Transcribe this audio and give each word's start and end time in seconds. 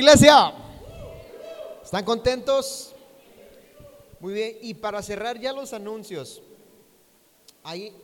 Iglesia, 0.00 0.54
¿están 1.84 2.06
contentos? 2.06 2.94
Muy 4.18 4.32
bien, 4.32 4.56
y 4.62 4.72
para 4.72 5.02
cerrar 5.02 5.38
ya 5.38 5.52
los 5.52 5.74
anuncios, 5.74 6.40
ahí, 7.62 7.94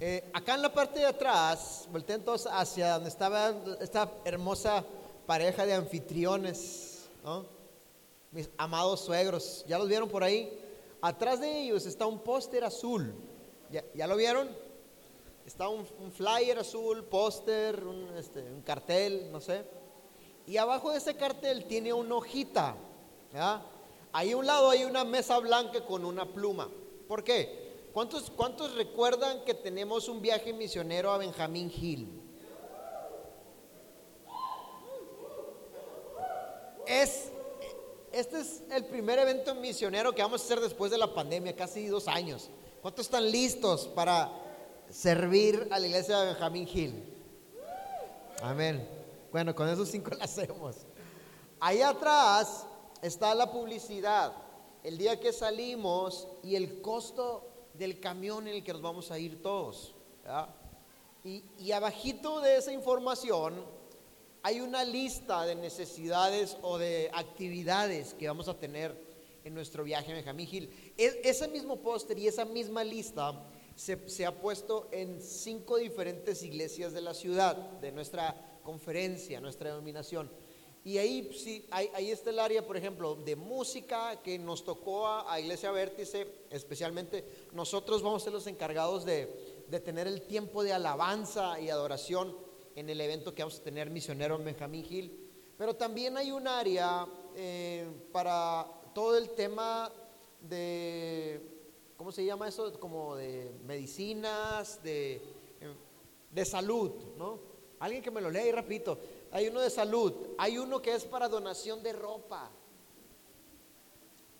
eh, 0.00 0.30
acá 0.32 0.54
en 0.54 0.62
la 0.62 0.72
parte 0.72 1.00
de 1.00 1.04
atrás, 1.04 1.86
volteen 1.92 2.24
todos 2.24 2.48
hacia 2.50 2.94
donde 2.94 3.10
estaba 3.10 3.54
esta 3.82 4.10
hermosa 4.24 4.82
pareja 5.26 5.66
de 5.66 5.74
anfitriones, 5.74 7.10
mis 8.30 8.48
amados 8.56 9.00
suegros, 9.00 9.62
¿ya 9.68 9.78
los 9.78 9.88
vieron 9.88 10.08
por 10.08 10.24
ahí? 10.24 10.58
Atrás 11.02 11.38
de 11.38 11.64
ellos 11.64 11.84
está 11.84 12.06
un 12.06 12.20
póster 12.20 12.64
azul, 12.64 13.14
¿Ya, 13.70 13.84
¿Ya, 13.94 14.06
lo 14.06 14.16
vieron? 14.16 14.48
Está 15.44 15.68
un, 15.68 15.84
flyer 16.12 16.58
azul, 16.58 17.04
póster, 17.04 17.84
un, 17.84 18.08
este, 18.16 18.40
un 18.40 18.62
cartel, 18.62 19.30
no 19.30 19.42
sé. 19.42 19.81
Y 20.46 20.56
abajo 20.56 20.90
de 20.90 20.98
ese 20.98 21.16
cartel 21.16 21.64
tiene 21.64 21.92
una 21.92 22.16
hojita. 22.16 22.76
Ahí 24.12 24.32
a 24.32 24.36
un 24.36 24.46
lado 24.46 24.70
hay 24.70 24.84
una 24.84 25.04
mesa 25.04 25.38
blanca 25.38 25.84
con 25.84 26.04
una 26.04 26.26
pluma. 26.26 26.68
¿Por 27.08 27.24
qué? 27.24 27.62
¿Cuántos, 27.92 28.30
¿Cuántos 28.30 28.74
recuerdan 28.74 29.44
que 29.44 29.54
tenemos 29.54 30.08
un 30.08 30.20
viaje 30.20 30.52
misionero 30.52 31.10
a 31.10 31.18
Benjamín 31.18 31.70
Hill? 31.70 32.08
Es, 36.86 37.30
este 38.12 38.40
es 38.40 38.62
el 38.70 38.84
primer 38.86 39.18
evento 39.18 39.54
misionero 39.54 40.14
que 40.14 40.22
vamos 40.22 40.42
a 40.42 40.44
hacer 40.44 40.60
después 40.60 40.90
de 40.90 40.98
la 40.98 41.14
pandemia, 41.14 41.54
casi 41.54 41.86
dos 41.86 42.08
años. 42.08 42.50
¿Cuántos 42.80 43.06
están 43.06 43.30
listos 43.30 43.86
para 43.88 44.30
servir 44.90 45.68
a 45.70 45.78
la 45.78 45.86
iglesia 45.86 46.18
de 46.20 46.26
Benjamín 46.26 46.68
Hill? 46.70 47.04
Amén. 48.42 49.01
Bueno, 49.32 49.54
con 49.54 49.66
esos 49.66 49.88
cinco 49.88 50.10
la 50.18 50.24
hacemos. 50.24 50.76
Ahí 51.58 51.80
atrás 51.80 52.66
está 53.00 53.34
la 53.34 53.50
publicidad, 53.50 54.34
el 54.84 54.98
día 54.98 55.18
que 55.18 55.32
salimos 55.32 56.28
y 56.42 56.54
el 56.54 56.82
costo 56.82 57.48
del 57.72 57.98
camión 57.98 58.46
en 58.46 58.56
el 58.56 58.62
que 58.62 58.74
nos 58.74 58.82
vamos 58.82 59.10
a 59.10 59.18
ir 59.18 59.42
todos. 59.42 59.94
Y, 61.24 61.44
y 61.58 61.72
abajito 61.72 62.40
de 62.40 62.56
esa 62.56 62.72
información 62.72 63.64
hay 64.42 64.60
una 64.60 64.84
lista 64.84 65.46
de 65.46 65.54
necesidades 65.54 66.58
o 66.60 66.76
de 66.76 67.10
actividades 67.14 68.12
que 68.12 68.28
vamos 68.28 68.48
a 68.48 68.58
tener 68.58 68.94
en 69.44 69.54
nuestro 69.54 69.82
viaje 69.82 70.12
a 70.12 70.16
Benjamín 70.16 70.46
Gil. 70.46 70.92
Es, 70.98 71.16
ese 71.24 71.48
mismo 71.48 71.76
póster 71.76 72.18
y 72.18 72.28
esa 72.28 72.44
misma 72.44 72.84
lista 72.84 73.46
se, 73.76 74.10
se, 74.10 74.26
ha 74.26 74.38
puesto 74.38 74.88
en 74.92 75.22
cinco 75.22 75.78
diferentes 75.78 76.42
iglesias 76.42 76.92
de 76.92 77.00
la 77.00 77.14
ciudad, 77.14 77.56
de 77.56 77.92
nuestra 77.92 78.51
conferencia, 78.62 79.40
nuestra 79.40 79.70
denominación. 79.70 80.30
Y 80.84 80.98
ahí, 80.98 81.30
sí, 81.32 81.64
ahí, 81.70 81.90
ahí, 81.94 82.10
está 82.10 82.30
el 82.30 82.40
área, 82.40 82.66
por 82.66 82.76
ejemplo, 82.76 83.14
de 83.14 83.36
música 83.36 84.20
que 84.20 84.36
nos 84.36 84.64
tocó 84.64 85.06
a, 85.06 85.38
Iglesia 85.38 85.70
Vértice, 85.70 86.26
especialmente 86.50 87.24
nosotros 87.52 88.02
vamos 88.02 88.22
a 88.22 88.24
ser 88.24 88.32
los 88.32 88.48
encargados 88.48 89.04
de, 89.04 89.64
de, 89.68 89.80
tener 89.80 90.08
el 90.08 90.22
tiempo 90.22 90.64
de 90.64 90.72
alabanza 90.72 91.60
y 91.60 91.70
adoración 91.70 92.36
en 92.74 92.90
el 92.90 93.00
evento 93.00 93.32
que 93.32 93.42
vamos 93.42 93.60
a 93.60 93.62
tener 93.62 93.90
misionero 93.90 94.34
en 94.34 94.44
Benjamín 94.44 94.84
Gil. 94.84 95.30
Pero 95.56 95.76
también 95.76 96.16
hay 96.16 96.32
un 96.32 96.48
área 96.48 97.06
eh, 97.36 97.86
para 98.10 98.66
todo 98.92 99.16
el 99.16 99.30
tema 99.30 99.92
de, 100.40 101.40
¿cómo 101.96 102.10
se 102.10 102.24
llama 102.24 102.48
eso? 102.48 102.72
Como 102.80 103.14
de 103.14 103.52
medicinas, 103.64 104.82
de, 104.82 105.22
de 106.32 106.44
salud, 106.44 106.90
¿no? 107.16 107.51
Alguien 107.82 108.00
que 108.00 108.12
me 108.12 108.20
lo 108.20 108.30
lea 108.30 108.46
y 108.46 108.52
repito. 108.52 108.96
Hay 109.32 109.48
uno 109.48 109.60
de 109.60 109.68
salud, 109.68 110.14
hay 110.38 110.56
uno 110.56 110.80
que 110.80 110.94
es 110.94 111.04
para 111.04 111.28
donación 111.28 111.82
de 111.82 111.92
ropa. 111.92 112.48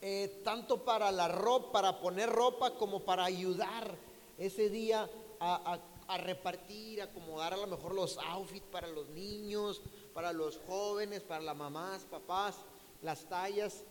Eh, 0.00 0.42
tanto 0.44 0.84
para 0.84 1.10
la 1.10 1.26
ropa, 1.26 1.72
para 1.72 2.00
poner 2.00 2.30
ropa, 2.30 2.76
como 2.76 3.00
para 3.00 3.24
ayudar 3.24 3.96
ese 4.38 4.68
día 4.68 5.10
a, 5.40 5.80
a, 6.06 6.18
repartir, 6.18 7.02
acomodar 7.02 7.54
a 7.54 7.56
lo 7.56 7.66
mejor 7.66 7.94
los 7.94 8.16
outfits 8.18 8.66
para 8.70 8.86
los 8.86 9.08
niños, 9.08 9.82
para 10.14 10.32
los 10.32 10.60
jóvenes, 10.68 11.22
para 11.22 11.42
las 11.42 11.56
mamás, 11.56 12.02
papás, 12.04 12.54
las 13.02 13.24
tallas. 13.24 13.82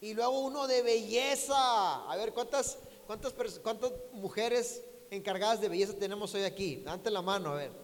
Y 0.00 0.14
luego 0.14 0.40
uno 0.40 0.66
de 0.66 0.82
belleza. 0.82 2.10
A 2.10 2.16
ver, 2.16 2.32
¿cuántas, 2.32 2.76
cuántas, 3.06 3.32
cuántas 3.60 3.92
mujeres 4.12 4.82
encargadas 5.12 5.60
de 5.60 5.68
belleza 5.68 5.92
tenemos 5.96 6.34
hoy 6.34 6.42
aquí? 6.42 6.78
Dante 6.78 7.08
la 7.08 7.22
mano, 7.22 7.50
a 7.50 7.54
ver. 7.54 7.81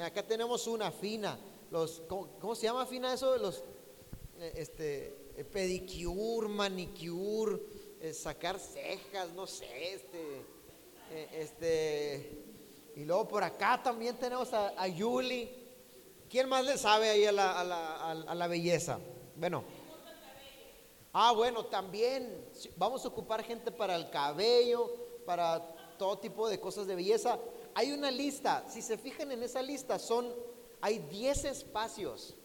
Acá 0.00 0.22
tenemos 0.22 0.66
una 0.66 0.90
fina, 0.90 1.38
los, 1.70 2.02
¿cómo, 2.08 2.54
se 2.54 2.62
llama 2.62 2.86
fina 2.86 3.12
eso? 3.12 3.36
Los, 3.36 3.62
eh, 4.38 4.52
este, 4.56 5.44
pedicure, 5.52 6.48
manicure, 6.48 7.60
eh, 8.00 8.14
sacar 8.14 8.58
cejas, 8.58 9.30
no 9.34 9.46
sé, 9.46 9.92
este, 9.92 10.36
eh, 11.10 11.28
este, 11.34 12.44
y 12.96 13.04
luego 13.04 13.28
por 13.28 13.44
acá 13.44 13.82
también 13.82 14.16
tenemos 14.16 14.52
a, 14.54 14.68
a 14.80 14.88
Yuli. 14.88 15.58
¿Quién 16.30 16.48
más 16.48 16.64
le 16.64 16.78
sabe 16.78 17.10
ahí 17.10 17.26
a 17.26 17.32
la, 17.32 17.60
a 17.60 17.64
la, 17.64 18.10
a 18.10 18.34
la 18.34 18.46
belleza? 18.46 18.98
Bueno. 19.36 19.62
Ah, 21.12 21.32
bueno, 21.32 21.66
también 21.66 22.48
vamos 22.76 23.04
a 23.04 23.08
ocupar 23.08 23.44
gente 23.44 23.70
para 23.70 23.96
el 23.96 24.08
cabello, 24.08 24.90
para 25.26 25.60
todo 25.98 26.18
tipo 26.18 26.48
de 26.48 26.58
cosas 26.58 26.86
de 26.86 26.94
belleza 26.94 27.38
hay 27.74 27.92
una 27.92 28.10
lista, 28.10 28.64
si 28.68 28.82
se 28.82 28.98
fijan 28.98 29.32
en 29.32 29.42
esa 29.42 29.62
lista, 29.62 29.98
son, 29.98 30.32
hay 30.80 30.98
10 30.98 31.44
espacios 31.46 32.36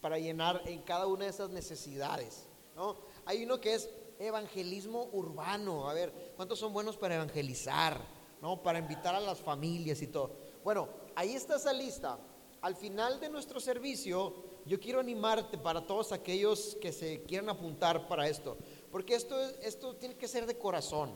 para 0.00 0.18
llenar 0.18 0.62
en 0.66 0.82
cada 0.82 1.06
una 1.06 1.24
de 1.24 1.30
esas 1.30 1.50
necesidades. 1.50 2.46
¿no? 2.74 2.96
Hay 3.24 3.44
uno 3.44 3.60
que 3.60 3.74
es 3.74 3.90
evangelismo 4.18 5.08
urbano, 5.12 5.88
a 5.88 5.94
ver, 5.94 6.32
¿cuántos 6.36 6.58
son 6.58 6.72
buenos 6.72 6.96
para 6.96 7.16
evangelizar? 7.16 8.00
¿no? 8.40 8.62
Para 8.62 8.78
invitar 8.78 9.14
a 9.14 9.20
las 9.20 9.38
familias 9.38 10.02
y 10.02 10.06
todo. 10.06 10.32
Bueno, 10.64 10.88
ahí 11.14 11.34
está 11.34 11.56
esa 11.56 11.72
lista. 11.72 12.18
Al 12.62 12.76
final 12.76 13.20
de 13.20 13.30
nuestro 13.30 13.58
servicio, 13.60 14.34
yo 14.66 14.78
quiero 14.78 15.00
animarte 15.00 15.56
para 15.56 15.86
todos 15.86 16.12
aquellos 16.12 16.76
que 16.80 16.92
se 16.92 17.22
quieran 17.22 17.48
apuntar 17.48 18.06
para 18.06 18.28
esto, 18.28 18.58
porque 18.92 19.14
esto, 19.14 19.38
esto 19.62 19.96
tiene 19.96 20.16
que 20.16 20.28
ser 20.28 20.44
de 20.46 20.58
corazón, 20.58 21.10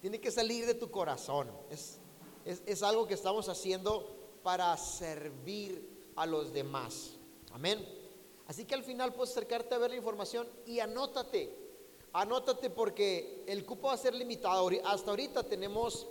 tiene 0.00 0.20
que 0.20 0.30
salir 0.30 0.66
de 0.66 0.74
tu 0.74 0.88
corazón. 0.90 1.50
Es, 1.70 1.98
es, 2.44 2.82
algo 2.82 3.06
que 3.06 3.14
estamos 3.14 3.48
haciendo 3.48 4.16
para 4.42 4.76
servir 4.76 6.12
a 6.16 6.26
los 6.26 6.52
demás. 6.52 7.16
Amén. 7.52 7.86
Así 8.46 8.64
que 8.64 8.74
al 8.74 8.82
final 8.82 9.12
puedes 9.12 9.30
acercarte 9.30 9.74
a 9.74 9.78
ver 9.78 9.90
la 9.90 9.96
información 9.96 10.48
y 10.66 10.80
anótate. 10.80 11.54
Anótate 12.12 12.70
porque 12.70 13.44
el 13.46 13.64
cupo 13.64 13.88
va 13.88 13.94
a 13.94 13.98
ser 13.98 14.14
limitado. 14.14 14.68
Hasta 14.84 15.10
ahorita 15.10 15.44
tenemos 15.44 16.08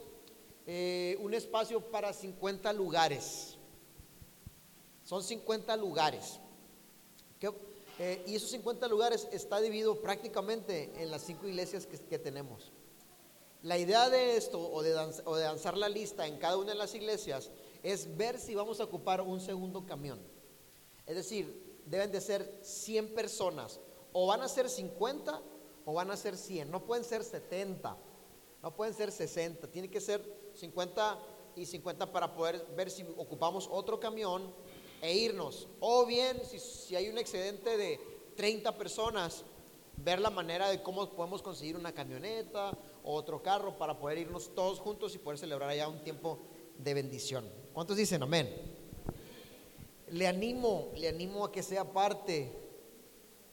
eh, 0.66 1.18
un 1.20 1.34
espacio 1.34 1.82
para 1.82 2.14
50 2.14 2.72
lugares. 2.74 3.58
Son 5.04 5.24
50 5.24 5.76
lugares. 5.78 6.40
Eh, 8.02 8.24
y 8.28 8.36
esos 8.36 8.52
50 8.52 8.88
lugares 8.88 9.28
está 9.34 9.60
dividido 9.60 10.00
prácticamente 10.00 10.90
en 10.96 11.12
las 11.12 11.22
cinco 11.22 11.50
iglesias 11.50 11.86
que 11.86 12.18
tenemos. 12.18 12.72
La 13.62 13.78
idea 13.78 14.10
de 14.10 14.38
esto 14.38 14.60
o 14.60 14.82
de, 14.82 14.92
de 14.92 15.42
danzar 15.42 15.78
la 15.78 15.90
lista 15.90 16.26
en 16.26 16.38
cada 16.38 16.58
una 16.58 16.72
de 16.72 16.78
las 16.78 16.96
iglesias 16.96 17.52
es 17.84 18.16
ver 18.16 18.40
si 18.40 18.56
vamos 18.56 18.80
a 18.80 18.86
ocupar 18.86 19.22
un 19.22 19.42
segundo 19.42 19.86
camión. 19.86 20.20
Es 21.06 21.16
decir, 21.16 21.82
deben 21.86 22.12
de 22.12 22.22
ser 22.22 22.60
100 22.62 23.14
personas. 23.14 23.80
O 24.14 24.28
van 24.28 24.42
a 24.42 24.48
ser 24.48 24.70
50 24.70 25.42
o 25.86 25.94
van 25.94 26.12
a 26.12 26.18
ser 26.18 26.38
100. 26.38 26.72
No 26.72 26.86
pueden 26.86 27.04
ser 27.04 27.24
70, 27.24 27.98
no 28.62 28.76
pueden 28.76 28.94
ser 28.94 29.12
60. 29.12 29.68
Tiene 29.72 29.90
que 29.90 30.00
ser 30.00 30.24
50 30.56 31.20
y 31.56 31.66
50 31.66 32.12
para 32.12 32.34
poder 32.34 32.66
ver 32.76 32.90
si 32.90 33.04
ocupamos 33.18 33.68
otro 33.70 34.00
camión 34.00 34.54
e 35.02 35.16
irnos. 35.16 35.68
O 35.80 36.06
bien, 36.06 36.40
si, 36.46 36.96
hay 36.96 37.10
un 37.10 37.18
excedente 37.18 37.78
de 37.78 38.00
30 38.36 38.78
personas, 38.78 39.44
ver 39.98 40.20
la 40.20 40.30
manera 40.30 40.70
de 40.70 40.82
cómo 40.82 41.10
podemos 41.10 41.42
conseguir 41.42 41.76
una 41.76 41.92
camioneta 41.92 42.78
otro 43.04 43.42
carro 43.42 43.78
para 43.78 44.00
poder 44.00 44.20
irnos 44.20 44.54
todos 44.54 44.80
juntos 44.80 45.16
y 45.16 45.18
poder 45.18 45.40
celebrar 45.40 45.70
allá 45.70 45.88
un 45.88 46.04
tiempo 46.04 46.40
de 46.78 46.94
bendición. 46.94 47.50
¿Cuántos 47.74 47.98
dicen 47.98 48.24
amén? 48.24 48.50
Le 50.12 50.28
animo, 50.28 50.90
le 50.96 51.08
animo 51.08 51.46
a 51.46 51.52
que 51.52 51.62
sea 51.62 51.86
parte. 51.86 52.52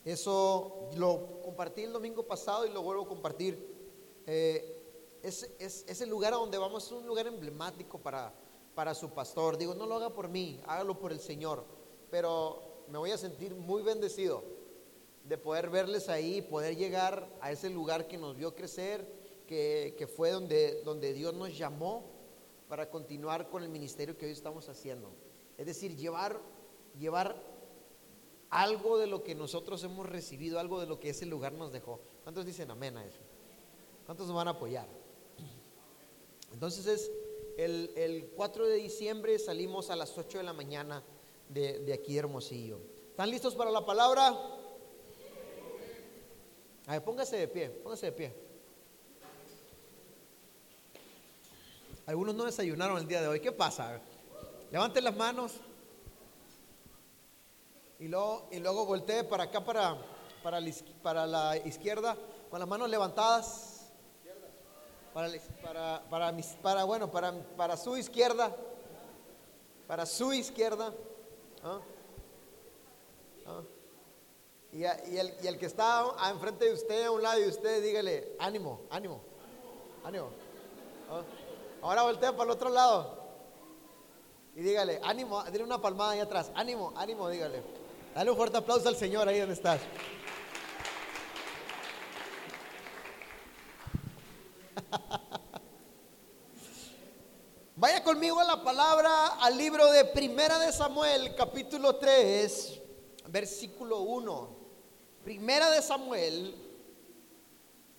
Eso 0.04 0.90
lo 0.96 1.42
compartí 1.42 1.82
el 1.82 1.92
domingo 1.92 2.22
pasado 2.22 2.66
y 2.66 2.70
lo 2.70 2.82
vuelvo 2.82 3.02
a 3.02 3.08
compartir. 3.08 3.74
Eh, 4.26 4.72
es, 5.22 5.50
es, 5.58 6.00
el 6.00 6.08
lugar 6.08 6.32
a 6.32 6.36
donde 6.36 6.56
vamos, 6.56 6.86
es 6.86 6.92
un 6.92 7.06
lugar 7.06 7.26
emblemático 7.26 7.98
para, 7.98 8.32
para 8.74 8.94
su 8.94 9.10
pastor. 9.10 9.58
Digo, 9.58 9.74
no 9.74 9.86
lo 9.86 9.96
haga 9.96 10.10
por 10.10 10.28
mí, 10.28 10.60
hágalo 10.66 10.98
por 10.98 11.12
el 11.12 11.20
Señor. 11.20 11.64
Pero 12.10 12.84
me 12.88 12.98
voy 12.98 13.10
a 13.10 13.18
sentir 13.18 13.54
muy 13.54 13.82
bendecido 13.82 14.44
de 15.24 15.36
poder 15.36 15.70
verles 15.70 16.08
ahí, 16.08 16.40
poder 16.40 16.76
llegar 16.76 17.28
a 17.40 17.50
ese 17.50 17.68
lugar 17.68 18.06
que 18.06 18.16
nos 18.16 18.36
vio 18.36 18.54
crecer, 18.54 19.04
que, 19.46 20.08
fue 20.14 20.30
donde, 20.30 20.82
donde 20.82 21.12
Dios 21.12 21.34
nos 21.34 21.56
llamó 21.56 22.04
para 22.68 22.90
continuar 22.90 23.48
con 23.48 23.62
el 23.62 23.68
ministerio 23.68 24.16
que 24.16 24.26
hoy 24.26 24.32
estamos 24.32 24.68
haciendo. 24.68 25.10
Es 25.56 25.66
decir, 25.66 25.96
llevar, 25.96 26.40
llevar 26.98 27.40
algo 28.50 28.98
de 28.98 29.06
lo 29.06 29.22
que 29.22 29.34
nosotros 29.34 29.82
hemos 29.84 30.06
recibido, 30.06 30.58
algo 30.58 30.80
de 30.80 30.86
lo 30.86 30.98
que 30.98 31.10
ese 31.10 31.26
lugar 31.26 31.52
nos 31.52 31.72
dejó. 31.72 32.00
¿Cuántos 32.24 32.44
dicen 32.44 32.70
amén 32.70 32.96
a 32.96 33.04
eso? 33.04 33.20
¿Cuántos 34.04 34.26
nos 34.26 34.36
van 34.36 34.48
a 34.48 34.52
apoyar? 34.52 34.88
Entonces 36.52 36.86
es 36.86 37.10
el, 37.56 38.32
4 38.36 38.66
de 38.66 38.76
diciembre 38.76 39.38
salimos 39.38 39.90
a 39.90 39.96
las 39.96 40.16
8 40.16 40.38
de 40.38 40.44
la 40.44 40.52
mañana 40.52 41.02
de, 41.48 41.80
de 41.80 41.92
aquí 41.92 42.14
de 42.14 42.20
Hermosillo. 42.20 42.78
¿Están 43.10 43.30
listos 43.30 43.54
para 43.54 43.70
la 43.70 43.84
palabra? 43.84 44.28
A 46.86 46.92
ver, 46.92 47.02
póngase 47.02 47.36
de 47.36 47.48
pie, 47.48 47.70
póngase 47.70 48.06
de 48.06 48.12
pie. 48.12 48.45
Algunos 52.06 52.36
no 52.36 52.44
desayunaron 52.44 52.98
el 52.98 53.08
día 53.08 53.20
de 53.20 53.26
hoy. 53.26 53.40
¿Qué 53.40 53.50
pasa? 53.50 54.00
Levanten 54.70 55.02
las 55.02 55.16
manos 55.16 55.54
y 57.98 58.06
luego, 58.06 58.46
y 58.52 58.60
luego 58.60 58.86
voltee 58.86 59.24
para 59.24 59.44
acá, 59.44 59.64
para, 59.64 59.96
para, 60.40 60.60
la, 60.60 60.72
para 61.02 61.26
la 61.26 61.56
izquierda, 61.56 62.16
con 62.48 62.60
las 62.60 62.68
manos 62.68 62.88
levantadas. 62.88 63.90
Para, 65.12 65.30
para, 65.62 66.02
para, 66.08 66.36
para, 66.62 66.84
bueno, 66.84 67.10
para, 67.10 67.32
para 67.56 67.76
su 67.76 67.96
izquierda. 67.96 68.54
Para 69.88 70.06
su 70.06 70.32
izquierda. 70.32 70.92
¿Ah? 71.64 71.80
¿Ah? 73.46 73.62
Y, 74.70 74.78
y, 74.80 74.84
el, 75.18 75.34
y, 75.42 75.46
el, 75.46 75.58
que 75.58 75.66
está 75.66 76.04
enfrente 76.30 76.66
de 76.66 76.72
usted, 76.72 77.04
a 77.04 77.10
un 77.10 77.22
lado 77.22 77.40
de 77.40 77.48
usted, 77.48 77.82
dígale, 77.82 78.36
ánimo, 78.38 78.82
ánimo, 78.90 79.22
ánimo. 80.04 80.30
¿Ah? 81.10 81.22
Ahora 81.86 82.02
voltea 82.02 82.32
para 82.32 82.50
el 82.50 82.50
otro 82.50 82.68
lado. 82.68 83.16
Y 84.56 84.60
dígale, 84.60 85.00
ánimo, 85.04 85.44
dile 85.44 85.62
una 85.62 85.80
palmada 85.80 86.10
ahí 86.10 86.18
atrás, 86.18 86.50
ánimo, 86.52 86.92
ánimo, 86.96 87.28
dígale. 87.28 87.62
Dale 88.12 88.28
un 88.28 88.36
fuerte 88.36 88.56
aplauso 88.56 88.88
al 88.88 88.96
Señor 88.96 89.28
ahí 89.28 89.38
donde 89.38 89.54
estás. 89.54 89.80
Vaya 97.76 98.02
conmigo 98.02 98.40
a 98.40 98.44
la 98.44 98.64
palabra 98.64 99.36
al 99.40 99.56
libro 99.56 99.88
de 99.92 100.06
Primera 100.06 100.58
de 100.58 100.72
Samuel, 100.72 101.36
capítulo 101.36 101.94
3, 101.94 102.80
versículo 103.28 104.00
1. 104.00 104.56
Primera 105.22 105.70
de 105.70 105.80
Samuel, 105.82 106.52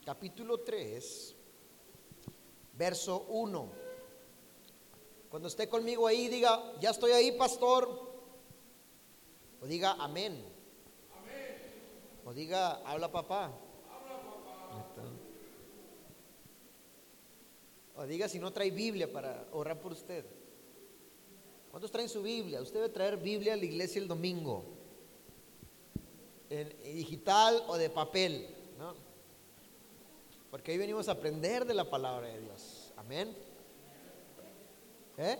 capítulo 0.03 0.59
3, 0.59 1.35
verso 2.73 3.25
1. 3.29 3.76
Cuando 5.37 5.49
esté 5.49 5.69
conmigo 5.69 6.07
ahí, 6.07 6.29
diga, 6.29 6.73
ya 6.81 6.89
estoy 6.89 7.11
ahí, 7.11 7.31
pastor. 7.33 7.87
O 9.61 9.67
diga 9.67 9.91
amén. 9.99 10.43
O 12.25 12.33
diga, 12.33 12.81
habla 12.83 13.11
papá. 13.11 13.43
Habla 13.45 14.17
papá. 14.17 15.03
O 17.97 18.07
diga 18.07 18.27
si 18.27 18.39
no 18.39 18.51
trae 18.51 18.71
Biblia 18.71 19.13
para 19.13 19.45
orar 19.51 19.79
por 19.79 19.91
usted. 19.91 20.25
¿Cuántos 21.69 21.91
traen 21.91 22.09
su 22.09 22.23
Biblia? 22.23 22.59
Usted 22.59 22.79
debe 22.79 22.89
traer 22.89 23.17
Biblia 23.17 23.53
a 23.53 23.57
la 23.57 23.65
iglesia 23.65 24.01
el 24.01 24.07
domingo. 24.07 24.65
En 26.49 26.75
digital 26.81 27.63
o 27.67 27.77
de 27.77 27.91
papel. 27.91 28.55
¿no? 28.79 28.95
Porque 30.49 30.71
ahí 30.71 30.79
venimos 30.79 31.07
a 31.07 31.11
aprender 31.11 31.63
de 31.63 31.75
la 31.75 31.87
palabra 31.87 32.25
de 32.25 32.39
Dios. 32.41 32.91
Amén. 32.97 33.46
¿Eh? 35.19 35.35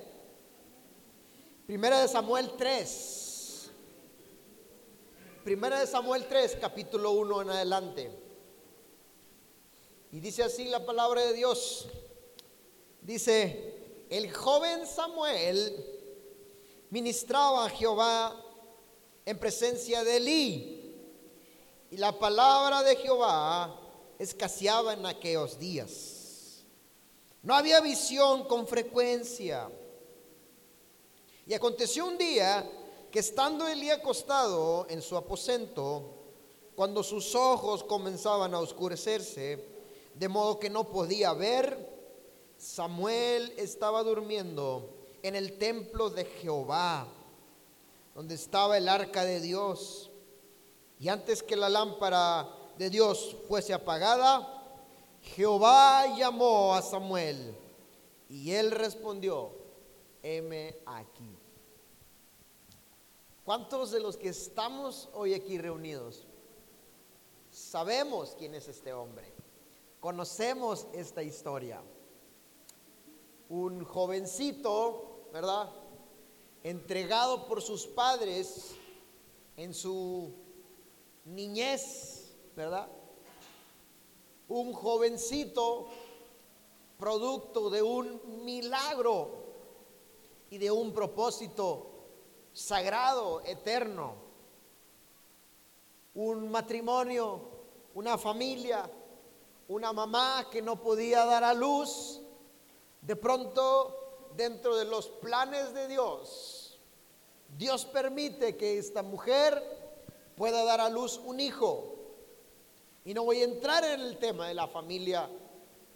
Primera 1.67 2.01
de 2.01 2.07
Samuel 2.07 2.51
3. 2.57 3.69
Primera 5.43 5.79
de 5.79 5.85
Samuel 5.85 6.25
3, 6.27 6.57
capítulo 6.59 7.11
1 7.11 7.43
en 7.43 7.49
adelante. 7.51 8.11
Y 10.11 10.19
dice 10.19 10.41
así 10.41 10.65
la 10.65 10.83
palabra 10.83 11.21
de 11.21 11.33
Dios. 11.33 11.87
Dice, 13.01 14.05
el 14.09 14.33
joven 14.33 14.87
Samuel 14.87 15.85
ministraba 16.89 17.67
a 17.67 17.69
Jehová 17.69 18.35
en 19.25 19.37
presencia 19.37 20.03
de 20.03 20.17
Elí. 20.17 20.73
Y 21.91 21.97
la 21.97 22.17
palabra 22.17 22.81
de 22.81 22.95
Jehová 22.95 23.79
escaseaba 24.17 24.93
en 24.93 25.05
aquellos 25.05 25.59
días. 25.59 26.16
No 27.47 27.55
había 27.55 27.79
visión 27.79 28.43
con 28.43 28.67
frecuencia. 28.67 29.69
Y 31.45 31.53
aconteció 31.53 32.05
un 32.05 32.17
día 32.17 32.69
que 33.09 33.19
estando 33.19 33.65
Elí 33.69 33.89
acostado 33.89 34.85
en 34.89 35.01
su 35.01 35.15
aposento, 35.15 36.11
cuando 36.75 37.03
sus 37.03 37.35
ojos 37.35 37.85
comenzaban 37.85 38.53
a 38.53 38.59
oscurecerse, 38.59 39.63
de 40.13 40.27
modo 40.27 40.59
que 40.59 40.69
no 40.69 40.89
podía 40.89 41.31
ver, 41.31 41.89
Samuel 42.57 43.53
estaba 43.55 44.03
durmiendo 44.03 44.89
en 45.23 45.37
el 45.37 45.57
templo 45.57 46.09
de 46.09 46.25
Jehová, 46.25 47.07
donde 48.13 48.35
estaba 48.35 48.77
el 48.77 48.89
arca 48.89 49.23
de 49.23 49.39
Dios. 49.39 50.11
Y 50.99 51.07
antes 51.07 51.43
que 51.43 51.55
la 51.55 51.69
lámpara 51.69 52.45
de 52.77 52.89
Dios 52.89 53.37
fuese 53.47 53.73
apagada, 53.73 54.56
Jehová 55.35 56.15
llamó 56.17 56.73
a 56.73 56.81
Samuel 56.81 57.55
y 58.29 58.51
él 58.51 58.71
respondió, 58.71 59.51
heme 60.23 60.77
aquí. 60.85 61.37
¿Cuántos 63.43 63.91
de 63.91 63.99
los 63.99 64.17
que 64.17 64.29
estamos 64.29 65.09
hoy 65.13 65.33
aquí 65.33 65.57
reunidos 65.57 66.27
sabemos 67.49 68.35
quién 68.37 68.55
es 68.55 68.67
este 68.67 68.91
hombre? 68.91 69.33
Conocemos 69.99 70.87
esta 70.93 71.23
historia. 71.23 71.81
Un 73.49 73.85
jovencito, 73.85 75.29
¿verdad? 75.31 75.69
Entregado 76.63 77.47
por 77.47 77.61
sus 77.61 77.87
padres 77.87 78.75
en 79.55 79.73
su 79.73 80.33
niñez, 81.23 82.35
¿verdad? 82.55 82.89
Un 84.49 84.73
jovencito 84.73 85.87
producto 86.97 87.69
de 87.69 87.81
un 87.81 88.43
milagro 88.43 89.29
y 90.49 90.57
de 90.57 90.71
un 90.71 90.93
propósito 90.93 91.87
sagrado, 92.53 93.41
eterno. 93.41 94.15
Un 96.15 96.49
matrimonio, 96.49 97.41
una 97.93 98.17
familia, 98.17 98.89
una 99.67 99.93
mamá 99.93 100.47
que 100.49 100.61
no 100.61 100.81
podía 100.81 101.25
dar 101.25 101.43
a 101.43 101.53
luz, 101.53 102.21
de 103.01 103.15
pronto 103.15 104.29
dentro 104.35 104.75
de 104.75 104.85
los 104.85 105.07
planes 105.07 105.73
de 105.73 105.87
Dios, 105.87 106.79
Dios 107.57 107.85
permite 107.85 108.55
que 108.55 108.77
esta 108.77 109.01
mujer 109.01 109.63
pueda 110.35 110.63
dar 110.63 110.81
a 110.81 110.89
luz 110.89 111.19
un 111.23 111.39
hijo. 111.39 111.96
Y 113.07 113.13
no 113.13 113.23
voy 113.23 113.39
a 113.39 113.45
entrar 113.45 113.85
en 113.85 114.01
el 114.01 114.17
tema 114.17 114.49
de 114.49 114.53
la 114.53 114.67
familia 114.67 115.29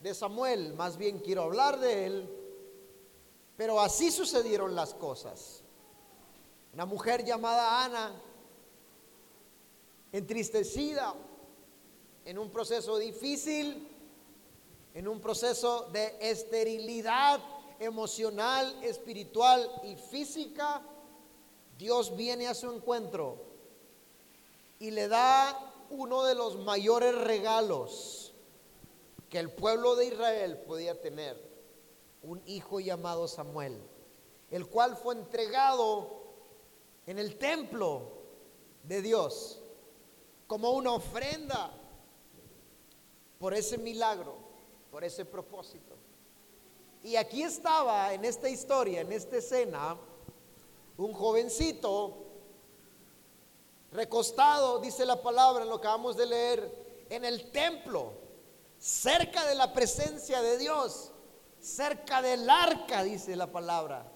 de 0.02 0.14
Samuel, 0.14 0.74
más 0.76 0.96
bien 0.96 1.20
quiero 1.20 1.42
hablar 1.42 1.78
de 1.78 2.06
él, 2.06 2.30
pero 3.58 3.82
así 3.82 4.12
sucedieron 4.12 4.74
las 4.74 4.94
cosas. 4.94 5.62
Una 6.74 6.86
mujer 6.86 7.26
llamada 7.26 7.84
Ana, 7.84 8.14
entristecida, 10.14 11.14
en 12.24 12.40
un 12.40 12.50
proceso 12.50 12.98
difícil, 12.98 13.90
en 14.94 15.06
un 15.06 15.20
proceso 15.20 15.90
de 15.92 16.16
esterilidad 16.22 17.42
emocional, 17.78 18.82
espiritual 18.86 19.70
y 19.84 19.98
física, 19.98 20.82
Dios 21.78 22.16
viene 22.16 22.48
a 22.48 22.54
su 22.54 22.72
encuentro 22.72 23.36
y 24.80 24.92
le 24.92 25.10
da 25.10 25.71
uno 25.92 26.24
de 26.24 26.36
los 26.36 26.58
mayores 26.58 27.16
regalos 27.16 28.34
que 29.30 29.40
el 29.40 29.52
pueblo 29.52 29.96
de 29.96 30.08
Israel 30.08 30.58
podía 30.66 31.00
tener, 31.00 31.52
un 32.24 32.42
hijo 32.46 32.80
llamado 32.80 33.28
Samuel, 33.28 33.82
el 34.50 34.68
cual 34.68 34.96
fue 34.96 35.16
entregado 35.16 36.22
en 37.08 37.18
el 37.18 37.38
templo 37.38 38.04
de 38.84 39.02
Dios 39.02 39.62
como 40.48 40.72
una 40.72 40.94
ofrenda 40.94 41.72
por 43.40 43.54
ese 43.54 43.78
milagro, 43.78 44.36
por 44.92 45.04
ese 45.04 45.26
propósito. 45.26 45.96
Y 47.04 47.16
aquí 47.16 47.42
estaba 47.42 48.14
en 48.14 48.26
esta 48.26 48.50
historia, 48.50 49.02
en 49.02 49.12
esta 49.12 49.38
escena, 49.38 49.98
un 50.98 51.14
jovencito 51.14 52.31
recostado, 53.92 54.80
dice 54.80 55.06
la 55.06 55.22
palabra, 55.22 55.64
en 55.64 55.70
lo 55.70 55.80
que 55.80 55.88
acabamos 55.88 56.16
de 56.16 56.26
leer, 56.26 57.06
en 57.10 57.26
el 57.26 57.52
templo, 57.52 58.14
cerca 58.78 59.46
de 59.46 59.56
la 59.56 59.74
presencia 59.74 60.42
de 60.42 60.58
Dios, 60.58 61.12
cerca 61.60 62.22
del 62.22 62.50
arca, 62.50 63.04
dice 63.04 63.36
la 63.36 63.52
palabra 63.52 64.12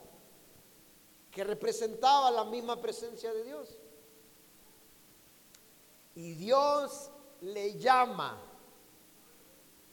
que 1.36 1.44
representaba 1.44 2.32
la 2.32 2.46
misma 2.46 2.82
presencia 2.82 3.34
de 3.34 3.44
Dios. 3.44 3.78
Y 6.16 6.32
Dios 6.36 7.12
le 7.42 7.78
llama. 7.78 8.42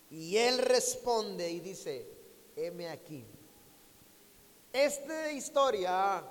Y 0.08 0.36
él 0.36 0.58
responde 0.58 1.50
y 1.50 1.58
dice, 1.58 2.08
heme 2.54 2.88
aquí. 2.88 3.26
Esta 4.72 5.32
historia 5.32 6.24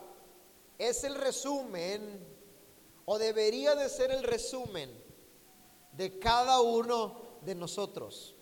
es 0.78 1.04
el 1.04 1.16
resumen, 1.16 2.31
o 3.12 3.20
debería 3.20 3.76
de 3.76 3.90
ser 3.90 4.10
el 4.10 4.24
resumen, 4.24 4.90
de 5.92 6.18
cada 6.18 6.62
uno 6.62 7.40
de 7.42 7.54
nosotros. 7.56 8.38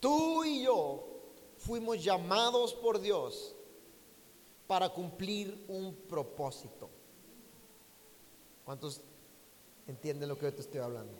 Tú 0.00 0.42
y 0.42 0.64
yo 0.64 1.06
fuimos 1.56 2.02
llamados 2.02 2.74
por 2.74 2.98
Dios 2.98 3.54
para 4.66 4.88
cumplir 4.88 5.66
un 5.68 5.94
propósito. 5.94 6.90
¿Cuántos 8.64 9.00
entienden 9.86 10.28
lo 10.28 10.36
que 10.36 10.46
yo 10.46 10.54
te 10.54 10.62
estoy 10.62 10.80
hablando? 10.80 11.16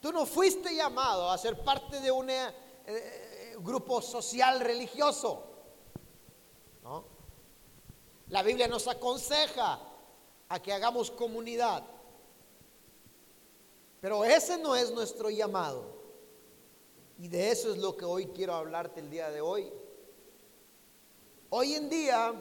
Tú 0.00 0.12
no 0.12 0.26
fuiste 0.26 0.76
llamado 0.76 1.28
a 1.28 1.38
ser 1.38 1.58
parte 1.64 2.00
de 2.00 2.12
un 2.12 2.30
eh, 2.30 2.54
eh, 2.86 3.56
grupo 3.58 4.00
social 4.00 4.60
religioso. 4.60 5.42
¿no? 6.84 7.04
La 8.28 8.44
Biblia 8.44 8.68
nos 8.68 8.86
aconseja 8.86 9.87
a 10.48 10.60
que 10.60 10.72
hagamos 10.72 11.10
comunidad. 11.10 11.84
Pero 14.00 14.24
ese 14.24 14.58
no 14.58 14.76
es 14.76 14.90
nuestro 14.90 15.30
llamado. 15.30 15.98
Y 17.18 17.28
de 17.28 17.50
eso 17.50 17.72
es 17.72 17.78
lo 17.78 17.96
que 17.96 18.04
hoy 18.04 18.26
quiero 18.28 18.54
hablarte 18.54 19.00
el 19.00 19.10
día 19.10 19.30
de 19.30 19.40
hoy. 19.40 19.72
Hoy 21.50 21.74
en 21.74 21.88
día 21.88 22.34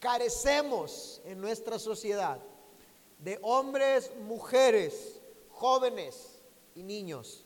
carecemos 0.00 1.20
en 1.24 1.40
nuestra 1.40 1.78
sociedad 1.78 2.40
de 3.18 3.38
hombres, 3.42 4.12
mujeres, 4.22 5.20
jóvenes 5.50 6.40
y 6.74 6.82
niños 6.82 7.44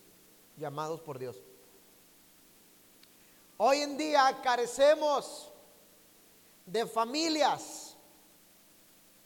llamados 0.56 1.00
por 1.00 1.18
Dios. 1.18 1.36
Hoy 3.56 3.80
en 3.80 3.96
día 3.96 4.40
carecemos 4.42 5.52
de 6.66 6.86
familias 6.86 7.96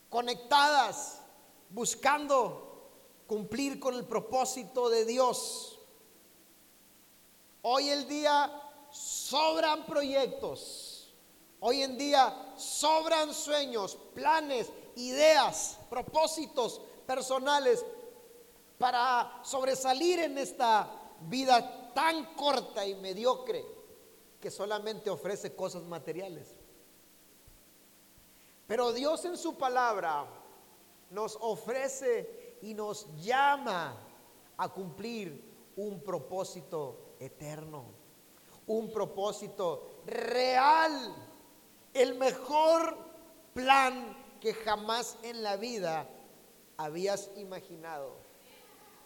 conectadas, 0.09 1.21
buscando 1.71 2.91
cumplir 3.27 3.81
con 3.81 3.95
el 3.95 4.05
propósito 4.05 4.89
de 4.89 5.05
Dios. 5.05 5.79
Hoy 7.63 7.89
el 7.89 8.07
día 8.07 8.51
sobran 8.91 9.85
proyectos. 9.87 11.13
Hoy 11.61 11.83
en 11.83 11.97
día 11.97 12.53
sobran 12.57 13.33
sueños, 13.33 13.97
planes, 14.15 14.71
ideas, 14.97 15.79
propósitos 15.89 16.81
personales 17.07 17.85
para 18.79 19.41
sobresalir 19.43 20.21
en 20.21 20.39
esta 20.39 20.91
vida 21.23 21.93
tan 21.95 22.35
corta 22.35 22.87
y 22.87 22.95
mediocre 22.95 23.65
que 24.41 24.51
solamente 24.51 25.09
ofrece 25.09 25.57
cosas 25.57 25.85
materiales. 25.85 26.55
Pero 28.67 28.93
Dios 28.93 29.25
en 29.25 29.37
su 29.37 29.57
palabra 29.57 30.27
nos 31.11 31.37
ofrece 31.41 32.59
y 32.63 32.75
nos 32.75 33.07
llama 33.17 33.97
a 34.57 34.69
cumplir 34.69 35.73
un 35.77 36.03
propósito 36.03 37.17
eterno 37.21 38.05
un 38.67 38.91
propósito 38.91 40.01
real, 40.07 41.15
el 41.93 42.15
mejor 42.15 42.97
plan 43.53 44.17
que 44.41 44.55
jamás 44.55 45.17
en 45.23 45.43
la 45.43 45.57
vida 45.57 46.09
habías 46.77 47.31
imaginado. 47.37 48.17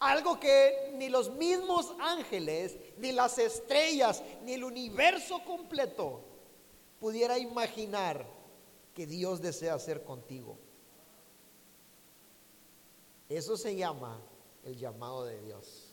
Algo 0.01 0.39
que 0.39 0.93
ni 0.95 1.09
los 1.09 1.31
mismos 1.31 1.93
ángeles, 2.01 2.77
ni 2.99 3.11
las 3.13 3.39
estrellas, 3.39 4.23
ni 4.45 4.55
el 4.55 4.65
universo 4.65 5.43
completo 5.45 6.21
pudiera 7.01 7.37
imaginar 7.39 8.25
que 8.99 9.07
Dios 9.07 9.41
desea 9.41 9.75
hacer 9.75 10.03
contigo. 10.03 10.59
Eso 13.29 13.57
se 13.57 13.77
llama 13.77 14.21
el 14.65 14.77
llamado 14.77 15.25
de 15.25 15.41
Dios. 15.41 15.85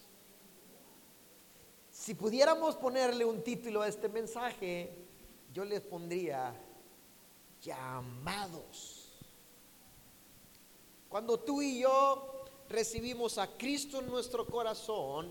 Si 1.91 2.15
pudiéramos 2.15 2.75
ponerle 2.75 3.23
un 3.23 3.43
título 3.43 3.83
a 3.83 3.87
este 3.89 4.09
mensaje, 4.09 4.91
yo 5.53 5.63
les 5.65 5.81
pondría 5.81 6.59
llamados. 7.61 9.13
Cuando 11.07 11.39
tú 11.39 11.61
y 11.61 11.81
yo 11.81 12.43
recibimos 12.69 13.37
a 13.37 13.55
Cristo 13.55 13.99
en 13.99 14.07
nuestro 14.07 14.47
corazón, 14.47 15.29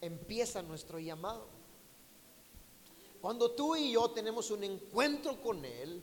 empieza 0.00 0.60
nuestro 0.60 0.98
llamado. 0.98 1.46
Cuando 3.20 3.52
tú 3.52 3.76
y 3.76 3.92
yo 3.92 4.10
tenemos 4.10 4.50
un 4.50 4.64
encuentro 4.64 5.40
con 5.40 5.64
Él, 5.64 6.02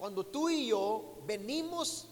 cuando 0.00 0.24
tú 0.24 0.48
y 0.48 0.68
yo 0.68 1.18
venimos 1.26 2.08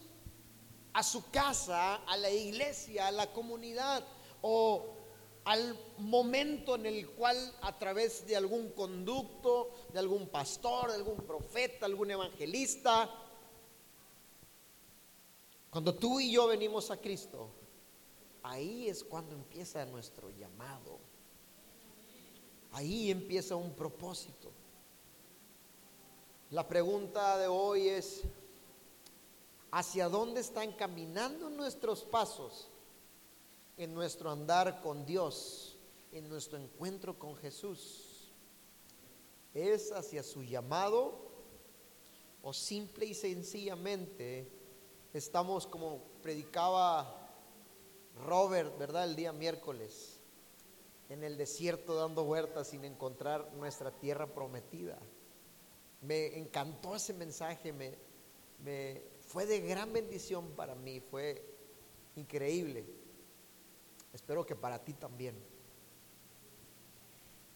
a 0.93 1.01
su 1.01 1.27
casa, 1.31 1.95
a 1.95 2.17
la 2.17 2.29
iglesia, 2.29 3.07
a 3.07 3.11
la 3.11 3.33
comunidad, 3.33 4.05
o 4.43 4.93
al 5.43 5.75
momento 5.97 6.75
en 6.75 6.85
el 6.85 7.09
cual 7.09 7.35
a 7.61 7.79
través 7.79 8.27
de 8.27 8.35
algún 8.35 8.69
conducto, 8.73 9.71
de 9.91 9.97
algún 9.97 10.27
pastor, 10.27 10.89
de 10.89 10.97
algún 10.97 11.17
profeta, 11.17 11.87
algún 11.87 12.11
evangelista, 12.11 13.09
cuando 15.71 15.95
tú 15.95 16.19
y 16.19 16.31
yo 16.31 16.45
venimos 16.45 16.91
a 16.91 16.97
Cristo, 16.97 17.49
ahí 18.43 18.87
es 18.87 19.03
cuando 19.03 19.33
empieza 19.33 19.83
nuestro 19.87 20.29
llamado. 20.29 20.99
Ahí 22.71 23.09
empieza 23.09 23.55
un 23.55 23.73
propósito. 23.73 24.51
La 26.51 26.67
pregunta 26.67 27.37
de 27.37 27.47
hoy 27.47 27.87
es, 27.89 28.21
¿hacia 29.71 30.09
dónde 30.09 30.41
están 30.41 30.71
caminando 30.73 31.49
nuestros 31.49 32.03
pasos? 32.03 32.69
en 33.79 33.93
nuestro 33.93 34.29
andar 34.29 34.81
con 34.81 35.05
Dios, 35.05 35.77
en 36.11 36.27
nuestro 36.27 36.57
encuentro 36.57 37.17
con 37.17 37.37
Jesús? 37.37 38.29
¿Es 39.53 39.93
hacia 39.93 40.21
su 40.21 40.43
llamado 40.43 41.31
o 42.43 42.53
simple 42.53 43.05
y 43.05 43.13
sencillamente 43.13 44.51
estamos 45.13 45.65
como 45.65 46.03
predicaba 46.21 47.31
Robert, 48.25 48.77
¿verdad? 48.77 49.05
El 49.05 49.15
día 49.15 49.31
miércoles, 49.31 50.19
en 51.07 51.23
el 51.23 51.37
desierto 51.37 51.95
dando 51.95 52.25
vueltas 52.25 52.67
sin 52.67 52.83
encontrar 52.83 53.53
nuestra 53.53 53.91
tierra 53.91 54.27
prometida. 54.27 54.99
Me 56.01 56.37
encantó 56.37 56.95
ese 56.95 57.13
mensaje, 57.13 57.73
me, 57.73 59.01
fue 59.21 59.45
de 59.45 59.59
gran 59.61 59.91
bendición 59.91 60.51
para 60.51 60.75
mí, 60.75 60.99
fue 60.99 61.43
increíble. 62.15 62.85
Espero 64.13 64.45
que 64.45 64.55
para 64.55 64.83
ti 64.83 64.93
también. 64.93 65.35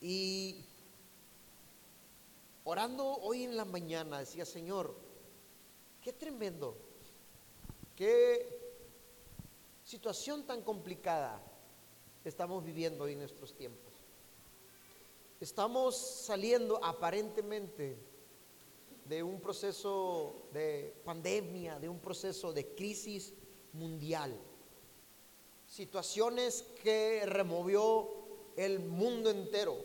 Y 0.02 0.66
orando 2.66 3.06
hoy 3.06 3.44
en 3.44 3.56
la 3.56 3.66
mañana 3.66 4.20
decía, 4.20 4.46
Señor, 4.46 4.96
qué 6.02 6.12
tremendo, 6.12 6.78
qué 7.96 8.60
situación 9.84 10.46
tan 10.46 10.62
complicada 10.62 11.42
estamos 12.26 12.64
viviendo 12.64 13.06
hoy 13.06 13.14
en 13.14 13.20
nuestros 13.20 13.56
tiempos. 13.56 13.94
Estamos 15.40 15.98
saliendo 15.98 16.84
aparentemente 16.84 17.98
de 19.06 19.22
un 19.22 19.40
proceso 19.42 20.48
de 20.54 20.94
pandemia, 21.04 21.80
de 21.80 21.90
un 21.90 22.00
proceso 22.00 22.54
de 22.54 22.74
crisis 22.74 23.34
mundial. 23.74 24.40
Situaciones 25.68 26.64
que 26.82 27.24
removió 27.26 28.10
el 28.56 28.80
mundo 28.80 29.30
entero, 29.30 29.76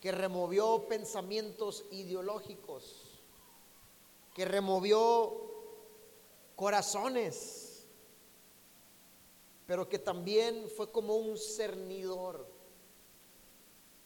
que 0.00 0.12
removió 0.12 0.86
pensamientos 0.86 1.84
ideológicos, 1.90 3.22
que 4.34 4.44
removió 4.44 5.50
corazones, 6.54 7.86
pero 9.66 9.88
que 9.88 9.98
también 9.98 10.68
fue 10.68 10.90
como 10.90 11.16
un 11.16 11.38
cernidor 11.38 12.46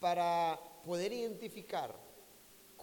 para 0.00 0.60
poder 0.84 1.12
identificar 1.12 2.05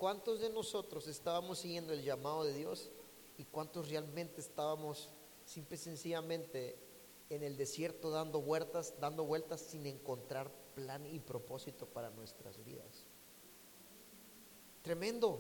cuántos 0.04 0.42
de 0.42 0.50
nosotros 0.50 1.08
estábamos 1.08 1.60
siguiendo 1.60 1.94
el 1.94 2.04
llamado 2.04 2.44
de 2.44 2.54
Dios 2.54 2.92
y 3.38 3.46
cuántos 3.46 3.88
realmente 3.88 4.42
estábamos 4.42 5.08
simple 5.46 5.78
y 5.78 5.80
sencillamente 5.80 6.78
en 7.30 7.42
el 7.42 7.56
desierto 7.56 8.10
dando 8.10 8.42
vueltas, 8.42 8.96
dando 9.00 9.24
vueltas 9.24 9.62
sin 9.62 9.86
encontrar 9.86 10.52
plan 10.76 11.06
y 11.06 11.22
propósito 11.22 11.86
para 11.86 12.10
nuestras 12.10 12.62
vidas. 12.66 13.06
Tremendo. 14.82 15.40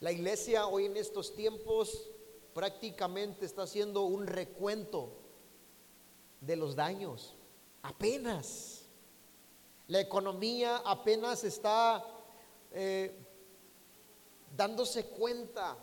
La 0.00 0.12
iglesia 0.12 0.66
hoy 0.66 0.84
en 0.84 0.98
estos 0.98 1.34
tiempos 1.34 2.10
prácticamente 2.52 3.46
está 3.46 3.62
haciendo 3.62 4.02
un 4.02 4.26
recuento 4.26 5.08
de 6.42 6.54
los 6.54 6.76
daños. 6.76 7.34
Apenas. 7.80 8.84
La 9.88 10.00
economía 10.00 10.82
apenas 10.84 11.44
está 11.44 12.18
eh, 12.72 13.12
dándose 14.56 15.06
cuenta 15.06 15.76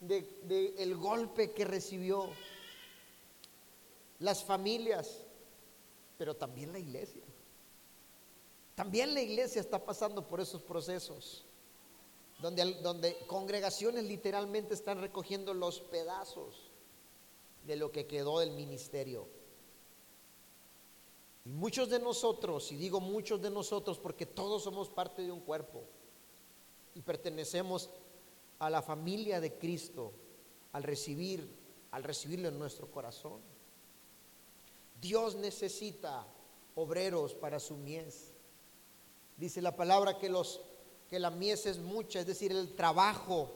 del 0.00 0.26
de, 0.48 0.74
el 0.78 0.96
golpe 0.96 1.52
que 1.52 1.64
recibió 1.64 2.28
las 4.18 4.44
familias, 4.44 5.18
pero 6.18 6.34
también 6.36 6.72
la 6.72 6.78
iglesia. 6.78 7.22
También 8.74 9.14
la 9.14 9.20
iglesia 9.20 9.60
está 9.60 9.84
pasando 9.84 10.26
por 10.26 10.40
esos 10.40 10.62
procesos, 10.62 11.44
donde, 12.40 12.74
donde 12.82 13.16
congregaciones 13.26 14.04
literalmente 14.04 14.74
están 14.74 15.00
recogiendo 15.00 15.54
los 15.54 15.80
pedazos 15.80 16.70
de 17.66 17.76
lo 17.76 17.92
que 17.92 18.06
quedó 18.06 18.40
del 18.40 18.52
ministerio. 18.52 19.28
Muchos 21.44 21.90
de 21.90 21.98
nosotros, 21.98 22.70
y 22.70 22.76
digo 22.76 23.00
muchos 23.00 23.42
de 23.42 23.50
nosotros 23.50 23.98
porque 23.98 24.26
todos 24.26 24.62
somos 24.62 24.88
parte 24.88 25.22
de 25.22 25.32
un 25.32 25.40
cuerpo 25.40 25.82
y 26.94 27.00
pertenecemos 27.00 27.90
a 28.60 28.70
la 28.70 28.80
familia 28.80 29.40
de 29.40 29.54
Cristo 29.58 30.12
al 30.70 30.84
recibir, 30.84 31.48
al 31.90 32.04
recibirlo 32.04 32.48
en 32.48 32.58
nuestro 32.58 32.88
corazón. 32.90 33.40
Dios 35.00 35.34
necesita 35.34 36.24
obreros 36.76 37.34
para 37.34 37.58
su 37.58 37.76
mies. 37.76 38.32
Dice 39.36 39.60
la 39.60 39.74
palabra 39.74 40.18
que 40.18 40.28
los 40.28 40.60
que 41.10 41.18
la 41.18 41.30
mies 41.30 41.66
es 41.66 41.78
mucha, 41.78 42.20
es 42.20 42.26
decir, 42.26 42.52
el 42.52 42.74
trabajo 42.74 43.50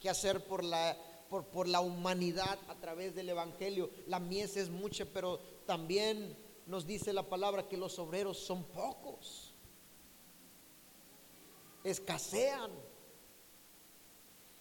que 0.00 0.10
hacer 0.10 0.44
por 0.44 0.64
la 0.64 0.96
por, 1.30 1.46
por 1.46 1.66
la 1.66 1.80
humanidad 1.80 2.58
a 2.68 2.74
través 2.74 3.14
del 3.14 3.30
evangelio. 3.30 3.88
La 4.06 4.18
mies 4.18 4.56
es 4.58 4.68
mucha, 4.68 5.06
pero 5.06 5.40
también 5.64 6.36
nos 6.66 6.86
dice 6.86 7.12
la 7.12 7.28
palabra 7.28 7.68
que 7.68 7.76
los 7.76 7.98
obreros 7.98 8.38
son 8.38 8.64
pocos. 8.64 9.54
Escasean. 11.84 12.70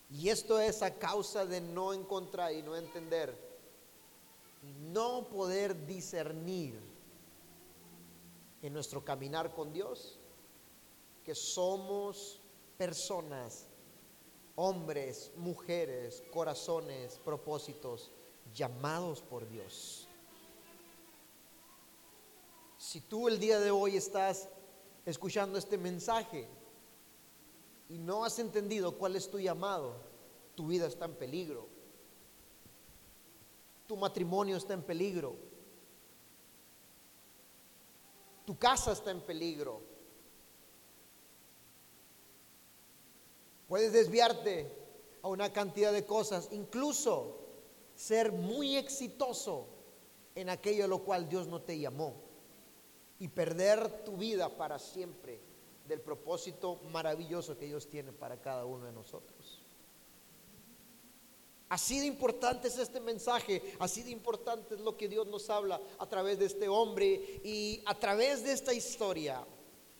Y 0.09 0.29
esto 0.29 0.59
es 0.59 0.81
a 0.81 0.95
causa 0.97 1.45
de 1.45 1.61
no 1.61 1.93
encontrar 1.93 2.53
y 2.53 2.61
no 2.61 2.75
entender 2.75 3.51
no 4.61 5.27
poder 5.27 5.85
discernir 5.85 6.79
en 8.61 8.73
nuestro 8.73 9.03
caminar 9.03 9.53
con 9.53 9.73
Dios 9.73 10.19
que 11.23 11.33
somos 11.33 12.39
personas, 12.77 13.67
hombres, 14.55 15.31
mujeres, 15.35 16.23
corazones, 16.31 17.19
propósitos 17.23 18.11
llamados 18.53 19.21
por 19.21 19.47
Dios. 19.49 20.07
Si 22.91 22.99
tú 22.99 23.29
el 23.29 23.39
día 23.39 23.57
de 23.61 23.71
hoy 23.71 23.95
estás 23.95 24.49
escuchando 25.05 25.57
este 25.57 25.77
mensaje 25.77 26.45
y 27.87 27.97
no 27.97 28.25
has 28.25 28.37
entendido 28.37 28.97
cuál 28.97 29.15
es 29.15 29.31
tu 29.31 29.39
llamado, 29.39 29.95
tu 30.55 30.67
vida 30.67 30.87
está 30.87 31.05
en 31.05 31.15
peligro. 31.15 31.69
Tu 33.87 33.95
matrimonio 33.95 34.57
está 34.57 34.73
en 34.73 34.81
peligro. 34.81 35.37
Tu 38.45 38.59
casa 38.59 38.91
está 38.91 39.11
en 39.11 39.21
peligro. 39.21 39.79
Puedes 43.69 43.93
desviarte 43.93 44.69
a 45.21 45.29
una 45.29 45.53
cantidad 45.53 45.93
de 45.93 46.05
cosas, 46.05 46.49
incluso 46.51 47.39
ser 47.95 48.33
muy 48.33 48.75
exitoso 48.75 49.67
en 50.35 50.49
aquello 50.49 50.83
a 50.83 50.89
lo 50.89 51.05
cual 51.05 51.29
Dios 51.29 51.47
no 51.47 51.61
te 51.61 51.79
llamó 51.79 52.30
y 53.21 53.27
perder 53.27 54.03
tu 54.03 54.17
vida 54.17 54.49
para 54.49 54.79
siempre 54.79 55.39
del 55.87 56.01
propósito 56.01 56.77
maravilloso 56.91 57.55
que 57.55 57.67
Dios 57.67 57.87
tiene 57.87 58.11
para 58.11 58.41
cada 58.41 58.65
uno 58.65 58.87
de 58.87 58.91
nosotros. 58.91 59.61
Así 61.69 61.99
de 61.99 62.07
importante 62.07 62.67
es 62.67 62.79
este 62.79 62.99
mensaje, 62.99 63.61
así 63.77 64.01
de 64.01 64.09
importante 64.09 64.73
es 64.73 64.81
lo 64.81 64.97
que 64.97 65.07
Dios 65.07 65.27
nos 65.27 65.51
habla 65.51 65.79
a 65.99 66.09
través 66.09 66.39
de 66.39 66.47
este 66.47 66.67
hombre 66.67 67.39
y 67.43 67.83
a 67.85 67.93
través 67.93 68.43
de 68.43 68.53
esta 68.53 68.73
historia. 68.73 69.45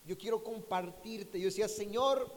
Yo 0.04 0.18
quiero 0.18 0.44
compartirte, 0.44 1.40
yo 1.40 1.46
decía, 1.46 1.68
Señor, 1.68 2.28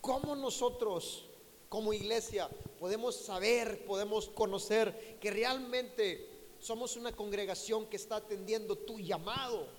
¿cómo 0.00 0.34
nosotros 0.34 1.28
como 1.68 1.92
iglesia 1.92 2.48
podemos 2.80 3.14
saber, 3.14 3.84
podemos 3.84 4.30
conocer 4.30 5.18
que 5.20 5.30
realmente 5.30 6.54
somos 6.58 6.96
una 6.96 7.12
congregación 7.12 7.84
que 7.84 7.96
está 7.96 8.16
atendiendo 8.16 8.74
tu 8.74 8.98
llamado? 8.98 9.77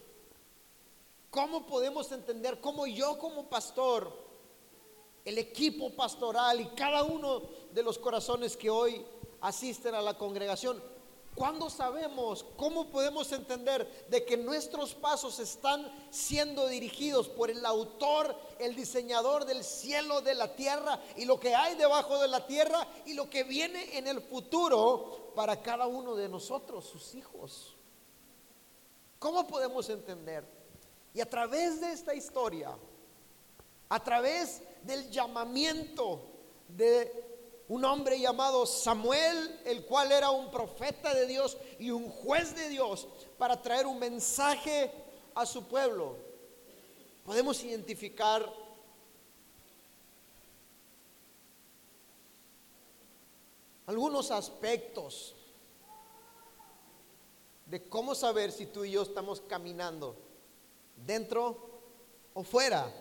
¿Cómo 1.29 1.67
podemos 1.67 2.11
entender 2.11 2.59
cómo 2.59 2.87
yo 2.87 3.19
como 3.19 3.47
pastor, 3.49 4.11
el 5.25 5.37
equipo 5.37 5.91
pastoral 5.91 6.59
y 6.59 6.65
cada 6.69 7.03
uno 7.03 7.43
de 7.71 7.83
los 7.83 7.99
corazones 7.99 8.57
que 8.57 8.69
hoy 8.69 9.05
asisten 9.41 9.93
a 9.93 10.01
la 10.01 10.17
congregación, 10.17 10.81
¿cuándo 11.35 11.69
sabemos, 11.69 12.43
cómo 12.57 12.89
podemos 12.89 13.31
entender 13.31 14.07
de 14.09 14.25
que 14.25 14.37
nuestros 14.37 14.95
pasos 14.95 15.37
están 15.39 15.91
siendo 16.09 16.67
dirigidos 16.67 17.29
por 17.29 17.51
el 17.51 17.63
autor, 17.63 18.35
el 18.57 18.75
diseñador 18.75 19.45
del 19.45 19.63
cielo, 19.63 20.21
de 20.21 20.33
la 20.33 20.55
tierra 20.55 20.99
y 21.15 21.25
lo 21.25 21.39
que 21.39 21.53
hay 21.53 21.75
debajo 21.75 22.19
de 22.19 22.27
la 22.27 22.47
tierra 22.47 22.87
y 23.05 23.13
lo 23.13 23.29
que 23.29 23.43
viene 23.43 23.99
en 23.99 24.07
el 24.07 24.19
futuro 24.21 25.31
para 25.35 25.61
cada 25.61 25.85
uno 25.85 26.15
de 26.15 26.27
nosotros, 26.27 26.85
sus 26.85 27.13
hijos? 27.13 27.75
¿Cómo 29.19 29.45
podemos 29.45 29.87
entender? 29.89 30.58
Y 31.19 31.21
a 31.21 31.29
través 31.29 31.82
de 31.82 31.91
esta 31.91 32.15
historia, 32.15 32.73
a 33.89 34.01
través 34.01 34.62
del 34.84 35.12
llamamiento 35.12 36.21
de 36.69 37.62
un 37.67 37.84
hombre 37.84 38.17
llamado 38.17 38.65
Samuel, 38.65 39.60
el 39.65 39.86
cual 39.86 40.13
era 40.13 40.29
un 40.29 40.49
profeta 40.49 41.13
de 41.13 41.25
Dios 41.25 41.58
y 41.77 41.91
un 41.91 42.10
juez 42.10 42.55
de 42.55 42.69
Dios, 42.69 43.05
para 43.38 43.62
traer 43.62 43.86
un 43.86 43.99
mensaje 43.99 44.93
a 45.36 45.45
su 45.45 45.65
pueblo, 45.65 46.15
podemos 47.25 47.62
identificar 47.65 48.49
algunos 53.88 54.32
aspectos 54.32 55.36
de 57.65 57.89
cómo 57.89 58.15
saber 58.15 58.53
si 58.53 58.67
tú 58.67 58.86
y 58.86 58.91
yo 58.91 59.01
estamos 59.01 59.41
caminando 59.41 60.28
dentro 61.05 61.69
o 62.33 62.43
fuera 62.43 62.91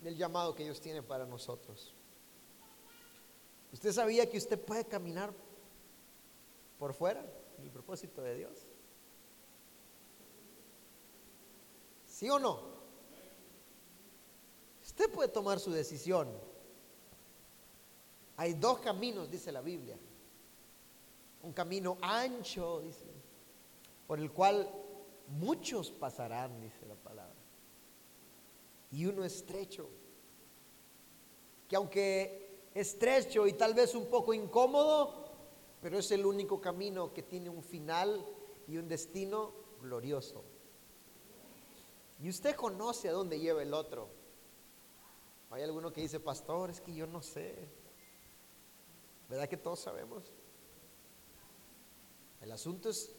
del 0.00 0.16
llamado 0.16 0.54
que 0.54 0.64
Dios 0.64 0.80
tiene 0.80 1.02
para 1.02 1.26
nosotros. 1.26 1.94
¿Usted 3.72 3.92
sabía 3.92 4.28
que 4.28 4.38
usted 4.38 4.58
puede 4.58 4.84
caminar 4.84 5.32
por 6.78 6.94
fuera 6.94 7.24
del 7.58 7.70
propósito 7.70 8.22
de 8.22 8.34
Dios? 8.36 8.66
¿Sí 12.06 12.28
o 12.30 12.38
no? 12.38 12.78
Usted 14.82 15.10
puede 15.10 15.28
tomar 15.28 15.60
su 15.60 15.70
decisión. 15.70 16.28
Hay 18.36 18.54
dos 18.54 18.78
caminos, 18.80 19.30
dice 19.30 19.52
la 19.52 19.60
Biblia. 19.60 19.98
Un 21.42 21.52
camino 21.52 21.98
ancho, 22.00 22.80
dice, 22.80 23.04
por 24.06 24.18
el 24.18 24.32
cual 24.32 24.68
muchos 25.28 25.90
pasarán, 25.90 26.60
dice 26.60 26.86
la 26.86 26.94
palabra. 26.94 27.27
Y 28.90 29.06
uno 29.06 29.24
estrecho, 29.24 29.88
que 31.68 31.76
aunque 31.76 32.68
estrecho 32.74 33.46
y 33.46 33.52
tal 33.52 33.74
vez 33.74 33.94
un 33.94 34.06
poco 34.06 34.32
incómodo, 34.32 35.26
pero 35.80 35.98
es 35.98 36.10
el 36.10 36.24
único 36.24 36.60
camino 36.60 37.12
que 37.12 37.22
tiene 37.22 37.50
un 37.50 37.62
final 37.62 38.24
y 38.66 38.76
un 38.76 38.88
destino 38.88 39.52
glorioso. 39.80 40.44
Y 42.20 42.28
usted 42.28 42.56
conoce 42.56 43.08
a 43.08 43.12
dónde 43.12 43.38
lleva 43.38 43.62
el 43.62 43.72
otro. 43.74 44.08
Hay 45.50 45.62
alguno 45.62 45.92
que 45.92 46.00
dice, 46.00 46.20
pastor, 46.20 46.70
es 46.70 46.80
que 46.80 46.94
yo 46.94 47.06
no 47.06 47.22
sé. 47.22 47.68
¿Verdad 49.28 49.48
que 49.48 49.56
todos 49.56 49.80
sabemos? 49.80 50.32
El 52.40 52.52
asunto 52.52 52.88
es 52.88 53.12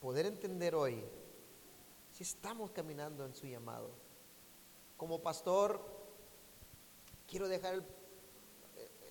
poder 0.00 0.26
entender 0.26 0.74
hoy 0.74 1.02
si 2.10 2.22
estamos 2.22 2.70
caminando 2.70 3.24
en 3.24 3.34
su 3.34 3.46
llamado. 3.46 4.03
Como 5.04 5.20
pastor, 5.20 5.84
quiero 7.28 7.46
dejar 7.46 7.84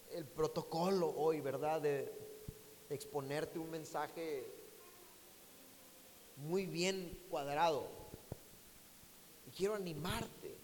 el, 0.10 0.26
protocolo 0.26 1.08
hoy, 1.16 1.40
¿verdad? 1.40 1.82
De, 1.82 2.12
exponerte 2.90 3.60
un 3.60 3.70
mensaje 3.70 4.52
muy 6.38 6.66
bien 6.66 7.16
cuadrado. 7.30 7.92
Y 9.46 9.52
quiero 9.52 9.76
animarte, 9.76 10.58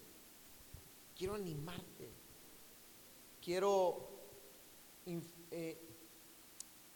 quiero 1.16 1.36
animarte 1.36 2.10
quiero 3.40 4.10
eh, 5.52 5.78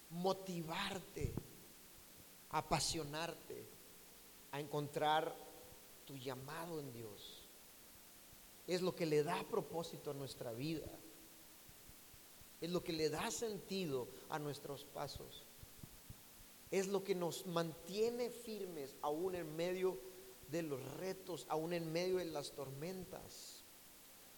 motivarte, 0.09 1.35
apasionarte 2.49 3.69
a 4.51 4.59
encontrar 4.59 5.35
tu 6.03 6.17
llamado 6.17 6.79
en 6.79 6.91
Dios. 6.91 7.32
Es 8.67 8.81
lo 8.81 8.95
que 8.95 9.05
le 9.05 9.23
da 9.23 9.43
propósito 9.49 10.11
a 10.11 10.13
nuestra 10.13 10.53
vida. 10.53 10.89
Es 12.61 12.69
lo 12.69 12.83
que 12.83 12.93
le 12.93 13.09
da 13.09 13.29
sentido 13.29 14.07
a 14.29 14.39
nuestros 14.39 14.85
pasos. 14.85 15.45
Es 16.71 16.87
lo 16.87 17.03
que 17.03 17.13
nos 17.13 17.45
mantiene 17.45 18.29
firmes 18.29 18.95
aún 19.01 19.35
en 19.35 19.55
medio 19.55 19.99
de 20.49 20.61
los 20.61 20.81
retos, 20.97 21.45
aún 21.49 21.73
en 21.73 21.91
medio 21.91 22.17
de 22.17 22.25
las 22.25 22.53
tormentas. 22.53 23.65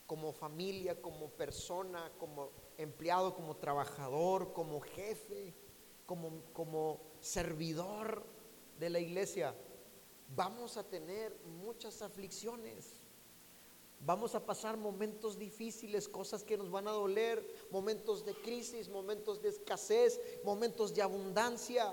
Como 0.07 0.33
familia, 0.33 1.01
como 1.01 1.29
persona, 1.29 2.11
como 2.17 2.51
empleado, 2.77 3.35
como 3.35 3.57
trabajador, 3.57 4.53
como 4.53 4.81
jefe, 4.81 5.53
como, 6.05 6.41
como 6.53 6.99
servidor 7.21 8.25
de 8.79 8.89
la 8.89 8.99
iglesia 8.99 9.55
vamos 10.33 10.77
a 10.77 10.83
tener 10.83 11.35
muchas 11.45 12.01
aflicciones. 12.01 13.01
Vamos 14.05 14.35
a 14.35 14.45
pasar 14.45 14.77
momentos 14.77 15.39
difíciles, 15.39 16.07
cosas 16.07 16.43
que 16.43 16.57
nos 16.57 16.69
van 16.69 16.87
a 16.87 16.91
doler, 16.91 17.43
momentos 17.71 18.23
de 18.23 18.35
crisis, 18.35 18.87
momentos 18.87 19.41
de 19.41 19.49
escasez, 19.49 20.21
momentos 20.43 20.93
de 20.93 21.01
abundancia. 21.01 21.91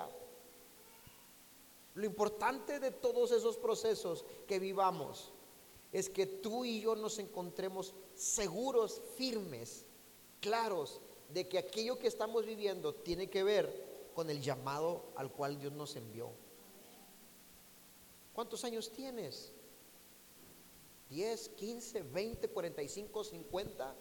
Lo 1.94 2.04
importante 2.04 2.80
de 2.80 2.90
todos 2.90 3.32
esos 3.32 3.56
procesos 3.56 4.26
que 4.46 4.58
vivamos 4.58 5.32
es 5.90 6.10
que 6.10 6.26
tú 6.26 6.66
y 6.66 6.82
yo 6.82 6.96
nos 6.96 7.18
encontremos 7.18 7.94
seguros, 8.14 9.00
firmes, 9.16 9.86
claros 10.40 11.00
de 11.30 11.48
que 11.48 11.56
aquello 11.56 11.98
que 11.98 12.08
estamos 12.08 12.44
viviendo 12.44 12.94
tiene 12.94 13.30
que 13.30 13.42
ver 13.42 14.10
con 14.14 14.28
el 14.28 14.42
llamado 14.42 15.04
al 15.16 15.32
cual 15.32 15.58
Dios 15.58 15.72
nos 15.72 15.96
envió. 15.96 16.28
¿Cuántos 18.34 18.64
años 18.64 18.90
tienes? 18.92 19.52
¿10, 21.12 21.54
15, 21.56 22.02
20, 22.04 22.48
45, 22.48 23.24
50? 23.24 23.94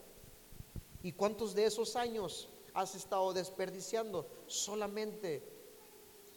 ¿Y 1.03 1.11
cuántos 1.11 1.53
de 1.53 1.65
esos 1.65 1.97
años 1.97 2.47
has 2.73 2.95
estado 2.95 3.33
desperdiciando 3.33 4.25
solamente 4.47 5.43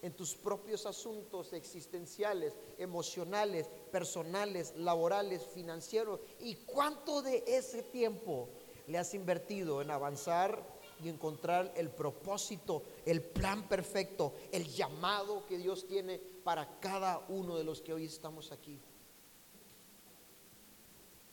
en 0.01 0.13
tus 0.13 0.35
propios 0.35 0.85
asuntos 0.85 1.53
existenciales, 1.53 2.53
emocionales, 2.77 3.69
personales, 3.89 4.73
laborales, 4.75 5.43
financieros? 5.43 6.19
¿Y 6.41 6.55
cuánto 6.55 7.21
de 7.21 7.45
ese 7.47 7.81
tiempo 7.81 8.49
le 8.87 8.97
has 8.97 9.13
invertido 9.13 9.81
en 9.81 9.91
avanzar 9.91 10.75
y 11.01 11.07
encontrar 11.07 11.73
el 11.77 11.89
propósito, 11.89 12.83
el 13.05 13.21
plan 13.21 13.69
perfecto, 13.69 14.33
el 14.51 14.67
llamado 14.67 15.45
que 15.45 15.57
Dios 15.57 15.87
tiene 15.87 16.19
para 16.19 16.81
cada 16.81 17.25
uno 17.29 17.55
de 17.55 17.63
los 17.63 17.81
que 17.81 17.93
hoy 17.93 18.05
estamos 18.05 18.51
aquí? 18.51 18.81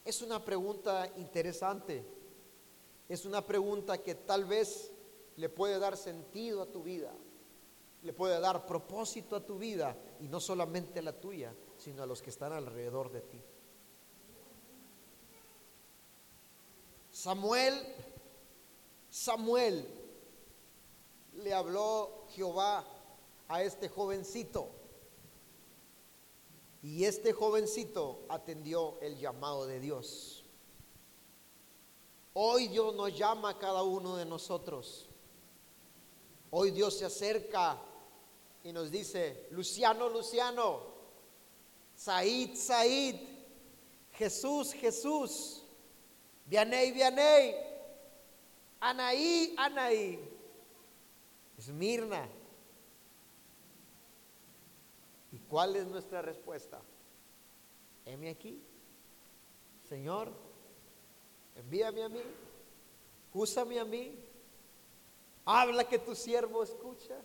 Es 0.05 0.23
una 0.23 0.45
pregunta 0.45 1.11
interesante. 1.17 2.05
Es 3.09 3.25
una 3.25 3.45
pregunta 3.47 3.99
que 4.03 4.15
tal 4.15 4.45
vez 4.45 4.91
le 5.37 5.49
puede 5.49 5.79
dar 5.79 5.97
sentido 5.97 6.63
a 6.63 6.67
tu 6.67 6.83
vida, 6.83 7.13
le 8.03 8.13
puede 8.13 8.41
dar 8.41 8.67
propósito 8.67 9.37
a 9.37 9.45
tu 9.45 9.59
vida 9.59 9.97
y 10.21 10.29
no 10.29 10.41
solamente 10.41 11.01
a 11.01 11.03
la 11.03 11.13
tuya, 11.13 11.55
sino 11.77 12.03
a 12.03 12.07
los 12.07 12.23
que 12.23 12.31
están 12.31 12.53
alrededor 12.53 13.11
de 13.11 13.21
ti. 13.21 13.41
Samuel 17.11 17.75
Samuel 19.13 19.87
le 21.35 21.53
habló 21.53 22.25
Jehová 22.31 22.83
a 23.47 23.63
este 23.63 23.91
jovencito. 23.91 24.71
Y 26.83 27.05
este 27.05 27.33
jovencito 27.33 28.27
atendió 28.29 28.99
el 29.01 29.17
llamado 29.17 29.67
de 29.67 29.79
Dios. 29.79 30.45
Hoy 32.35 32.69
Dios 32.69 32.95
nos 32.95 33.17
llama 33.17 33.51
a 33.51 33.59
cada 33.59 33.83
uno 33.83 34.17
de 34.17 34.25
nosotros. 34.25 35.09
Hoy 36.51 36.71
Dios 36.71 36.99
se 36.99 37.05
acerca 37.05 37.81
y 38.65 38.73
nos 38.73 38.91
dice, 38.91 39.47
Luciano, 39.51 40.09
Luciano, 40.09 40.93
Said, 41.95 42.57
Said, 42.57 43.17
Jesús, 44.13 44.73
Jesús, 44.73 45.63
Vianey, 46.47 46.93
Vianey. 46.93 47.55
Anaí, 48.81 49.55
Anaí. 49.57 50.19
Esmirna. 51.57 52.29
¿Y 55.31 55.39
cuál 55.53 55.77
es 55.77 55.87
nuestra 55.87 56.23
respuesta? 56.23 56.81
Heme 58.07 58.31
aquí. 58.31 58.59
Señor, 59.87 60.33
envíame 61.55 62.03
a 62.05 62.09
mí. 62.09 62.23
Úsame 63.35 63.79
a 63.79 63.85
mí. 63.85 64.19
Habla 65.45 65.87
que 65.87 65.99
tu 65.99 66.15
siervo 66.15 66.63
escucha. 66.63 67.21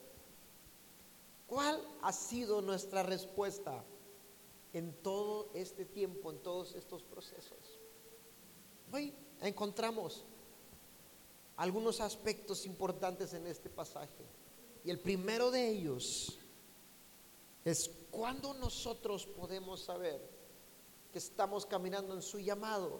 ¿Cuál 1.47 1.81
ha 2.01 2.11
sido 2.11 2.61
nuestra 2.61 3.01
respuesta 3.01 3.81
en 4.73 4.91
todo 5.01 5.49
este 5.53 5.85
tiempo, 5.85 6.29
en 6.29 6.39
todos 6.39 6.75
estos 6.75 7.03
procesos? 7.03 7.79
Hoy 8.91 9.13
encontramos 9.39 10.25
algunos 11.55 12.01
aspectos 12.01 12.65
importantes 12.65 13.33
en 13.33 13.47
este 13.47 13.69
pasaje. 13.69 14.25
Y 14.83 14.89
el 14.89 14.99
primero 14.99 15.49
de 15.49 15.69
ellos 15.69 16.37
es 17.63 17.89
cuando 18.11 18.53
nosotros 18.53 19.25
podemos 19.25 19.81
saber 19.81 20.21
que 21.11 21.19
estamos 21.19 21.65
caminando 21.65 22.13
en 22.13 22.21
su 22.21 22.39
llamado. 22.39 22.99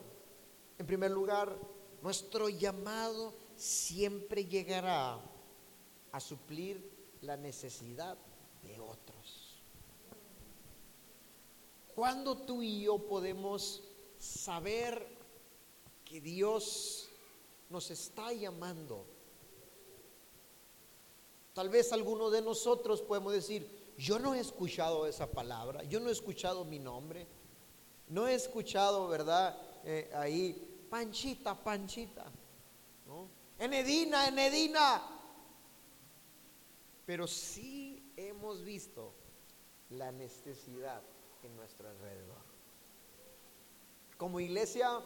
En 0.77 0.85
primer 0.85 1.11
lugar, 1.11 1.57
nuestro 2.01 2.49
llamado 2.49 3.33
siempre 3.55 4.45
llegará 4.45 5.19
a 6.11 6.19
suplir 6.19 6.89
la 7.21 7.35
necesidad 7.35 8.17
de 8.63 8.79
otros. 8.79 9.61
Cuando 11.95 12.37
tú 12.37 12.61
y 12.61 12.83
yo 12.83 12.99
podemos 12.99 13.83
saber 14.19 15.17
que 16.05 16.21
Dios 16.21 17.09
nos 17.69 17.91
está 17.91 18.31
llamando. 18.31 19.05
Tal 21.53 21.69
vez 21.69 21.91
alguno 21.91 22.29
de 22.29 22.41
nosotros 22.41 23.01
podemos 23.01 23.33
decir, 23.33 23.67
yo 23.97 24.19
no 24.19 24.35
he 24.35 24.39
escuchado 24.39 25.07
esa 25.07 25.29
palabra, 25.29 25.83
yo 25.83 25.99
no 25.99 26.09
he 26.09 26.11
escuchado 26.11 26.63
mi 26.63 26.79
nombre, 26.79 27.27
no 28.09 28.27
he 28.27 28.35
escuchado, 28.35 29.07
¿verdad? 29.07 29.59
Eh, 29.83 30.11
ahí, 30.13 30.87
Panchita, 30.89 31.55
Panchita, 31.55 32.25
¿no? 33.05 33.27
Enedina, 33.59 34.27
Enedina. 34.27 35.01
Pero 37.05 37.25
sí 37.25 38.13
hemos 38.15 38.63
visto 38.63 39.13
la 39.89 40.11
necesidad 40.11 41.01
en 41.43 41.55
nuestro 41.55 41.89
alrededor. 41.89 42.41
Como 44.17 44.39
iglesia 44.39 45.01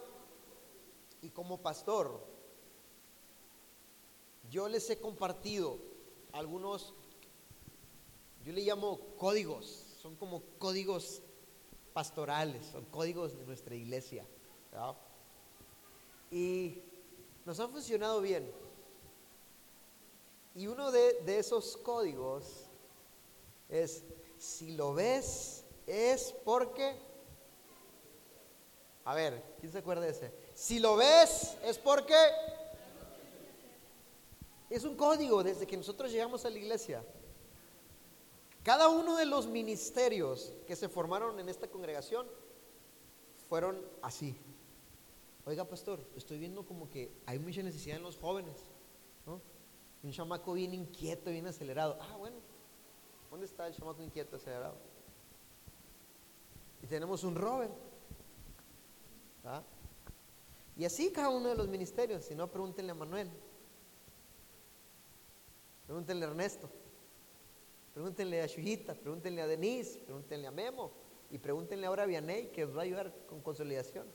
y 1.22 1.30
como 1.30 1.62
pastor, 1.62 2.26
yo 4.50 4.68
les 4.68 4.90
he 4.90 5.00
compartido 5.00 5.78
algunos, 6.32 6.94
yo 8.44 8.54
le 8.54 8.62
llamo 8.62 9.00
códigos, 9.18 9.86
son 10.02 10.16
como 10.16 10.42
códigos 10.58 11.22
pastorales, 11.94 12.66
son 12.66 12.86
códigos 12.86 13.38
de 13.38 13.46
nuestra 13.46 13.76
iglesia. 13.76 14.26
Y 16.32 16.82
nos 17.46 17.60
han 17.60 17.72
funcionado 17.72 18.22
bien. 18.22 18.52
Y 20.56 20.68
uno 20.68 20.92
de, 20.92 21.22
de, 21.22 21.40
esos 21.40 21.78
códigos 21.78 22.66
es, 23.70 24.04
si 24.38 24.72
lo 24.72 24.94
ves, 24.94 25.64
es 25.86 26.34
porque... 26.44 26.96
A 29.06 29.16
ver, 29.16 29.44
¿quién 29.60 29.72
se 29.72 29.80
acuerda 29.80 30.04
de 30.04 30.12
ese? 30.12 30.34
Si 30.54 30.80
lo 30.80 30.96
ves, 30.96 31.58
es 31.64 31.78
porque... 31.78 32.16
Es 34.70 34.84
un 34.84 34.96
código 34.96 35.44
desde 35.44 35.68
que 35.68 35.78
nosotros 35.78 36.12
llegamos 36.12 36.46
a 36.46 36.50
la 36.50 36.58
iglesia. 36.58 37.04
Cada 38.64 38.90
uno 38.90 39.18
de 39.18 39.26
los 39.26 39.48
ministerios 39.48 40.54
que 40.68 40.76
se 40.76 40.88
formaron 40.88 41.40
en 41.40 41.50
esta 41.50 41.68
congregación 41.68 42.28
fueron 43.50 43.82
así. 44.02 44.38
Oiga, 45.46 45.66
pastor, 45.66 46.00
estoy 46.16 46.38
viendo 46.38 46.64
como 46.66 46.88
que 46.88 47.12
hay 47.26 47.40
mucha 47.40 47.64
necesidad 47.64 47.98
en 47.98 48.04
los 48.04 48.18
jóvenes. 48.18 48.56
Un 50.04 50.12
chamaco 50.12 50.54
bien 50.54 50.74
inquieto, 50.74 51.30
bien 51.30 51.48
acelerado. 51.48 51.98
Ah, 52.02 52.16
bueno, 52.18 52.38
¿dónde 53.30 53.46
está 53.46 53.68
el 53.68 53.76
chamaco 53.76 54.02
inquieto, 54.02 54.36
acelerado? 54.36 54.76
Y 56.82 56.88
tenemos 56.88 57.24
un 57.24 57.36
Robert. 57.36 57.74
Y 60.78 60.86
así 60.86 61.12
cada 61.12 61.30
uno 61.30 61.50
de 61.50 61.56
los 61.56 61.68
ministerios, 61.68 62.26
si 62.26 62.36
no, 62.36 62.48
pregúntenle 62.48 62.92
a 62.92 62.96
Manuel, 62.96 63.30
pregúntenle 65.86 66.26
a 66.26 66.30
Ernesto, 66.30 66.70
pregúntenle 67.94 68.42
a 68.42 68.48
Chuyita, 68.48 68.94
pregúntenle 68.96 69.42
a 69.42 69.48
Denise, 69.48 70.00
pregúntenle 70.00 70.48
a 70.48 70.52
Memo 70.52 70.92
y 71.30 71.38
pregúntenle 71.38 71.88
ahora 71.88 72.04
a 72.04 72.06
Vianey 72.06 72.48
que 72.48 72.66
va 72.66 72.82
a 72.82 72.86
ayudar 72.86 73.14
con 73.28 73.42
consolidación. 73.42 74.08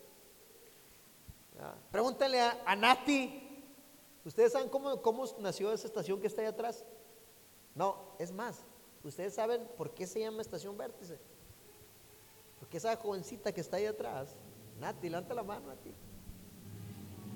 Pregúntenle 1.91 2.41
a, 2.41 2.77
Nati. 2.77 3.43
¿Ustedes 4.25 4.53
saben 4.53 4.69
cómo, 4.69 5.01
cómo 5.01 5.25
nació 5.41 5.73
esa 5.73 5.87
estación 5.87 6.21
que 6.21 6.27
está 6.27 6.43
ahí 6.43 6.49
atrás? 6.49 6.85
No, 7.75 8.15
es 8.19 8.33
más, 8.33 8.65
¿ustedes 9.05 9.35
saben 9.35 9.67
por 9.77 9.93
qué 9.93 10.07
se 10.07 10.21
llama 10.21 10.43
estación 10.43 10.77
vértice? 10.77 11.19
Porque 12.59 12.79
esa 12.79 12.97
jovencita 12.97 13.53
que 13.53 13.61
está 13.61 13.77
ahí 13.77 13.87
atrás, 13.87 14.37
Nati, 14.81 15.09
levanta 15.09 15.35
la 15.35 15.43
mano, 15.43 15.69
Nati, 15.69 15.95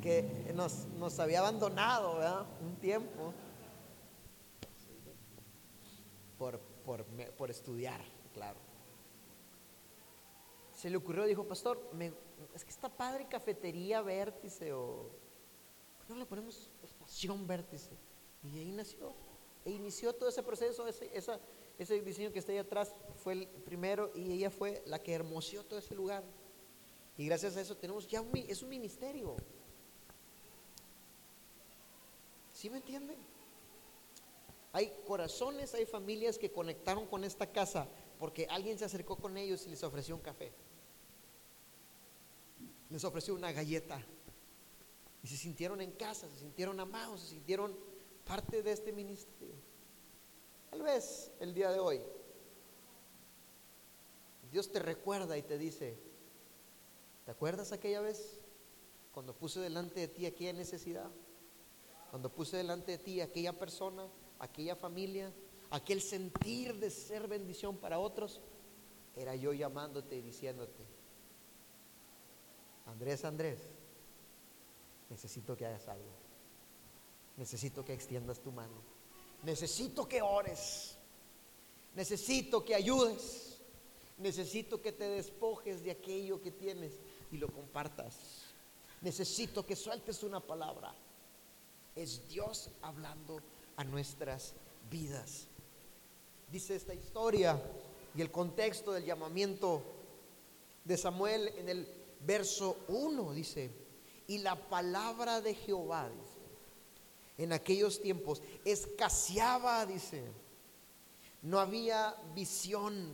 que 0.02 0.52
nos, 0.54 0.86
nos 0.98 1.18
había 1.18 1.40
abandonado. 1.40 2.46
Un 2.60 2.76
tiempo 2.76 3.32
por, 6.40 6.58
por, 6.58 7.04
por 7.36 7.50
estudiar, 7.50 8.00
claro. 8.32 8.58
Se 10.74 10.88
le 10.88 10.96
ocurrió, 10.96 11.26
dijo, 11.26 11.46
pastor, 11.46 11.78
es 12.54 12.64
que 12.64 12.70
está 12.70 12.88
padre 12.88 13.28
cafetería 13.28 14.00
vértice 14.00 14.72
o 14.72 15.10
¿por 15.98 16.06
qué 16.06 16.14
no 16.14 16.18
le 16.18 16.24
ponemos 16.24 16.70
estación 16.82 17.46
vértice? 17.46 17.90
Y 18.42 18.58
ahí 18.58 18.72
nació, 18.72 19.12
e 19.66 19.70
inició 19.70 20.14
todo 20.14 20.30
ese 20.30 20.42
proceso, 20.42 20.88
ese, 20.88 21.10
ese 21.78 22.00
diseño 22.00 22.32
que 22.32 22.38
está 22.38 22.52
ahí 22.52 22.58
atrás 22.58 22.90
fue 23.22 23.34
el 23.34 23.46
primero 23.46 24.10
y 24.14 24.32
ella 24.32 24.48
fue 24.48 24.82
la 24.86 24.98
que 24.98 25.12
hermoseó 25.12 25.62
todo 25.66 25.78
ese 25.78 25.94
lugar. 25.94 26.24
Y 27.18 27.26
gracias 27.26 27.54
a 27.58 27.60
eso 27.60 27.76
tenemos 27.76 28.08
ya 28.08 28.22
un, 28.22 28.34
es 28.34 28.62
un 28.62 28.70
ministerio. 28.70 29.36
¿Sí 32.54 32.70
me 32.70 32.78
entienden? 32.78 33.29
Hay 34.72 34.92
corazones, 35.06 35.74
hay 35.74 35.86
familias 35.86 36.38
que 36.38 36.52
conectaron 36.52 37.06
con 37.06 37.24
esta 37.24 37.50
casa 37.50 37.88
porque 38.18 38.46
alguien 38.50 38.78
se 38.78 38.84
acercó 38.84 39.16
con 39.16 39.36
ellos 39.36 39.66
y 39.66 39.70
les 39.70 39.82
ofreció 39.82 40.14
un 40.14 40.20
café 40.20 40.52
les 42.90 43.04
ofreció 43.04 43.34
una 43.34 43.52
galleta. 43.52 44.04
Y 45.22 45.28
se 45.28 45.36
sintieron 45.36 45.80
en 45.80 45.92
casa, 45.92 46.28
se 46.28 46.40
sintieron 46.40 46.80
amados, 46.80 47.20
se 47.20 47.28
sintieron 47.28 47.76
parte 48.24 48.62
de 48.62 48.72
este 48.72 48.92
ministerio. 48.92 49.54
Tal 50.70 50.82
vez 50.82 51.30
el 51.40 51.54
día 51.54 51.70
de 51.70 51.80
hoy 51.80 52.00
Dios 54.50 54.70
te 54.72 54.80
recuerda 54.80 55.38
y 55.38 55.42
te 55.42 55.58
dice, 55.58 55.96
¿te 57.24 57.30
acuerdas 57.30 57.72
aquella 57.72 58.00
vez 58.00 58.40
cuando 59.12 59.34
puse 59.34 59.60
delante 59.60 60.00
de 60.00 60.08
ti 60.08 60.26
aquella 60.26 60.52
necesidad? 60.52 61.10
Cuando 62.10 62.32
puse 62.34 62.56
delante 62.56 62.92
de 62.92 62.98
ti 62.98 63.20
aquella 63.20 63.56
persona, 63.56 64.08
aquella 64.40 64.74
familia, 64.74 65.32
aquel 65.70 66.00
sentir 66.00 66.74
de 66.78 66.90
ser 66.90 67.28
bendición 67.28 67.76
para 67.76 67.98
otros, 67.98 68.40
era 69.16 69.36
yo 69.36 69.52
llamándote 69.52 70.16
y 70.16 70.22
diciéndote, 70.22 70.82
Andrés, 72.86 73.24
Andrés, 73.24 73.60
necesito 75.08 75.56
que 75.56 75.66
hagas 75.66 75.86
algo. 75.88 76.10
Necesito 77.36 77.84
que 77.84 77.92
extiendas 77.92 78.40
tu 78.40 78.50
mano. 78.50 78.82
Necesito 79.44 80.08
que 80.08 80.20
ores. 80.20 80.96
Necesito 81.94 82.64
que 82.64 82.74
ayudes. 82.74 83.58
Necesito 84.18 84.82
que 84.82 84.92
te 84.92 85.08
despojes 85.08 85.82
de 85.82 85.92
aquello 85.92 86.42
que 86.42 86.50
tienes 86.50 86.98
y 87.30 87.38
lo 87.38 87.48
compartas. 87.48 88.16
Necesito 89.00 89.64
que 89.64 89.76
sueltes 89.76 90.22
una 90.22 90.40
palabra. 90.40 90.94
Es 91.94 92.28
Dios 92.28 92.70
hablando 92.82 93.40
a 93.80 93.84
nuestras 93.84 94.52
vidas. 94.90 95.48
Dice 96.52 96.76
esta 96.76 96.92
historia 96.92 97.58
y 98.14 98.20
el 98.20 98.30
contexto 98.30 98.92
del 98.92 99.06
llamamiento 99.06 99.82
de 100.84 100.98
Samuel 100.98 101.48
en 101.56 101.66
el 101.70 101.88
verso 102.20 102.76
1 102.88 103.32
dice, 103.32 103.70
y 104.26 104.38
la 104.38 104.54
palabra 104.54 105.40
de 105.40 105.54
Jehová, 105.54 106.10
dice, 106.10 106.40
en 107.38 107.54
aquellos 107.54 108.02
tiempos 108.02 108.42
escaseaba, 108.66 109.86
dice, 109.86 110.24
no 111.40 111.58
había 111.58 112.14
visión 112.34 113.08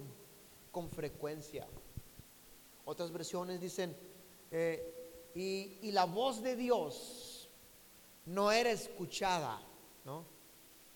con 0.73 0.91
frecuencia. 0.91 1.65
Otras 2.87 3.13
versiones 3.13 3.61
dicen, 3.61 3.97
eh, 4.51 5.31
y, 5.33 5.79
y, 5.83 5.93
la 5.93 6.07
voz 6.07 6.43
de 6.43 6.57
Dios 6.57 7.49
no 8.25 8.51
era 8.51 8.73
escuchada, 8.73 9.63
¿no? 10.05 10.36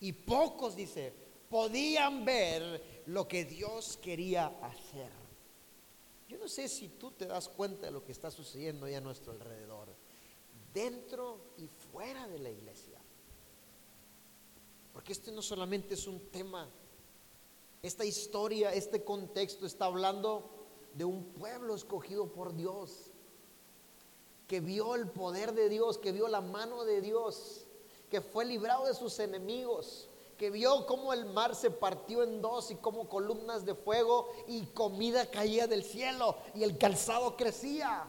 Y 0.01 0.13
pocos, 0.13 0.75
dice, 0.75 1.13
podían 1.49 2.25
ver 2.25 3.03
lo 3.05 3.27
que 3.27 3.45
Dios 3.45 3.97
quería 4.01 4.47
hacer. 4.61 5.09
Yo 6.27 6.37
no 6.37 6.47
sé 6.47 6.67
si 6.67 6.89
tú 6.89 7.11
te 7.11 7.25
das 7.25 7.47
cuenta 7.49 7.85
de 7.85 7.91
lo 7.91 8.03
que 8.03 8.11
está 8.11 8.31
sucediendo 8.31 8.85
ahí 8.85 8.95
a 8.95 9.01
nuestro 9.01 9.31
alrededor, 9.31 9.89
dentro 10.73 11.53
y 11.57 11.67
fuera 11.67 12.27
de 12.27 12.39
la 12.39 12.49
iglesia. 12.49 12.99
Porque 14.93 15.13
este 15.13 15.31
no 15.31 15.41
solamente 15.41 15.93
es 15.93 16.07
un 16.07 16.19
tema, 16.31 16.69
esta 17.81 18.05
historia, 18.05 18.73
este 18.73 19.03
contexto 19.03 19.65
está 19.65 19.85
hablando 19.85 20.49
de 20.93 21.05
un 21.05 21.25
pueblo 21.33 21.75
escogido 21.75 22.31
por 22.31 22.55
Dios, 22.55 23.11
que 24.47 24.61
vio 24.61 24.95
el 24.95 25.09
poder 25.09 25.53
de 25.53 25.69
Dios, 25.69 25.97
que 25.97 26.11
vio 26.11 26.27
la 26.27 26.41
mano 26.41 26.85
de 26.85 27.01
Dios, 27.01 27.65
que 28.11 28.19
fue 28.19 28.43
librado 28.43 28.85
de 28.85 28.93
sus 28.93 29.17
enemigos, 29.19 30.09
que 30.37 30.51
vio 30.51 30.85
cómo 30.85 31.13
el 31.13 31.25
mar 31.25 31.55
se 31.55 31.71
partió 31.71 32.23
en 32.23 32.41
dos 32.41 32.69
y 32.69 32.75
cómo 32.75 33.07
columnas 33.07 33.65
de 33.65 33.73
fuego 33.73 34.29
y 34.47 34.65
comida 34.67 35.31
caía 35.31 35.65
del 35.65 35.81
cielo 35.83 36.35
y 36.53 36.63
el 36.63 36.77
calzado 36.77 37.37
crecía. 37.37 38.05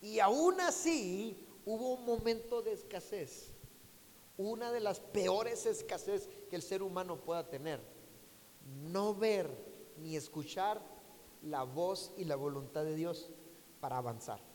Y 0.00 0.18
aún 0.18 0.60
así 0.60 1.46
hubo 1.64 1.94
un 1.94 2.04
momento 2.04 2.60
de 2.60 2.72
escasez, 2.72 3.52
una 4.36 4.72
de 4.72 4.80
las 4.80 4.98
peores 4.98 5.64
escasez 5.64 6.28
que 6.50 6.56
el 6.56 6.62
ser 6.62 6.82
humano 6.82 7.20
pueda 7.20 7.48
tener. 7.48 7.80
No 8.82 9.14
ver 9.14 9.48
ni 9.98 10.16
escuchar 10.16 10.82
la 11.40 11.62
voz 11.62 12.12
y 12.16 12.24
la 12.24 12.34
voluntad 12.34 12.82
de 12.82 12.96
Dios 12.96 13.30
para 13.78 13.98
avanzar. 13.98 14.51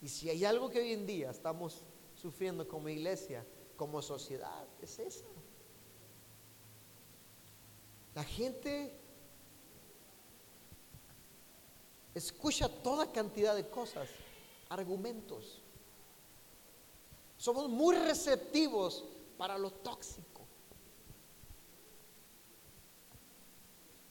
Y 0.00 0.08
si 0.08 0.30
hay 0.30 0.44
algo 0.44 0.70
que 0.70 0.78
hoy 0.78 0.92
en 0.92 1.06
día 1.06 1.30
estamos 1.30 1.84
sufriendo 2.14 2.66
como 2.68 2.88
iglesia, 2.88 3.44
como 3.76 4.00
sociedad, 4.02 4.66
es 4.80 4.98
eso. 4.98 5.26
La 8.14 8.24
gente 8.24 8.98
escucha 12.14 12.68
toda 12.68 13.12
cantidad 13.12 13.54
de 13.54 13.68
cosas, 13.68 14.08
argumentos. 14.68 15.62
Somos 17.36 17.68
muy 17.68 17.94
receptivos 17.94 19.04
para 19.36 19.56
lo 19.56 19.70
tóxico. 19.70 20.42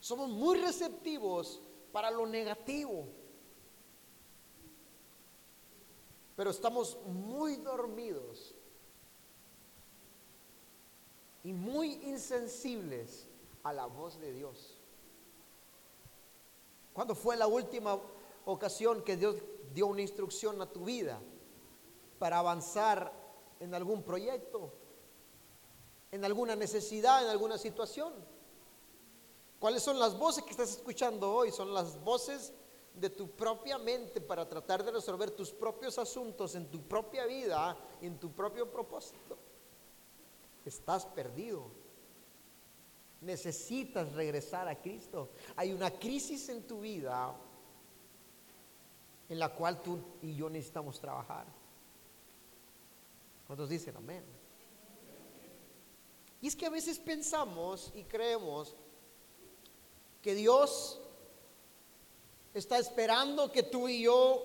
Somos 0.00 0.30
muy 0.30 0.58
receptivos 0.58 1.60
para 1.92 2.10
lo 2.10 2.26
negativo. 2.26 3.06
Pero 6.38 6.50
estamos 6.50 6.96
muy 7.04 7.56
dormidos 7.56 8.54
y 11.42 11.52
muy 11.52 11.94
insensibles 12.04 13.26
a 13.64 13.72
la 13.72 13.86
voz 13.86 14.20
de 14.20 14.32
Dios. 14.32 14.78
¿Cuándo 16.92 17.16
fue 17.16 17.36
la 17.36 17.48
última 17.48 17.98
ocasión 18.44 19.02
que 19.02 19.16
Dios 19.16 19.34
dio 19.74 19.88
una 19.88 20.00
instrucción 20.00 20.62
a 20.62 20.70
tu 20.70 20.84
vida 20.84 21.20
para 22.20 22.38
avanzar 22.38 23.12
en 23.58 23.74
algún 23.74 24.04
proyecto, 24.04 24.72
en 26.12 26.24
alguna 26.24 26.54
necesidad, 26.54 27.24
en 27.24 27.30
alguna 27.30 27.58
situación? 27.58 28.14
¿Cuáles 29.58 29.82
son 29.82 29.98
las 29.98 30.16
voces 30.16 30.44
que 30.44 30.52
estás 30.52 30.70
escuchando 30.70 31.34
hoy? 31.34 31.50
Son 31.50 31.74
las 31.74 32.00
voces 32.04 32.52
de 32.98 33.10
tu 33.10 33.30
propia 33.30 33.78
mente 33.78 34.20
para 34.20 34.48
tratar 34.48 34.84
de 34.84 34.90
resolver 34.90 35.30
tus 35.30 35.50
propios 35.50 35.98
asuntos 35.98 36.54
en 36.54 36.66
tu 36.70 36.82
propia 36.82 37.26
vida, 37.26 37.76
en 38.00 38.18
tu 38.18 38.32
propio 38.32 38.70
propósito, 38.70 39.38
estás 40.64 41.06
perdido. 41.06 41.70
Necesitas 43.20 44.12
regresar 44.12 44.68
a 44.68 44.80
Cristo. 44.80 45.30
Hay 45.56 45.72
una 45.72 45.90
crisis 45.90 46.48
en 46.48 46.66
tu 46.66 46.80
vida 46.80 47.34
en 49.28 49.38
la 49.38 49.54
cual 49.54 49.82
tú 49.82 49.98
y 50.22 50.34
yo 50.34 50.48
necesitamos 50.48 51.00
trabajar. 51.00 51.46
¿Cuántos 53.46 53.68
dicen 53.68 53.96
amén? 53.96 54.24
Y 56.40 56.46
es 56.46 56.54
que 56.54 56.66
a 56.66 56.70
veces 56.70 56.98
pensamos 56.98 57.90
y 57.94 58.04
creemos 58.04 58.76
que 60.22 60.34
Dios 60.34 61.00
está 62.54 62.78
esperando 62.78 63.50
que 63.52 63.62
tú 63.62 63.88
y 63.88 64.02
yo 64.02 64.42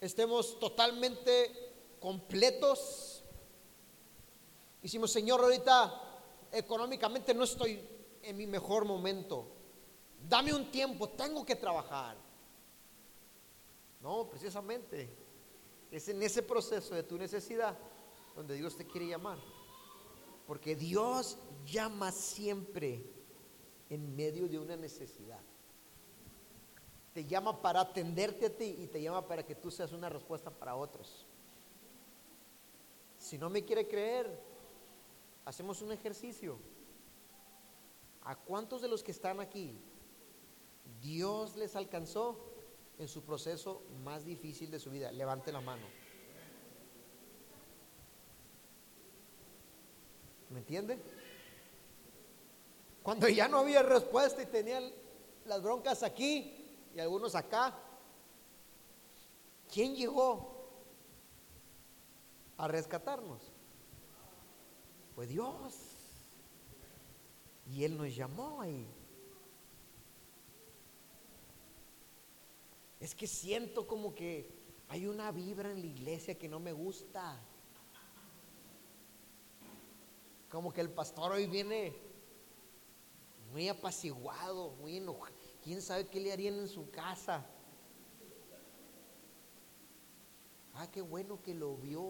estemos 0.00 0.58
totalmente 0.58 1.96
completos. 2.00 3.22
Hicimos, 4.82 5.10
Señor, 5.10 5.40
ahorita 5.40 6.02
económicamente 6.52 7.34
no 7.34 7.44
estoy 7.44 7.80
en 8.22 8.36
mi 8.36 8.46
mejor 8.46 8.84
momento. 8.84 9.46
Dame 10.28 10.52
un 10.52 10.70
tiempo, 10.70 11.08
tengo 11.10 11.44
que 11.44 11.56
trabajar. 11.56 12.16
No, 14.00 14.28
precisamente. 14.28 15.08
Es 15.90 16.08
en 16.08 16.22
ese 16.22 16.42
proceso 16.42 16.94
de 16.94 17.02
tu 17.02 17.16
necesidad 17.16 17.76
donde 18.34 18.54
Dios 18.54 18.76
te 18.76 18.86
quiere 18.86 19.06
llamar. 19.06 19.38
Porque 20.46 20.76
Dios 20.76 21.38
llama 21.64 22.12
siempre 22.12 23.02
en 23.88 24.14
medio 24.14 24.48
de 24.48 24.58
una 24.58 24.76
necesidad. 24.76 25.40
Te 27.14 27.24
llama 27.24 27.62
para 27.62 27.80
atenderte 27.80 28.46
a 28.46 28.50
ti 28.50 28.76
y 28.80 28.88
te 28.88 29.00
llama 29.00 29.26
para 29.26 29.46
que 29.46 29.54
tú 29.54 29.70
seas 29.70 29.92
una 29.92 30.08
respuesta 30.08 30.50
para 30.50 30.74
otros. 30.74 31.24
Si 33.16 33.38
no 33.38 33.48
me 33.48 33.64
quiere 33.64 33.86
creer, 33.86 34.28
hacemos 35.44 35.80
un 35.80 35.92
ejercicio. 35.92 36.58
¿A 38.24 38.34
cuántos 38.34 38.82
de 38.82 38.88
los 38.88 39.04
que 39.04 39.12
están 39.12 39.38
aquí 39.38 39.78
Dios 41.00 41.54
les 41.56 41.76
alcanzó 41.76 42.36
en 42.98 43.06
su 43.06 43.22
proceso 43.22 43.82
más 44.02 44.24
difícil 44.24 44.72
de 44.72 44.80
su 44.80 44.90
vida? 44.90 45.12
Levante 45.12 45.52
la 45.52 45.60
mano. 45.60 45.86
¿Me 50.50 50.58
entiende? 50.58 50.98
Cuando 53.04 53.28
ya 53.28 53.46
no 53.46 53.58
había 53.58 53.82
respuesta 53.82 54.42
y 54.42 54.46
tenían 54.46 54.90
las 55.44 55.62
broncas 55.62 56.02
aquí 56.02 56.63
y 56.94 57.00
algunos 57.00 57.34
acá, 57.34 57.76
¿quién 59.72 59.96
llegó 59.96 60.54
a 62.56 62.68
rescatarnos? 62.68 63.42
Fue 65.14 65.26
Dios. 65.26 65.74
Y 67.66 67.82
Él 67.82 67.96
nos 67.96 68.14
llamó 68.14 68.60
ahí. 68.60 68.86
Es 73.00 73.14
que 73.14 73.26
siento 73.26 73.86
como 73.86 74.14
que 74.14 74.48
hay 74.88 75.06
una 75.06 75.32
vibra 75.32 75.72
en 75.72 75.80
la 75.80 75.86
iglesia 75.86 76.38
que 76.38 76.48
no 76.48 76.60
me 76.60 76.72
gusta. 76.72 77.40
Como 80.48 80.72
que 80.72 80.80
el 80.80 80.90
pastor 80.90 81.32
hoy 81.32 81.46
viene 81.46 81.96
muy 83.50 83.68
apaciguado, 83.68 84.70
muy 84.76 84.98
enojado. 84.98 85.43
¿Quién 85.64 85.80
sabe 85.80 86.06
qué 86.08 86.20
le 86.20 86.30
harían 86.30 86.58
en 86.58 86.68
su 86.68 86.90
casa? 86.90 87.42
Ah, 90.74 90.90
qué 90.90 91.00
bueno 91.00 91.40
que 91.40 91.54
lo 91.54 91.76
vio. 91.76 92.04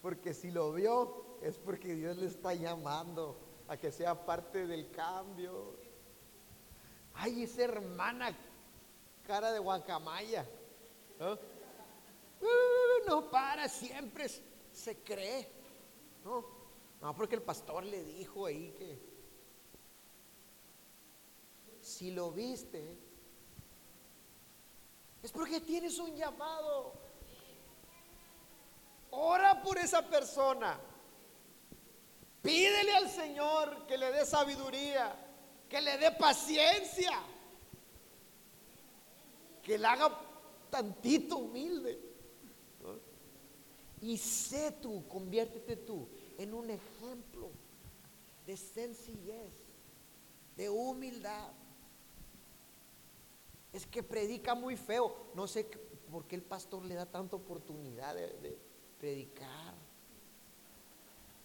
Porque 0.00 0.32
si 0.32 0.50
lo 0.50 0.72
vio 0.72 1.38
es 1.42 1.58
porque 1.58 1.94
Dios 1.94 2.16
le 2.16 2.26
está 2.26 2.54
llamando 2.54 3.38
a 3.68 3.76
que 3.76 3.92
sea 3.92 4.24
parte 4.24 4.66
del 4.66 4.90
cambio. 4.90 5.76
Ay, 7.12 7.42
esa 7.42 7.64
hermana 7.64 8.34
cara 9.26 9.52
de 9.52 9.58
guacamaya. 9.58 10.48
Uh, 11.20 11.36
no 13.06 13.30
para, 13.30 13.68
siempre 13.68 14.26
se 14.72 14.96
cree. 15.02 15.46
No, 16.24 16.46
no, 17.02 17.14
porque 17.14 17.34
el 17.34 17.42
pastor 17.42 17.84
le 17.84 18.02
dijo 18.04 18.46
ahí 18.46 18.72
que 18.78 19.07
si 21.88 22.10
lo 22.10 22.30
viste, 22.30 22.96
es 25.22 25.32
porque 25.32 25.60
tienes 25.60 25.98
un 25.98 26.14
llamado. 26.14 26.92
Ora 29.10 29.62
por 29.62 29.78
esa 29.78 30.06
persona. 30.06 30.78
Pídele 32.42 32.92
al 32.94 33.10
Señor 33.10 33.86
que 33.86 33.96
le 33.96 34.12
dé 34.12 34.26
sabiduría, 34.26 35.16
que 35.68 35.80
le 35.80 35.96
dé 35.96 36.12
paciencia, 36.12 37.20
que 39.62 39.78
le 39.78 39.86
haga 39.86 40.20
tantito 40.70 41.38
humilde. 41.38 41.98
Y 44.02 44.18
sé 44.18 44.72
tú, 44.72 45.08
conviértete 45.08 45.74
tú 45.74 46.06
en 46.36 46.52
un 46.54 46.70
ejemplo 46.70 47.50
de 48.46 48.56
sencillez, 48.56 49.52
de 50.54 50.68
humildad. 50.68 51.50
Es 53.72 53.86
que 53.86 54.02
predica 54.02 54.54
muy 54.54 54.76
feo. 54.76 55.14
No 55.34 55.46
sé 55.46 55.68
por 56.10 56.26
qué 56.26 56.36
el 56.36 56.42
pastor 56.42 56.84
le 56.84 56.94
da 56.94 57.06
tanta 57.06 57.36
oportunidad 57.36 58.14
de, 58.14 58.58
predicar. 58.98 59.74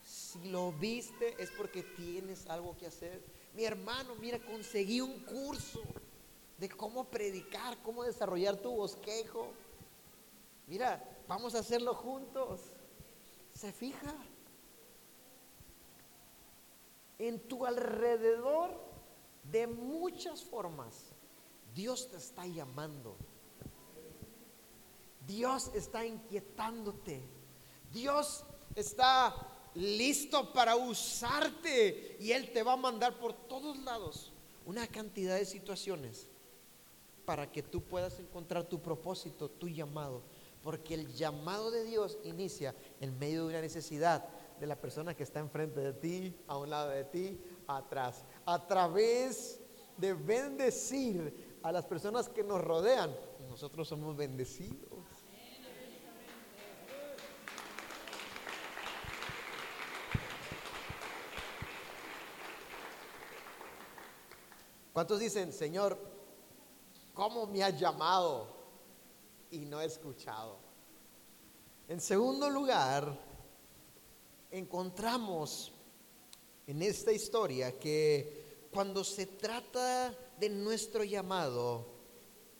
Si 0.04 0.50
lo 0.50 0.72
viste 0.72 1.36
es 1.42 1.52
porque 1.52 1.84
tienes 1.84 2.48
algo 2.50 2.76
que 2.78 2.88
hacer. 2.88 3.24
Mi 3.54 3.64
hermano, 3.64 4.16
mira, 4.16 4.40
conseguí 4.40 5.02
un 5.02 5.20
curso 5.20 5.82
de 6.58 6.70
cómo 6.70 7.06
predicar, 7.06 7.82
cómo 7.84 8.04
desarrollar 8.04 8.58
tu 8.58 8.72
bosquejo. 8.72 9.52
Mira, 10.68 11.04
vamos 11.28 11.56
a 11.56 11.60
hacerlo 11.60 11.94
juntos. 11.94 12.62
¿Se 13.54 13.72
fija? 13.72 14.14
En 17.20 17.40
tu 17.48 17.66
alrededor, 17.66 18.72
de 19.44 19.68
muchas 19.68 20.44
formas, 20.44 21.13
Dios 21.74 22.10
te 22.10 22.18
está 22.18 22.46
llamando. 22.46 23.16
Dios 25.26 25.72
está 25.74 26.06
inquietándote. 26.06 27.22
Dios 27.92 28.44
está 28.76 29.36
listo 29.76 30.54
para 30.54 30.76
usarte 30.76 32.18
y 32.20 32.32
Él 32.32 32.52
te 32.52 32.64
va 32.64 32.74
a 32.74 32.78
mandar 32.78 33.18
por 33.20 33.34
todos 33.34 33.78
lados 33.80 34.32
una 34.66 34.88
cantidad 34.88 35.36
de 35.36 35.46
situaciones 35.46 36.30
para 37.26 37.52
que 37.52 37.64
tú 37.64 37.82
puedas 37.82 38.20
encontrar 38.20 38.66
tu 38.66 38.82
propósito, 38.82 39.50
tu 39.50 39.68
llamado. 39.68 40.24
Porque 40.62 40.94
el 40.94 41.14
llamado 41.14 41.72
de 41.72 41.84
Dios 41.84 42.18
inicia 42.24 42.74
en 43.02 43.18
medio 43.20 43.44
de 43.44 43.50
una 43.50 43.62
necesidad 43.62 44.28
de 44.60 44.68
la 44.68 44.80
persona 44.80 45.14
que 45.14 45.24
está 45.24 45.40
enfrente 45.40 45.80
de 45.80 45.94
ti, 45.94 46.36
a 46.48 46.58
un 46.58 46.70
lado 46.70 46.90
de 46.90 47.04
ti, 47.04 47.40
atrás. 47.68 48.24
A 48.46 48.66
través 48.66 49.60
de 49.98 50.14
bendecir 50.14 51.53
a 51.64 51.72
las 51.72 51.86
personas 51.86 52.28
que 52.28 52.44
nos 52.44 52.62
rodean, 52.62 53.16
nosotros 53.50 53.88
somos 53.88 54.16
bendecidos. 54.18 54.90
¿Cuántos 64.92 65.20
dicen, 65.20 65.52
Señor, 65.52 65.98
cómo 67.14 67.48
me 67.48 67.64
has 67.64 67.80
llamado 67.80 68.48
y 69.50 69.60
no 69.66 69.82
he 69.82 69.86
escuchado? 69.86 70.60
En 71.88 72.00
segundo 72.00 72.50
lugar, 72.50 73.18
encontramos 74.52 75.72
en 76.68 76.82
esta 76.82 77.12
historia 77.12 77.80
que 77.80 78.68
cuando 78.72 79.04
se 79.04 79.26
trata 79.26 80.14
de 80.40 80.50
nuestro 80.50 81.04
llamado, 81.04 81.86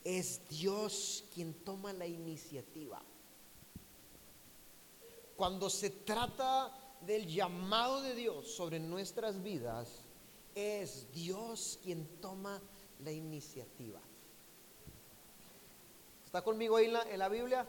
es 0.04 0.48
Dios 0.50 1.26
quien 1.34 1.54
toma 1.54 1.94
la 1.94 2.06
iniciativa. 2.06 3.02
Cuando 5.36 5.70
se 5.70 5.90
trata 5.90 6.72
del 7.02 7.28
llamado 7.28 8.02
de 8.02 8.16
Dios 8.16 8.48
sobre 8.48 8.80
nuestras 8.80 9.42
vidas, 9.42 10.02
es 10.56 11.12
Dios 11.12 11.80
quien 11.82 12.06
toma 12.22 12.62
la 13.04 13.12
iniciativa. 13.12 14.00
¿Está 16.26 16.42
conmigo 16.42 16.78
ahí 16.78 16.86
en 16.86 17.20
la, 17.20 17.30
Biblia? 17.30 17.68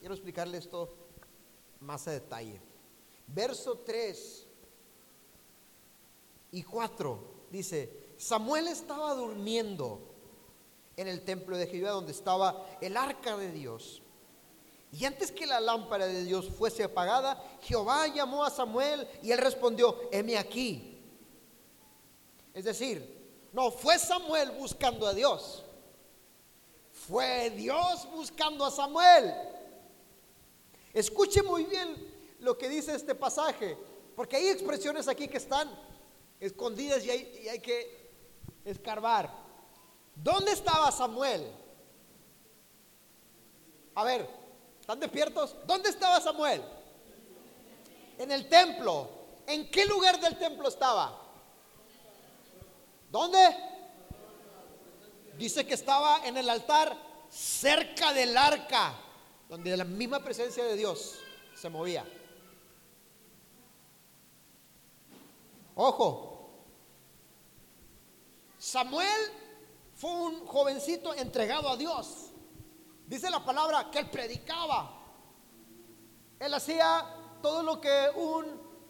Quiero 0.00 0.14
explicarle 0.14 0.58
esto 0.58 0.94
más 1.80 2.06
a 2.08 2.12
detalle. 2.12 2.60
Verso 3.26 3.78
3 3.78 4.46
y 6.52 6.62
4 6.62 7.46
dice, 7.50 8.07
Samuel 8.18 8.66
estaba 8.66 9.14
durmiendo 9.14 10.00
en 10.96 11.06
el 11.06 11.24
templo 11.24 11.56
de 11.56 11.68
Jehová 11.68 11.92
donde 11.92 12.10
estaba 12.10 12.66
el 12.80 12.96
arca 12.96 13.36
de 13.36 13.52
Dios. 13.52 14.02
Y 14.90 15.04
antes 15.04 15.30
que 15.30 15.46
la 15.46 15.60
lámpara 15.60 16.06
de 16.06 16.24
Dios 16.24 16.48
fuese 16.48 16.82
apagada, 16.82 17.40
Jehová 17.62 18.08
llamó 18.08 18.44
a 18.44 18.50
Samuel 18.50 19.06
y 19.22 19.30
él 19.30 19.38
respondió, 19.38 20.08
heme 20.10 20.36
aquí. 20.36 21.00
Es 22.52 22.64
decir, 22.64 23.48
no 23.52 23.70
fue 23.70 23.98
Samuel 23.98 24.50
buscando 24.52 25.06
a 25.06 25.14
Dios, 25.14 25.64
fue 26.90 27.50
Dios 27.50 28.08
buscando 28.10 28.64
a 28.64 28.70
Samuel. 28.72 29.32
Escuche 30.92 31.42
muy 31.42 31.64
bien 31.64 31.94
lo 32.40 32.58
que 32.58 32.68
dice 32.68 32.96
este 32.96 33.14
pasaje, 33.14 33.76
porque 34.16 34.36
hay 34.36 34.48
expresiones 34.48 35.06
aquí 35.06 35.28
que 35.28 35.36
están 35.36 35.70
escondidas 36.40 37.04
y 37.04 37.10
hay, 37.10 37.40
y 37.44 37.48
hay 37.48 37.60
que 37.60 37.97
escarbar. 38.70 39.30
¿Dónde 40.14 40.52
estaba 40.52 40.90
Samuel? 40.90 41.50
A 43.94 44.04
ver, 44.04 44.28
¿están 44.80 45.00
despiertos? 45.00 45.56
¿Dónde 45.66 45.88
estaba 45.88 46.20
Samuel? 46.20 46.62
En 48.18 48.30
el 48.30 48.48
templo. 48.48 49.08
¿En 49.46 49.70
qué 49.70 49.86
lugar 49.86 50.20
del 50.20 50.36
templo 50.38 50.68
estaba? 50.68 51.20
¿Dónde? 53.10 53.56
Dice 55.36 55.66
que 55.66 55.74
estaba 55.74 56.26
en 56.26 56.36
el 56.36 56.50
altar 56.50 56.96
cerca 57.30 58.12
del 58.12 58.36
arca, 58.36 58.94
donde 59.48 59.76
la 59.76 59.84
misma 59.84 60.20
presencia 60.20 60.64
de 60.64 60.76
Dios 60.76 61.18
se 61.54 61.68
movía. 61.68 62.04
Ojo, 65.74 66.27
Samuel 68.68 69.32
fue 69.94 70.10
un 70.10 70.46
jovencito 70.46 71.14
entregado 71.14 71.70
a 71.70 71.76
Dios. 71.76 72.32
Dice 73.06 73.30
la 73.30 73.42
palabra 73.42 73.90
que 73.90 74.00
él 74.00 74.10
predicaba. 74.10 74.94
Él 76.38 76.52
hacía 76.52 77.38
todo 77.40 77.62
lo 77.62 77.80
que 77.80 78.08
un 78.14 78.44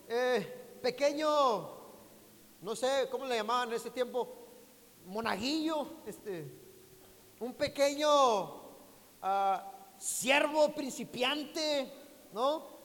eh, 0.09 0.79
pequeño, 0.83 1.29
no 2.61 2.75
sé 2.75 3.07
cómo 3.09 3.25
le 3.27 3.37
llamaban 3.37 3.69
en 3.69 3.77
ese 3.77 3.91
tiempo, 3.91 4.49
monaguillo, 5.07 6.01
este, 6.05 6.53
un 7.39 7.55
pequeño 7.55 8.55
uh, 9.23 9.61
siervo 9.97 10.75
principiante, 10.75 11.93
¿no? 12.33 12.79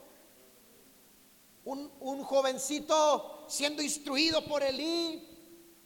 Un, 1.65 1.91
un, 2.01 2.23
jovencito 2.23 3.45
siendo 3.47 3.81
instruido 3.81 4.45
por 4.45 4.61
Elí 4.61 5.32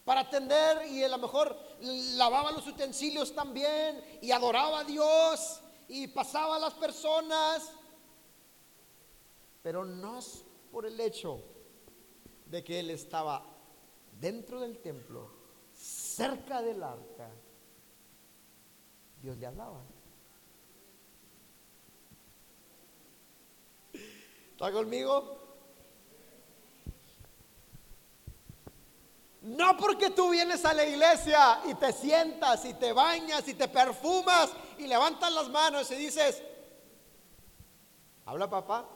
para 0.08 0.22
atender 0.22 0.88
y 0.88 1.04
a 1.04 1.10
lo 1.10 1.18
mejor 1.18 1.54
lavaba 1.82 2.54
los 2.54 2.66
utensilios 2.66 3.36
también 3.36 4.02
y 4.22 4.32
adoraba 4.32 4.80
a 4.80 4.84
Dios 4.86 5.60
y 5.90 6.08
pasaba 6.08 6.56
a 6.56 6.60
las 6.60 6.76
personas, 6.76 7.74
pero 9.62 9.84
no 9.84 10.20
por 10.72 10.86
el 10.86 10.98
hecho 11.02 11.44
de 12.46 12.64
que 12.64 12.80
él 12.80 12.90
estaba 12.90 13.46
dentro 14.18 14.62
del 14.62 14.78
templo, 14.78 15.30
cerca 15.74 16.62
del 16.62 16.84
arca, 16.84 17.30
Dios 19.22 19.38
le 19.38 19.46
hablaba. 19.46 19.82
¿Está 24.52 24.72
conmigo? 24.72 25.47
No 29.48 29.78
porque 29.78 30.10
tú 30.10 30.32
vienes 30.32 30.66
a 30.66 30.74
la 30.74 30.86
iglesia 30.86 31.62
y 31.66 31.74
te 31.76 31.94
sientas 31.94 32.66
y 32.66 32.74
te 32.74 32.92
bañas 32.92 33.48
y 33.48 33.54
te 33.54 33.70
perfumas 33.70 34.52
y 34.78 34.88
levantas 34.88 35.32
las 35.32 35.48
manos 35.48 35.90
y 35.92 35.96
dices, 35.96 36.44
habla 38.26 38.50
papá. 38.50 38.90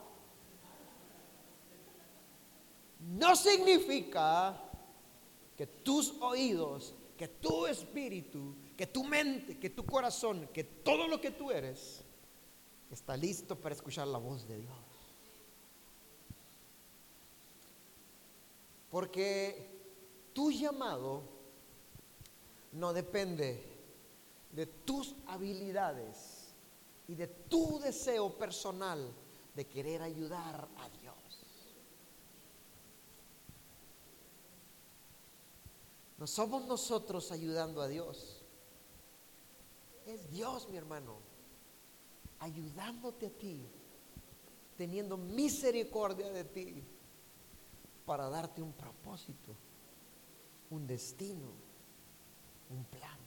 No 2.99 3.33
significa 3.37 4.61
que 5.55 5.67
tus 5.67 6.15
oídos, 6.19 6.95
que 7.17 7.29
tu 7.29 7.65
espíritu, 7.65 8.53
que 8.75 8.87
tu 8.87 9.05
mente, 9.05 9.57
que 9.57 9.69
tu 9.69 9.85
corazón, 9.85 10.49
que 10.53 10.65
todo 10.65 11.07
lo 11.07 11.21
que 11.21 11.31
tú 11.31 11.49
eres 11.49 12.03
está 12.89 13.15
listo 13.15 13.55
para 13.55 13.73
escuchar 13.73 14.05
la 14.05 14.17
voz 14.17 14.45
de 14.49 14.57
Dios. 14.57 14.75
Porque 18.89 19.80
tu 20.33 20.51
llamado 20.51 21.23
no 22.73 22.93
depende 22.93 23.63
de 24.51 24.65
tus 24.65 25.15
habilidades 25.27 26.53
y 27.07 27.15
de 27.15 27.27
tu 27.27 27.79
deseo 27.79 28.37
personal 28.37 29.13
de 29.55 29.67
querer 29.67 30.01
ayudar 30.01 30.67
a 30.77 30.89
Dios. 30.89 31.15
No 36.17 36.27
somos 36.27 36.65
nosotros 36.65 37.31
ayudando 37.31 37.81
a 37.81 37.87
Dios. 37.87 38.41
Es 40.05 40.29
Dios, 40.29 40.69
mi 40.69 40.77
hermano, 40.77 41.17
ayudándote 42.39 43.27
a 43.27 43.29
ti, 43.31 43.65
teniendo 44.77 45.17
misericordia 45.17 46.29
de 46.31 46.43
ti 46.43 46.83
para 48.05 48.29
darte 48.29 48.61
un 48.61 48.73
propósito, 48.73 49.55
un 50.71 50.87
destino, 50.87 51.51
un 52.69 52.83
plan. 52.85 53.17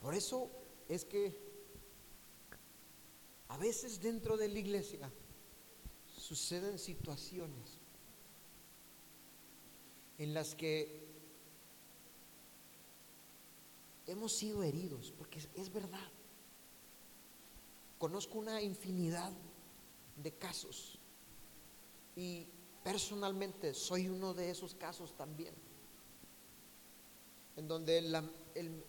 Por 0.00 0.14
eso 0.14 0.50
es 0.88 1.04
que 1.04 1.38
a 3.48 3.56
veces 3.56 4.00
dentro 4.00 4.36
de 4.36 4.48
la 4.48 4.58
iglesia 4.58 5.10
suceden 6.06 6.78
situaciones 6.78 7.78
en 10.18 10.34
las 10.34 10.54
que 10.54 11.02
hemos 14.06 14.32
sido 14.32 14.62
heridos, 14.62 15.12
porque 15.16 15.38
es, 15.54 15.72
verdad. 15.72 16.08
Conozco 17.98 18.38
una 18.38 18.60
infinidad 18.60 19.32
de 20.16 20.32
casos 20.32 20.98
y 22.16 22.46
personalmente 22.82 23.74
soy 23.74 24.08
uno 24.08 24.34
de 24.34 24.50
esos 24.50 24.74
casos 24.74 25.16
también, 25.16 25.54
en 27.56 27.68
donde 27.68 27.98
el, 27.98 28.82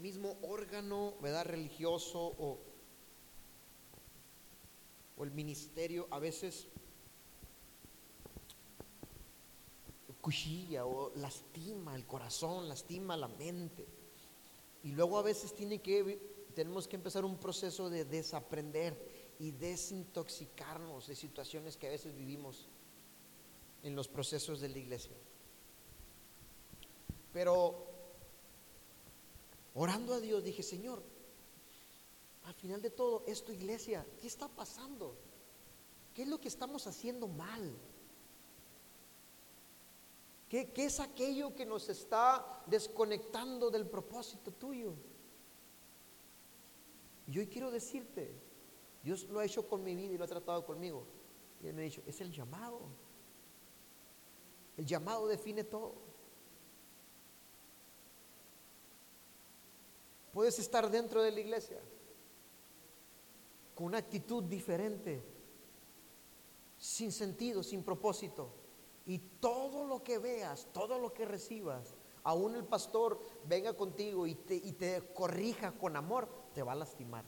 mismo 0.00 0.36
órgano 0.42 1.14
¿verdad? 1.20 1.44
religioso 1.44 2.18
o, 2.18 2.58
o 5.16 5.24
el 5.24 5.30
ministerio 5.30 6.08
a 6.10 6.18
veces 6.18 6.68
cuchilla 10.26 10.84
o 10.84 11.12
lastima 11.14 11.94
el 11.94 12.04
corazón, 12.04 12.68
lastima 12.68 13.16
la 13.16 13.28
mente. 13.28 13.86
Y 14.82 14.90
luego 14.90 15.18
a 15.18 15.22
veces 15.22 15.54
tiene 15.54 15.80
que, 15.80 16.50
tenemos 16.52 16.88
que 16.88 16.96
empezar 16.96 17.24
un 17.24 17.36
proceso 17.36 17.88
de 17.88 18.04
desaprender 18.04 19.34
y 19.38 19.52
desintoxicarnos 19.52 21.06
de 21.06 21.14
situaciones 21.14 21.76
que 21.76 21.86
a 21.86 21.90
veces 21.90 22.16
vivimos 22.16 22.66
en 23.86 23.94
los 23.94 24.08
procesos 24.08 24.60
de 24.60 24.68
la 24.68 24.78
iglesia. 24.78 25.16
Pero 27.32 27.86
orando 29.74 30.14
a 30.14 30.20
Dios 30.20 30.42
dije, 30.42 30.62
Señor, 30.62 31.02
al 32.44 32.54
final 32.54 32.82
de 32.82 32.90
todo, 32.90 33.22
esto 33.28 33.52
iglesia, 33.52 34.04
¿qué 34.20 34.26
está 34.26 34.48
pasando? 34.48 35.16
¿Qué 36.14 36.22
es 36.22 36.28
lo 36.28 36.40
que 36.40 36.48
estamos 36.48 36.86
haciendo 36.88 37.28
mal? 37.28 37.76
¿Qué, 40.48 40.72
es 40.76 40.98
aquello 40.98 41.54
que 41.54 41.66
nos 41.66 41.88
está 41.88 42.64
desconectando 42.66 43.70
del 43.70 43.86
propósito 43.86 44.50
tuyo? 44.50 44.94
Y 47.28 47.38
hoy 47.38 47.46
quiero 47.46 47.70
decirte, 47.70 48.32
Dios 49.04 49.24
lo 49.24 49.38
ha 49.38 49.44
hecho 49.44 49.68
con 49.68 49.84
mi 49.84 49.94
vida 49.94 50.14
y 50.14 50.18
lo 50.18 50.24
ha 50.24 50.28
tratado 50.28 50.64
conmigo. 50.66 51.04
Y 51.62 51.68
Él 51.68 51.74
me 51.74 51.82
ha 51.82 51.84
dicho, 51.84 52.02
es 52.06 52.20
el 52.20 52.32
llamado. 52.32 53.05
El 54.76 54.86
llamado 54.86 55.26
define 55.26 55.64
todo. 55.64 55.94
Puedes 60.32 60.58
estar 60.58 60.90
dentro 60.90 61.22
de 61.22 61.30
la 61.30 61.40
iglesia 61.40 61.80
con 63.74 63.86
una 63.86 63.98
actitud 63.98 64.42
diferente, 64.44 65.22
sin 66.78 67.10
sentido, 67.10 67.62
sin 67.62 67.82
propósito 67.82 68.50
y 69.06 69.18
todo 69.18 69.86
lo 69.86 70.02
que 70.02 70.18
veas, 70.18 70.66
todo 70.72 70.98
lo 70.98 71.12
que 71.14 71.24
recibas, 71.24 71.94
aún 72.24 72.56
el 72.56 72.64
pastor 72.64 73.20
venga 73.46 73.74
contigo 73.74 74.26
y 74.26 74.34
te, 74.34 74.56
y 74.56 74.72
te 74.72 75.00
corrija 75.14 75.72
con 75.72 75.94
amor, 75.96 76.28
te 76.52 76.62
va 76.62 76.72
a 76.72 76.76
lastimar. 76.76 77.24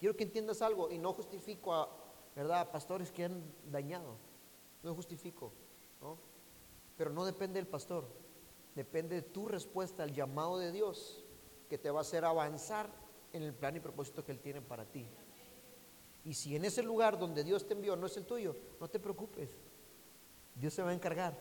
Quiero 0.00 0.16
que 0.16 0.24
entiendas 0.24 0.62
algo 0.62 0.90
y 0.90 0.98
no 0.98 1.12
justifico 1.12 1.72
a, 1.72 1.88
¿verdad? 2.34 2.70
Pastores 2.72 3.12
que 3.12 3.24
han 3.24 3.42
dañado. 3.70 4.16
No 4.82 4.94
justifico, 4.94 5.52
¿no? 6.00 6.18
Pero 6.96 7.10
no 7.10 7.24
depende 7.24 7.58
del 7.58 7.66
pastor. 7.66 8.06
Depende 8.74 9.16
de 9.16 9.22
tu 9.22 9.48
respuesta 9.48 10.02
al 10.02 10.14
llamado 10.14 10.58
de 10.58 10.72
Dios 10.72 11.24
que 11.68 11.78
te 11.78 11.90
va 11.90 11.98
a 11.98 12.02
hacer 12.02 12.24
avanzar 12.24 12.90
en 13.32 13.42
el 13.42 13.54
plan 13.54 13.76
y 13.76 13.80
propósito 13.80 14.24
que 14.24 14.32
Él 14.32 14.40
tiene 14.40 14.60
para 14.60 14.84
ti. 14.84 15.06
Y 16.24 16.34
si 16.34 16.56
en 16.56 16.64
ese 16.64 16.82
lugar 16.82 17.18
donde 17.18 17.44
Dios 17.44 17.66
te 17.66 17.74
envió 17.74 17.96
no 17.96 18.06
es 18.06 18.16
el 18.16 18.26
tuyo, 18.26 18.56
no 18.80 18.88
te 18.88 18.98
preocupes. 18.98 19.48
Dios 20.54 20.74
se 20.74 20.82
va 20.82 20.90
a 20.90 20.94
encargar 20.94 21.36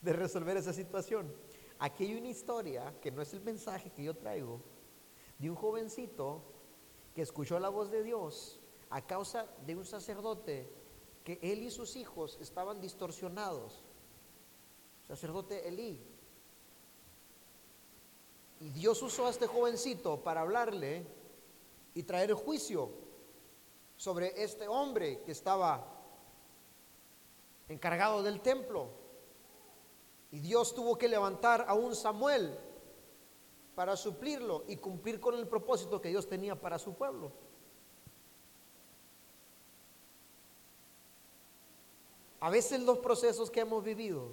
de 0.00 0.12
resolver 0.12 0.56
esa 0.56 0.72
situación. 0.72 1.32
Aquí 1.78 2.04
hay 2.04 2.14
una 2.16 2.28
historia 2.28 2.94
que 3.00 3.10
no 3.10 3.22
es 3.22 3.32
el 3.32 3.40
mensaje 3.40 3.90
que 3.90 4.04
yo 4.04 4.14
traigo, 4.14 4.60
de 5.38 5.48
un 5.48 5.56
jovencito 5.56 6.42
que 7.14 7.22
escuchó 7.22 7.58
la 7.58 7.70
voz 7.70 7.90
de 7.90 8.02
Dios 8.02 8.60
a 8.90 9.06
causa 9.06 9.46
de 9.64 9.76
un 9.76 9.84
sacerdote 9.84 10.68
que 11.24 11.38
él 11.42 11.62
y 11.62 11.70
sus 11.70 11.96
hijos 11.96 12.38
estaban 12.40 12.80
distorsionados. 12.80 13.82
Sacerdote 15.06 15.68
Elí. 15.68 16.00
Y 18.60 18.68
Dios 18.70 19.02
usó 19.02 19.26
a 19.26 19.30
este 19.30 19.46
jovencito 19.46 20.22
para 20.22 20.42
hablarle 20.42 21.06
y 21.94 22.02
traer 22.02 22.32
juicio 22.34 22.90
sobre 23.96 24.42
este 24.42 24.68
hombre 24.68 25.22
que 25.22 25.32
estaba 25.32 25.86
encargado 27.68 28.22
del 28.22 28.40
templo. 28.40 28.88
Y 30.30 30.40
Dios 30.40 30.74
tuvo 30.74 30.96
que 30.96 31.08
levantar 31.08 31.64
a 31.66 31.74
un 31.74 31.94
Samuel 31.94 32.56
para 33.74 33.96
suplirlo 33.96 34.64
y 34.68 34.76
cumplir 34.76 35.20
con 35.20 35.34
el 35.34 35.48
propósito 35.48 36.00
que 36.00 36.10
Dios 36.10 36.28
tenía 36.28 36.54
para 36.54 36.78
su 36.78 36.94
pueblo. 36.94 37.32
A 42.40 42.50
veces 42.50 42.80
los 42.80 42.98
procesos 42.98 43.50
que 43.50 43.60
hemos 43.60 43.84
vivido 43.84 44.32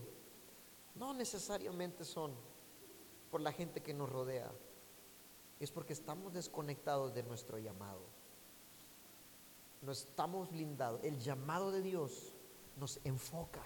no 0.95 1.13
necesariamente 1.13 2.03
son 2.03 2.33
por 3.29 3.41
la 3.41 3.51
gente 3.51 3.83
que 3.83 3.93
nos 3.93 4.09
rodea, 4.09 4.51
es 5.59 5.71
porque 5.71 5.93
estamos 5.93 6.33
desconectados 6.33 7.13
de 7.13 7.23
nuestro 7.23 7.57
llamado. 7.57 8.01
No 9.81 9.91
estamos 9.91 10.49
blindados. 10.49 11.03
El 11.03 11.19
llamado 11.19 11.71
de 11.71 11.81
Dios 11.81 12.33
nos 12.77 12.99
enfoca. 13.03 13.63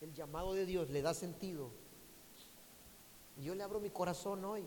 El 0.00 0.12
llamado 0.14 0.54
de 0.54 0.66
Dios 0.66 0.90
le 0.90 1.02
da 1.02 1.14
sentido. 1.14 1.70
yo 3.36 3.54
le 3.54 3.62
abro 3.62 3.80
mi 3.80 3.90
corazón 3.90 4.44
hoy. 4.44 4.64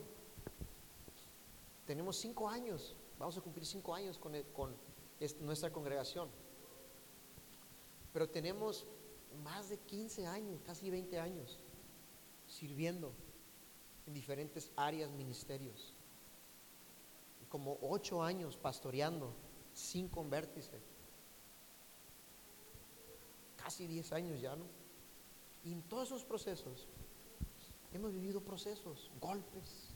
Tenemos 1.85 2.17
cinco 2.17 2.49
años, 2.49 2.95
vamos 3.19 3.37
a 3.37 3.41
cumplir 3.41 3.65
cinco 3.65 3.93
años 3.93 4.17
con, 4.17 4.33
nuestra 5.41 5.71
congregación. 5.71 6.29
Pero 8.13 8.29
tenemos 8.29 8.85
más 9.43 9.69
de 9.69 9.77
15 9.77 10.27
años, 10.27 10.61
casi 10.65 10.89
20 10.89 11.19
años, 11.19 11.59
sirviendo 12.47 13.11
en 14.05 14.13
diferentes 14.13 14.71
áreas, 14.75 15.09
ministerios. 15.11 15.93
Como 17.49 17.77
ocho 17.81 18.21
años 18.21 18.55
pastoreando 18.57 19.33
sin 19.73 20.07
convertirse. 20.07 20.79
Casi 23.57 23.87
10 23.87 24.11
años 24.13 24.41
ya, 24.41 24.55
¿no? 24.55 24.65
Y 25.63 25.71
en 25.71 25.81
todos 25.83 26.09
esos 26.09 26.25
procesos, 26.25 26.87
hemos 27.93 28.13
vivido 28.13 28.41
procesos, 28.41 29.09
golpes, 29.21 29.93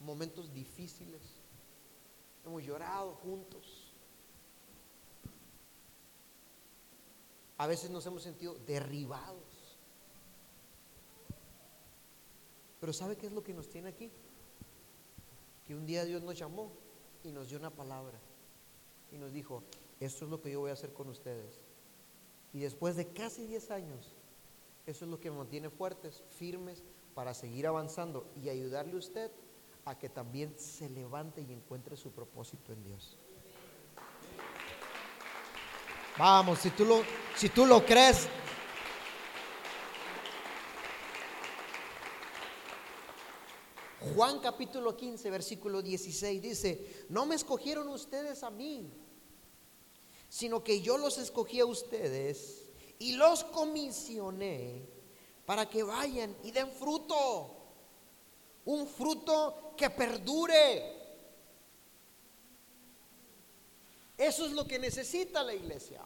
momentos 0.00 0.52
difíciles. 0.52 1.22
Hemos 2.44 2.64
llorado 2.64 3.14
juntos. 3.16 3.87
A 7.58 7.66
veces 7.66 7.90
nos 7.90 8.06
hemos 8.06 8.22
sentido 8.22 8.54
derribados. 8.66 9.76
Pero 12.80 12.92
¿sabe 12.92 13.16
qué 13.16 13.26
es 13.26 13.32
lo 13.32 13.42
que 13.42 13.52
nos 13.52 13.68
tiene 13.68 13.88
aquí? 13.88 14.10
Que 15.66 15.74
un 15.74 15.84
día 15.84 16.04
Dios 16.04 16.22
nos 16.22 16.38
llamó 16.38 16.70
y 17.24 17.32
nos 17.32 17.48
dio 17.48 17.58
una 17.58 17.70
palabra 17.70 18.18
y 19.10 19.18
nos 19.18 19.32
dijo, 19.32 19.62
esto 20.00 20.24
es 20.24 20.30
lo 20.30 20.40
que 20.40 20.50
yo 20.50 20.60
voy 20.60 20.70
a 20.70 20.74
hacer 20.74 20.92
con 20.92 21.08
ustedes. 21.08 21.60
Y 22.52 22.60
después 22.60 22.96
de 22.96 23.08
casi 23.08 23.46
10 23.46 23.70
años, 23.72 24.14
eso 24.86 25.04
es 25.04 25.10
lo 25.10 25.20
que 25.20 25.30
me 25.30 25.38
mantiene 25.38 25.68
fuertes, 25.68 26.22
firmes, 26.30 26.82
para 27.14 27.34
seguir 27.34 27.66
avanzando 27.66 28.30
y 28.40 28.48
ayudarle 28.48 28.94
a 28.94 28.98
usted 28.98 29.30
a 29.84 29.98
que 29.98 30.08
también 30.08 30.54
se 30.58 30.88
levante 30.88 31.42
y 31.42 31.52
encuentre 31.52 31.96
su 31.96 32.12
propósito 32.12 32.72
en 32.72 32.84
Dios. 32.84 33.18
Vamos, 36.18 36.58
si 36.58 36.70
tú 36.70 36.84
lo, 36.84 37.04
si 37.36 37.48
tú 37.48 37.64
lo 37.64 37.86
crees. 37.86 38.26
Juan 44.14 44.40
capítulo 44.40 44.96
15, 44.96 45.30
versículo 45.30 45.80
16 45.80 46.42
dice, 46.42 47.06
no 47.08 47.24
me 47.24 47.36
escogieron 47.36 47.86
ustedes 47.88 48.42
a 48.42 48.50
mí, 48.50 48.90
sino 50.28 50.64
que 50.64 50.80
yo 50.80 50.98
los 50.98 51.18
escogí 51.18 51.60
a 51.60 51.66
ustedes 51.66 52.64
y 52.98 53.12
los 53.12 53.44
comisioné 53.44 54.88
para 55.46 55.68
que 55.68 55.84
vayan 55.84 56.36
y 56.42 56.50
den 56.50 56.70
fruto, 56.72 57.56
un 58.64 58.88
fruto 58.88 59.72
que 59.76 59.88
perdure. 59.88 60.97
Eso 64.28 64.44
es 64.44 64.52
lo 64.52 64.66
que 64.66 64.78
necesita 64.78 65.42
la 65.42 65.54
iglesia. 65.54 66.04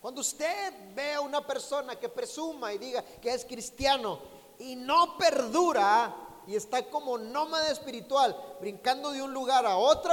Cuando 0.00 0.20
usted 0.20 0.94
ve 0.94 1.14
a 1.14 1.20
una 1.20 1.44
persona 1.44 1.98
que 1.98 2.08
presuma 2.08 2.72
y 2.72 2.78
diga 2.78 3.02
que 3.02 3.34
es 3.34 3.44
cristiano 3.44 4.20
y 4.60 4.76
no 4.76 5.18
perdura 5.18 6.14
y 6.46 6.54
está 6.54 6.88
como 6.88 7.18
nómada 7.18 7.72
espiritual, 7.72 8.56
brincando 8.60 9.10
de 9.10 9.20
un 9.20 9.34
lugar 9.34 9.66
a 9.66 9.76
otro, 9.76 10.12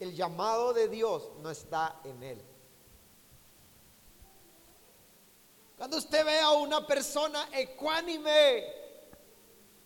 el 0.00 0.14
llamado 0.14 0.72
de 0.72 0.88
Dios 0.88 1.28
no 1.42 1.50
está 1.50 2.00
en 2.02 2.22
él. 2.22 2.42
Cuando 5.76 5.98
usted 5.98 6.24
ve 6.24 6.40
a 6.40 6.52
una 6.52 6.86
persona 6.86 7.50
ecuánime, 7.52 8.64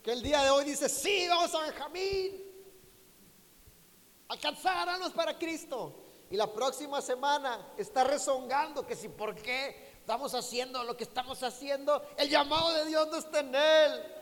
que 0.05 0.13
el 0.13 0.23
día 0.23 0.45
de 0.45 0.51
hoy 0.51 0.67
dice, 0.67 0.89
sí, 0.89 1.27
vamos 1.27 1.53
a 1.57 1.63
Benjamín, 1.63 2.50
alcanzar 4.31 4.89
para 5.13 5.39
Cristo. 5.39 5.95
Y 6.31 6.37
la 6.37 6.53
próxima 6.53 7.03
semana 7.03 7.73
está 7.77 8.05
rezongando 8.05 8.87
que 8.87 8.95
si 8.95 9.09
por 9.09 9.35
qué 9.35 9.95
estamos 9.99 10.33
haciendo 10.35 10.85
lo 10.85 10.97
que 10.97 11.05
estamos 11.05 11.43
haciendo, 11.43 12.03
el 12.17 12.31
llamado 12.31 12.73
de 12.73 12.87
Dios 12.87 13.09
no 13.09 13.17
está 13.17 13.41
en 13.41 13.55
él. 13.55 14.17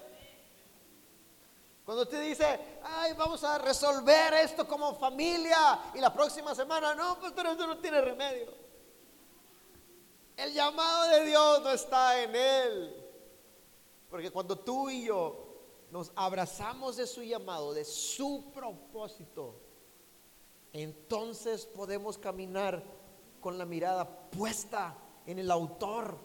Cuando 1.84 2.02
usted 2.02 2.22
dice, 2.22 2.78
ay, 2.82 3.12
vamos 3.12 3.44
a 3.44 3.58
resolver 3.58 4.34
esto 4.34 4.66
como 4.66 4.94
familia, 4.94 5.80
y 5.94 6.00
la 6.00 6.12
próxima 6.12 6.54
semana, 6.54 6.94
no, 6.94 7.18
pero 7.34 7.52
esto 7.52 7.66
no 7.66 7.78
tiene 7.78 8.00
remedio. 8.00 8.52
El 10.36 10.52
llamado 10.52 11.08
de 11.08 11.24
Dios 11.24 11.62
no 11.62 11.70
está 11.70 12.22
en 12.22 12.34
él. 12.34 13.04
Porque 14.08 14.30
cuando 14.30 14.58
tú 14.58 14.88
y 14.88 15.04
yo 15.04 15.46
nos 15.90 16.10
abrazamos 16.14 16.96
de 16.96 17.06
su 17.06 17.22
llamado, 17.22 17.74
de 17.74 17.84
su 17.84 18.50
propósito, 18.52 19.67
entonces 20.72 21.66
podemos 21.66 22.18
caminar 22.18 22.82
con 23.40 23.58
la 23.58 23.64
mirada 23.64 24.30
puesta 24.30 24.96
en 25.26 25.38
el 25.38 25.50
autor, 25.50 26.18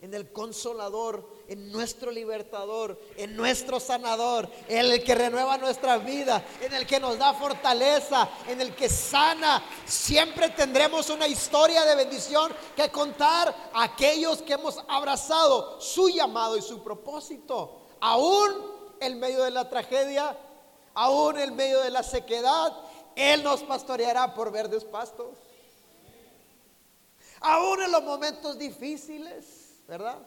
en 0.00 0.14
el 0.14 0.32
consolador, 0.32 1.28
en 1.48 1.72
nuestro 1.72 2.12
libertador, 2.12 3.00
en 3.16 3.36
nuestro 3.36 3.80
sanador, 3.80 4.48
en 4.68 4.78
el 4.78 5.02
que 5.02 5.14
renueva 5.14 5.58
nuestra 5.58 5.98
vida, 5.98 6.44
en 6.60 6.72
el 6.72 6.86
que 6.86 7.00
nos 7.00 7.18
da 7.18 7.34
fortaleza, 7.34 8.28
en 8.46 8.60
el 8.60 8.74
que 8.76 8.88
sana. 8.88 9.62
Siempre 9.84 10.50
tendremos 10.50 11.10
una 11.10 11.26
historia 11.26 11.84
de 11.84 11.96
bendición 11.96 12.52
que 12.76 12.90
contar 12.90 13.70
a 13.72 13.82
aquellos 13.82 14.42
que 14.42 14.52
hemos 14.52 14.78
abrazado 14.86 15.80
su 15.80 16.08
llamado 16.08 16.56
y 16.56 16.62
su 16.62 16.82
propósito, 16.82 17.80
aún 18.00 18.78
en 19.00 19.18
medio 19.18 19.42
de 19.42 19.50
la 19.50 19.68
tragedia, 19.68 20.36
aún 20.94 21.38
en 21.38 21.56
medio 21.56 21.80
de 21.80 21.90
la 21.90 22.04
sequedad, 22.04 22.72
él 23.18 23.42
nos 23.42 23.64
pastoreará 23.64 24.32
por 24.32 24.52
verdes 24.52 24.84
pastos. 24.84 25.36
Aún 27.40 27.82
en 27.82 27.90
los 27.90 28.04
momentos 28.04 28.56
difíciles, 28.56 29.82
¿verdad? 29.88 30.18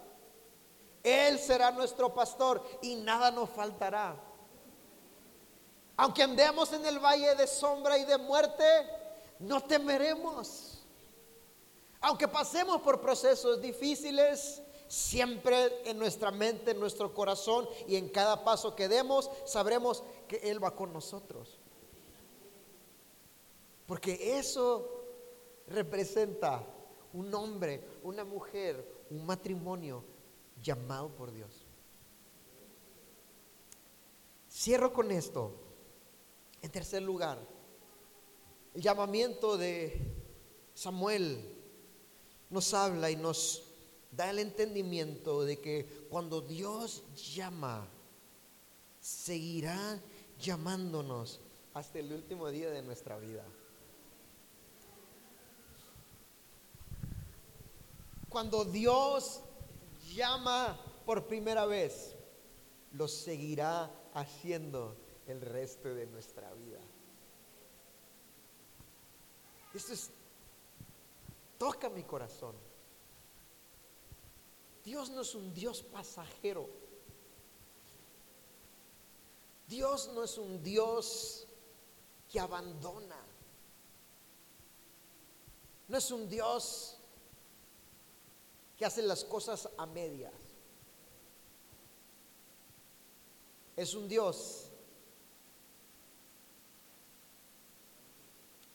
Él 1.01 1.39
será 1.39 1.71
nuestro 1.71 2.13
pastor 2.13 2.61
y 2.81 2.95
nada 2.95 3.31
nos 3.31 3.49
faltará. 3.49 4.13
Aunque 5.95 6.21
andemos 6.21 6.73
en 6.73 6.85
el 6.85 6.99
valle 6.99 7.33
de 7.35 7.47
sombra 7.47 7.97
y 7.97 8.03
de 8.03 8.17
muerte, 8.17 8.65
no 9.39 9.63
temeremos. 9.63 10.83
Aunque 12.01 12.27
pasemos 12.27 12.81
por 12.81 12.99
procesos 12.99 13.61
difíciles, 13.61 14.61
siempre 14.89 15.89
en 15.89 15.97
nuestra 15.97 16.29
mente, 16.29 16.71
en 16.71 16.79
nuestro 16.81 17.13
corazón 17.13 17.69
y 17.87 17.95
en 17.95 18.09
cada 18.09 18.43
paso 18.43 18.75
que 18.75 18.89
demos, 18.89 19.31
sabremos 19.45 20.03
que 20.27 20.51
Él 20.51 20.61
va 20.61 20.75
con 20.75 20.91
nosotros. 20.91 21.60
Porque 23.91 24.39
eso 24.39 25.03
representa 25.67 26.65
un 27.11 27.33
hombre, 27.35 27.83
una 28.03 28.23
mujer, 28.23 29.05
un 29.09 29.25
matrimonio 29.25 30.01
llamado 30.63 31.09
por 31.09 31.33
Dios. 31.33 31.65
Cierro 34.49 34.93
con 34.93 35.11
esto. 35.11 35.51
En 36.61 36.71
tercer 36.71 37.01
lugar, 37.01 37.37
el 38.73 38.81
llamamiento 38.81 39.57
de 39.57 39.99
Samuel 40.73 41.53
nos 42.49 42.73
habla 42.73 43.11
y 43.11 43.17
nos 43.17 43.73
da 44.09 44.29
el 44.29 44.39
entendimiento 44.39 45.43
de 45.43 45.59
que 45.59 46.07
cuando 46.09 46.39
Dios 46.39 47.03
llama, 47.35 47.89
seguirá 49.01 50.01
llamándonos 50.39 51.41
hasta 51.73 51.99
el 51.99 52.13
último 52.13 52.49
día 52.51 52.69
de 52.69 52.83
nuestra 52.83 53.19
vida. 53.19 53.43
Cuando 58.31 58.63
Dios 58.63 59.41
llama 60.13 60.79
por 61.05 61.27
primera 61.27 61.65
vez, 61.65 62.15
lo 62.93 63.09
seguirá 63.09 63.91
haciendo 64.13 64.95
el 65.27 65.41
resto 65.41 65.93
de 65.93 66.07
nuestra 66.07 66.53
vida. 66.53 66.79
Esto 69.73 69.91
es, 69.91 70.11
toca 71.57 71.89
mi 71.89 72.03
corazón. 72.03 72.55
Dios 74.85 75.09
no 75.09 75.23
es 75.23 75.35
un 75.35 75.53
Dios 75.53 75.83
pasajero. 75.83 76.69
Dios 79.67 80.09
no 80.13 80.23
es 80.23 80.37
un 80.37 80.63
Dios 80.63 81.47
que 82.31 82.39
abandona. 82.39 83.19
No 85.89 85.97
es 85.97 86.09
un 86.11 86.29
Dios 86.29 86.97
que 88.81 88.87
hace 88.87 89.03
las 89.03 89.23
cosas 89.23 89.69
a 89.77 89.85
medias. 89.85 90.33
Es 93.77 93.93
un 93.93 94.07
Dios 94.07 94.71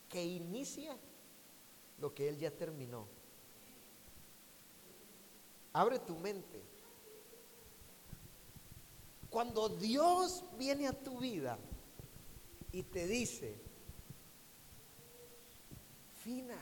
que 0.09 0.25
inicia 0.25 0.97
lo 1.99 2.15
que 2.15 2.29
Él 2.29 2.39
ya 2.39 2.53
terminó. 2.53 3.09
Abre 5.73 5.99
tu 5.99 6.15
mente. 6.15 6.63
Cuando 9.29 9.69
Dios 9.69 10.45
viene 10.57 10.87
a 10.87 10.93
tu 10.93 11.19
vida 11.19 11.59
y 12.71 12.85
te 12.85 13.09
dice, 13.09 13.61
Fina, 16.23 16.61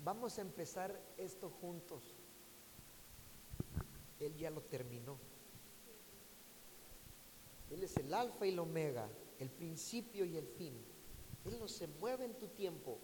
vamos 0.00 0.36
a 0.36 0.42
empezar 0.42 1.00
esto 1.16 1.48
juntos. 1.48 2.13
Él 4.20 4.36
ya 4.36 4.50
lo 4.50 4.62
terminó. 4.62 5.18
Él 7.70 7.82
es 7.82 7.96
el 7.96 8.12
alfa 8.12 8.46
y 8.46 8.50
el 8.50 8.58
omega, 8.58 9.08
el 9.38 9.50
principio 9.50 10.24
y 10.24 10.36
el 10.36 10.46
fin. 10.46 10.74
Él 11.44 11.58
no 11.58 11.68
se 11.68 11.86
mueve 11.86 12.24
en 12.24 12.38
tu 12.38 12.48
tiempo. 12.48 12.98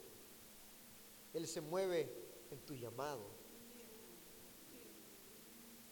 Él 1.35 1.47
se 1.47 1.61
mueve 1.61 2.13
en 2.51 2.59
tu 2.61 2.75
llamado. 2.75 3.41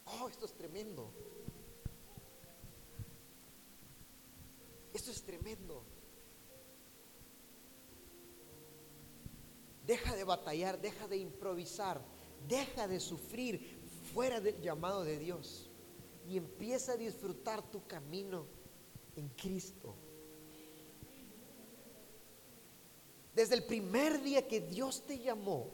Oh, 0.05 0.27
esto 0.27 0.45
es 0.45 0.53
tremendo. 0.53 1.11
Esto 4.93 5.11
es 5.11 5.21
tremendo. 5.23 5.83
Deja 9.85 10.15
de 10.15 10.23
batallar, 10.23 10.79
deja 10.79 11.07
de 11.07 11.17
improvisar, 11.17 12.01
deja 12.47 12.87
de 12.87 12.99
sufrir 12.99 13.78
fuera 14.13 14.39
del 14.39 14.59
llamado 14.61 15.03
de 15.03 15.17
Dios 15.17 15.69
y 16.27 16.37
empieza 16.37 16.93
a 16.93 16.97
disfrutar 16.97 17.61
tu 17.69 17.85
camino 17.87 18.45
en 19.15 19.29
Cristo. 19.29 19.95
Desde 23.33 23.55
el 23.55 23.63
primer 23.63 24.21
día 24.21 24.47
que 24.47 24.61
Dios 24.61 25.03
te 25.05 25.19
llamó, 25.19 25.69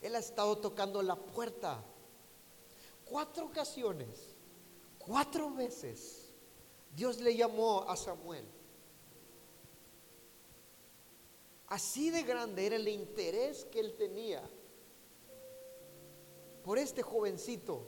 Él 0.00 0.14
ha 0.14 0.18
estado 0.18 0.58
tocando 0.58 1.02
la 1.02 1.16
puerta. 1.16 1.82
Cuatro 3.04 3.46
ocasiones, 3.46 4.36
cuatro 4.98 5.52
veces, 5.54 6.30
Dios 6.94 7.20
le 7.20 7.36
llamó 7.36 7.82
a 7.88 7.96
Samuel. 7.96 8.44
Así 11.68 12.10
de 12.10 12.22
grande 12.22 12.66
era 12.66 12.76
el 12.76 12.88
interés 12.88 13.64
que 13.64 13.80
él 13.80 13.96
tenía 13.96 14.48
por 16.66 16.80
este 16.80 17.00
jovencito. 17.00 17.86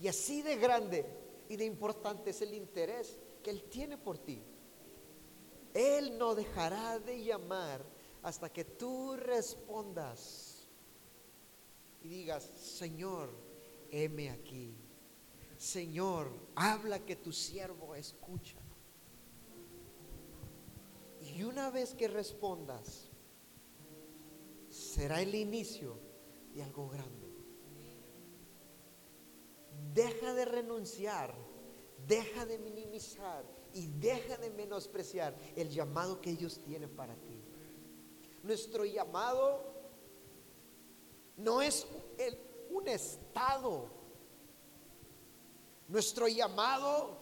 Y 0.00 0.08
así 0.08 0.42
de 0.42 0.56
grande 0.56 1.06
y 1.48 1.54
de 1.54 1.64
importante 1.64 2.30
es 2.30 2.42
el 2.42 2.52
interés 2.52 3.16
que 3.44 3.50
él 3.50 3.62
tiene 3.70 3.96
por 3.96 4.18
ti. 4.18 4.42
Él 5.72 6.18
no 6.18 6.34
dejará 6.34 6.98
de 6.98 7.22
llamar 7.22 7.80
hasta 8.24 8.52
que 8.52 8.64
tú 8.64 9.14
respondas 9.14 10.68
y 12.02 12.08
digas, 12.08 12.42
Señor, 12.56 13.30
heme 13.92 14.30
aquí. 14.30 14.74
Señor, 15.56 16.32
habla 16.56 16.98
que 16.98 17.14
tu 17.14 17.30
siervo 17.30 17.94
escucha. 17.94 18.58
Y 21.20 21.44
una 21.44 21.70
vez 21.70 21.94
que 21.94 22.08
respondas, 22.08 23.08
será 24.68 25.22
el 25.22 25.36
inicio 25.36 26.00
de 26.52 26.64
algo 26.64 26.88
grande. 26.88 27.21
Deja 29.92 30.32
de 30.34 30.44
renunciar, 30.44 31.34
deja 32.06 32.46
de 32.46 32.58
minimizar 32.58 33.44
y 33.74 33.86
deja 33.86 34.36
de 34.36 34.50
menospreciar 34.50 35.36
el 35.56 35.68
llamado 35.68 36.20
que 36.20 36.32
Dios 36.34 36.60
tiene 36.64 36.88
para 36.88 37.14
ti. 37.14 37.42
Nuestro 38.42 38.84
llamado 38.84 39.72
no 41.36 41.62
es 41.62 41.86
un 42.70 42.88
estado. 42.88 43.90
Nuestro 45.88 46.26
llamado 46.28 47.18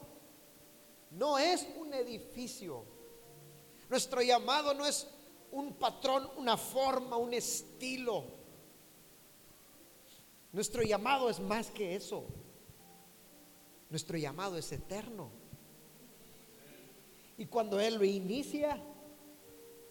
no 1.10 1.38
es 1.38 1.66
un 1.76 1.92
edificio. 1.92 2.84
Nuestro 3.88 4.22
llamado 4.22 4.74
no 4.74 4.86
es 4.86 5.08
un 5.50 5.74
patrón, 5.74 6.30
una 6.36 6.56
forma, 6.56 7.16
un 7.16 7.34
estilo. 7.34 8.24
Nuestro 10.52 10.82
llamado 10.82 11.28
es 11.28 11.40
más 11.40 11.70
que 11.70 11.96
eso. 11.96 12.24
Nuestro 13.90 14.16
llamado 14.16 14.56
es 14.56 14.70
eterno. 14.70 15.30
Y 17.36 17.46
cuando 17.46 17.80
Él 17.80 17.96
lo 17.96 18.04
inicia, 18.04 18.80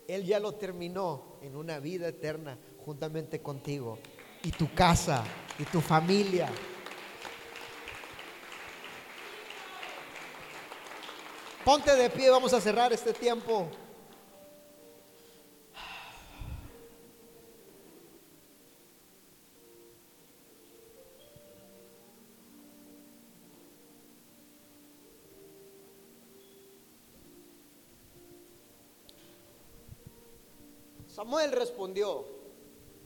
Él 0.07 0.25
ya 0.25 0.39
lo 0.39 0.53
terminó 0.55 1.37
en 1.41 1.55
una 1.55 1.79
vida 1.79 2.07
eterna 2.07 2.57
juntamente 2.85 3.41
contigo 3.41 3.99
y 4.43 4.51
tu 4.51 4.73
casa 4.73 5.23
y 5.57 5.63
tu 5.65 5.81
familia. 5.81 6.49
Ponte 11.65 11.93
de 11.95 12.09
pie, 12.09 12.29
vamos 12.29 12.53
a 12.53 12.61
cerrar 12.61 12.93
este 12.93 13.13
tiempo. 13.13 13.69
Samuel 31.29 31.51
respondió 31.51 32.25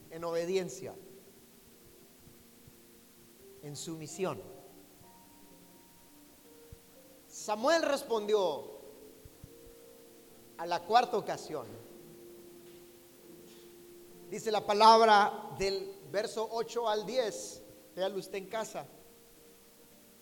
en 0.09 0.23
obediencia, 0.23 0.95
en 3.61 3.75
sumisión. 3.75 4.41
Samuel 7.27 7.81
respondió 7.81 8.63
a 10.55 10.65
la 10.65 10.85
cuarta 10.85 11.17
ocasión. 11.17 11.67
Dice 14.29 14.51
la 14.51 14.65
palabra 14.65 15.49
del 15.59 15.93
verso 16.09 16.47
8 16.49 16.87
al 16.87 17.05
10, 17.05 17.61
véalo 17.93 18.19
usted 18.19 18.37
en 18.37 18.47
casa. 18.47 18.87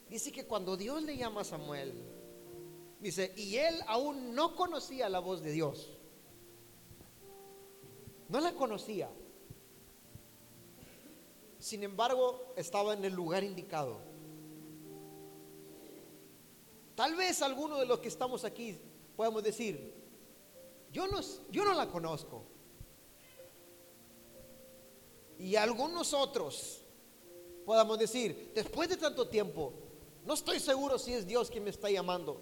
Dice 0.10 0.32
que 0.32 0.48
cuando 0.48 0.76
Dios 0.76 1.04
le 1.04 1.18
llama 1.18 1.42
a 1.42 1.44
Samuel, 1.44 1.94
dice, 3.00 3.32
y 3.38 3.58
él 3.58 3.80
aún 3.86 4.34
no 4.34 4.56
conocía 4.56 5.08
la 5.08 5.20
voz 5.20 5.44
de 5.44 5.52
Dios. 5.52 6.01
No 8.32 8.40
la 8.40 8.54
conocía. 8.54 9.10
Sin 11.60 11.84
embargo, 11.84 12.54
estaba 12.56 12.94
en 12.94 13.04
el 13.04 13.14
lugar 13.14 13.44
indicado. 13.44 14.00
Tal 16.96 17.14
vez 17.16 17.42
alguno 17.42 17.78
de 17.78 17.86
los 17.86 18.00
que 18.00 18.08
estamos 18.08 18.46
aquí 18.46 18.80
podemos 19.18 19.44
decir, 19.44 19.94
yo 20.94 21.08
no, 21.08 21.20
yo 21.50 21.66
no 21.66 21.74
la 21.74 21.90
conozco. 21.90 22.44
Y 25.38 25.58
algunos 25.58 26.14
otros 26.14 26.82
podamos 27.66 28.00
decir, 28.00 28.54
después 28.56 28.88
de 28.88 28.96
tanto 28.96 29.28
tiempo, 29.28 29.74
no 30.24 30.36
estoy 30.36 30.62
seguro 30.62 30.98
si 30.98 31.12
es 31.14 31.28
Dios 31.28 31.52
quien 31.52 31.66
me 31.66 31.70
está 31.70 31.90
llamando. 31.90 32.40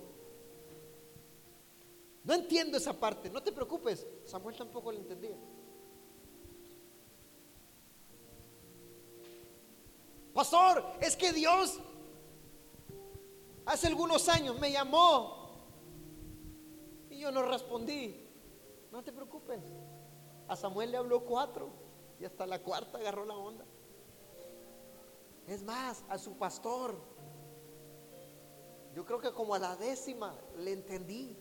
No 2.23 2.35
entiendo 2.35 2.77
esa 2.77 2.93
parte, 2.93 3.31
no 3.31 3.41
te 3.41 3.51
preocupes, 3.51 4.05
Samuel 4.23 4.55
tampoco 4.55 4.91
lo 4.91 4.99
entendía. 4.99 5.35
Pastor, 10.39 10.81
es 11.01 11.17
que 11.17 11.33
Dios 11.33 11.79
hace 13.65 13.87
algunos 13.87 14.29
años 14.29 14.57
me 14.57 14.71
llamó 14.71 15.49
y 17.09 17.19
yo 17.19 17.29
no 17.29 17.41
respondí. 17.41 18.25
No 18.89 19.03
te 19.03 19.11
preocupes. 19.11 19.59
A 20.47 20.55
Samuel 20.55 20.91
le 20.91 20.97
habló 20.97 21.25
cuatro 21.25 21.71
y 22.21 22.23
hasta 22.23 22.45
la 22.45 22.63
cuarta 22.63 22.99
agarró 22.99 23.25
la 23.25 23.35
onda. 23.35 23.65
Es 25.45 25.61
más, 25.61 26.05
a 26.07 26.17
su 26.17 26.37
pastor. 26.37 26.95
Yo 28.95 29.03
creo 29.03 29.19
que 29.19 29.33
como 29.33 29.55
a 29.55 29.59
la 29.59 29.75
décima 29.75 30.39
le 30.55 30.71
entendí. 30.71 31.35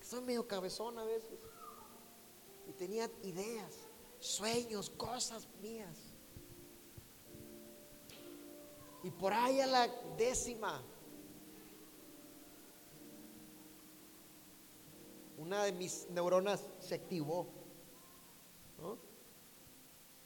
Soy 0.00 0.22
medio 0.22 0.48
cabezón 0.48 0.98
a 0.98 1.04
veces. 1.04 1.40
Y 2.66 2.72
tenía 2.72 3.10
ideas, 3.22 3.80
sueños, 4.18 4.88
cosas 4.88 5.46
mías. 5.60 6.11
Y 9.02 9.10
por 9.10 9.32
ahí 9.32 9.60
a 9.60 9.66
la 9.66 9.88
décima, 10.16 10.82
una 15.38 15.64
de 15.64 15.72
mis 15.72 16.08
neuronas 16.10 16.64
se 16.80 16.94
activó. 16.94 17.46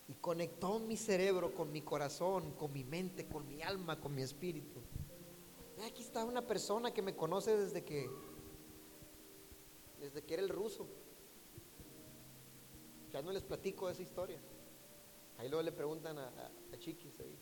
Y 0.08 0.14
conectó 0.14 0.78
mi 0.78 0.96
cerebro 0.96 1.52
con 1.52 1.72
mi 1.72 1.82
corazón, 1.82 2.52
con 2.52 2.72
mi 2.72 2.84
mente, 2.84 3.26
con 3.26 3.48
mi 3.48 3.62
alma, 3.62 4.00
con 4.00 4.14
mi 4.14 4.22
espíritu. 4.22 4.80
aquí 5.84 6.02
está 6.02 6.24
una 6.24 6.46
persona 6.46 6.92
que 6.94 7.02
me 7.02 7.16
conoce 7.16 7.56
desde 7.56 7.84
que 7.84 8.08
desde 10.00 10.22
que 10.22 10.34
era 10.34 10.42
el 10.42 10.48
ruso. 10.48 10.86
Ya 13.12 13.22
no 13.22 13.32
les 13.32 13.42
platico 13.42 13.88
esa 13.88 14.02
historia. 14.02 14.40
Ahí 15.38 15.48
luego 15.48 15.62
le 15.62 15.72
preguntan 15.72 16.18
a, 16.18 16.28
a, 16.28 16.78
Chiquis 16.78 17.18
ahí. 17.20 17.38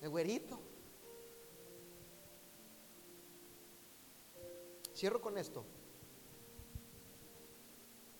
El 0.00 0.08
güerito. 0.08 0.58
Cierro 4.94 5.20
con 5.20 5.36
esto. 5.38 5.64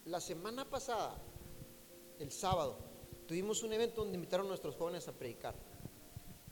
La 0.06 0.20
semana 0.20 0.68
pasada, 0.68 1.16
el 2.18 2.32
sábado, 2.32 2.78
tuvimos 3.26 3.62
un 3.62 3.72
evento 3.72 4.02
donde 4.02 4.16
invitaron 4.16 4.46
a 4.46 4.48
nuestros 4.50 4.76
jóvenes 4.76 5.06
a 5.08 5.12
predicar. 5.12 5.54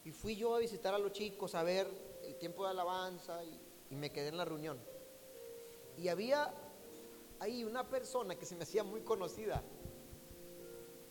Y 0.04 0.12
fui 0.12 0.36
yo 0.36 0.54
a 0.54 0.58
visitar 0.58 0.94
a 0.94 0.98
los 0.98 1.12
chicos, 1.12 1.54
a 1.54 1.62
ver 1.62 1.88
el 2.24 2.36
tiempo 2.36 2.64
de 2.64 2.70
alabanza 2.70 3.44
y, 3.44 3.60
me 3.90 4.12
quedé 4.12 4.28
en 4.28 4.36
la 4.36 4.44
reunión. 4.44 4.78
Y 5.96 6.08
había 6.08 6.52
ahí 7.40 7.64
una 7.64 7.88
persona 7.88 8.36
que 8.36 8.44
se 8.44 8.54
me 8.54 8.64
hacía 8.64 8.84
muy 8.84 9.00
conocida. 9.00 9.62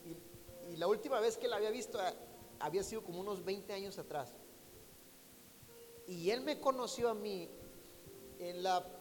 Y, 0.05 0.73
y 0.73 0.77
la 0.77 0.87
última 0.87 1.19
vez 1.19 1.37
que 1.37 1.47
la 1.47 1.55
había 1.55 1.71
visto 1.71 1.99
había 2.59 2.83
sido 2.83 3.03
como 3.03 3.19
unos 3.19 3.43
20 3.43 3.73
años 3.73 3.97
atrás. 3.97 4.33
Y 6.07 6.29
él 6.29 6.41
me 6.41 6.59
conoció 6.59 7.09
a 7.09 7.13
mí 7.13 7.49
en 8.39 8.63
la 8.63 8.97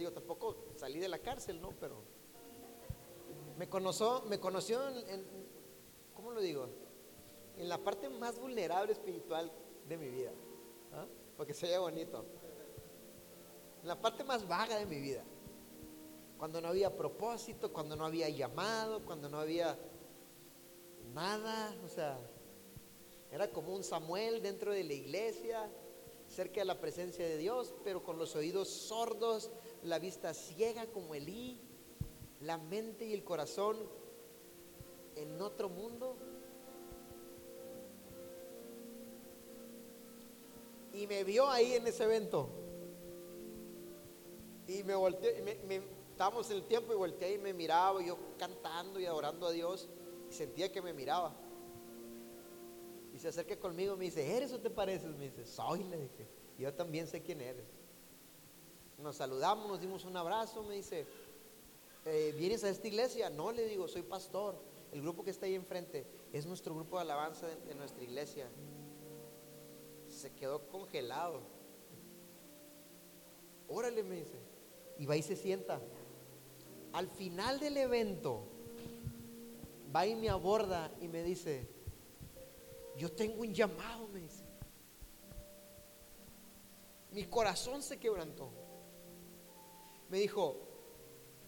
digo, 0.00 0.12
tampoco 0.12 0.56
salí 0.76 0.98
de 0.98 1.08
la 1.08 1.18
cárcel, 1.18 1.60
¿no? 1.60 1.70
Pero 1.78 2.02
me 3.56 3.68
conoció, 3.68 4.22
me 4.22 4.40
conoció 4.40 4.88
en, 4.88 5.24
¿cómo 6.14 6.32
lo 6.32 6.40
digo? 6.40 6.68
En 7.58 7.68
la 7.68 7.78
parte 7.78 8.08
más 8.08 8.38
vulnerable 8.38 8.92
espiritual 8.92 9.52
de 9.86 9.98
mi 9.98 10.08
vida, 10.08 10.32
¿ah? 10.92 11.06
porque 11.36 11.54
se 11.54 11.68
ve 11.68 11.78
bonito. 11.78 12.24
En 13.82 13.88
la 13.88 14.00
parte 14.00 14.24
más 14.24 14.46
vaga 14.46 14.78
de 14.78 14.86
mi 14.86 14.98
vida. 14.98 15.22
Cuando 16.38 16.60
no 16.60 16.68
había 16.68 16.96
propósito, 16.96 17.70
cuando 17.72 17.96
no 17.96 18.06
había 18.06 18.28
llamado, 18.30 19.04
cuando 19.04 19.28
no 19.28 19.38
había 19.38 19.78
nada, 21.14 21.74
o 21.84 21.88
sea, 21.88 22.18
era 23.30 23.50
como 23.50 23.74
un 23.74 23.84
Samuel 23.84 24.42
dentro 24.42 24.72
de 24.72 24.84
la 24.84 24.92
iglesia, 24.92 25.70
cerca 26.28 26.60
de 26.60 26.66
la 26.66 26.80
presencia 26.80 27.26
de 27.26 27.36
Dios, 27.36 27.74
pero 27.84 28.02
con 28.02 28.18
los 28.18 28.36
oídos 28.36 28.68
sordos 28.68 29.50
la 29.82 29.98
vista 29.98 30.34
ciega 30.34 30.86
como 30.86 31.14
Elí, 31.14 31.60
la 32.40 32.58
mente 32.58 33.06
y 33.06 33.12
el 33.12 33.24
corazón 33.24 33.76
en 35.16 35.40
otro 35.40 35.68
mundo. 35.68 36.16
Y 40.92 41.06
me 41.06 41.24
vio 41.24 41.48
ahí 41.48 41.74
en 41.74 41.86
ese 41.86 42.04
evento. 42.04 42.48
Y 44.66 44.82
me 44.84 44.94
volteé, 44.94 45.42
me, 45.66 45.82
estábamos 46.10 46.50
en 46.50 46.58
el 46.58 46.64
tiempo 46.64 46.92
y 46.92 46.96
volteé 46.96 47.34
y 47.34 47.38
me 47.38 47.52
miraba, 47.52 48.02
yo 48.02 48.16
cantando 48.38 49.00
y 49.00 49.06
adorando 49.06 49.46
a 49.46 49.52
Dios, 49.52 49.88
y 50.30 50.32
sentía 50.32 50.70
que 50.70 50.80
me 50.80 50.92
miraba. 50.92 51.34
Y 53.12 53.18
se 53.18 53.28
acerca 53.28 53.58
conmigo 53.58 53.96
me 53.96 54.04
dice, 54.04 54.36
¿eres 54.36 54.52
o 54.52 54.60
te 54.60 54.70
pareces? 54.70 55.16
Me 55.16 55.24
dice, 55.24 55.44
soy, 55.44 55.82
le 55.84 55.98
dije. 55.98 56.28
yo 56.56 56.72
también 56.72 57.08
sé 57.08 57.20
quién 57.20 57.40
eres. 57.40 57.66
Nos 58.96 59.16
saludamos, 59.16 59.68
nos 59.68 59.80
dimos 59.80 60.04
un 60.04 60.16
abrazo, 60.16 60.62
me 60.62 60.76
dice, 60.76 61.06
eh, 62.04 62.34
¿vienes 62.38 62.62
a 62.64 62.70
esta 62.70 62.86
iglesia? 62.86 63.28
No, 63.28 63.50
le 63.50 63.66
digo, 63.66 63.88
soy 63.88 64.02
pastor. 64.02 64.56
El 64.92 65.02
grupo 65.02 65.24
que 65.24 65.30
está 65.30 65.46
ahí 65.46 65.54
enfrente 65.54 66.06
es 66.32 66.46
nuestro 66.46 66.74
grupo 66.74 66.96
de 66.96 67.02
alabanza 67.02 67.46
de, 67.46 67.74
nuestra 67.74 68.02
iglesia. 68.02 68.48
Se 70.08 70.32
quedó 70.34 70.68
congelado. 70.68 71.40
Órale, 73.68 74.02
me 74.02 74.16
dice. 74.16 74.38
Y 74.98 75.06
va 75.06 75.16
y 75.16 75.22
se 75.22 75.36
sienta. 75.36 75.80
Al 76.92 77.08
final 77.08 77.60
del 77.60 77.76
evento, 77.76 78.49
va 79.94 80.06
y 80.06 80.14
me 80.14 80.28
aborda 80.28 80.90
y 81.00 81.08
me 81.08 81.22
dice, 81.22 81.68
yo 82.96 83.10
tengo 83.12 83.40
un 83.40 83.52
llamado, 83.52 84.08
me 84.08 84.20
dice. 84.20 84.44
Mi 87.12 87.24
corazón 87.24 87.82
se 87.82 87.98
quebrantó. 87.98 88.50
Me 90.08 90.18
dijo, 90.18 90.56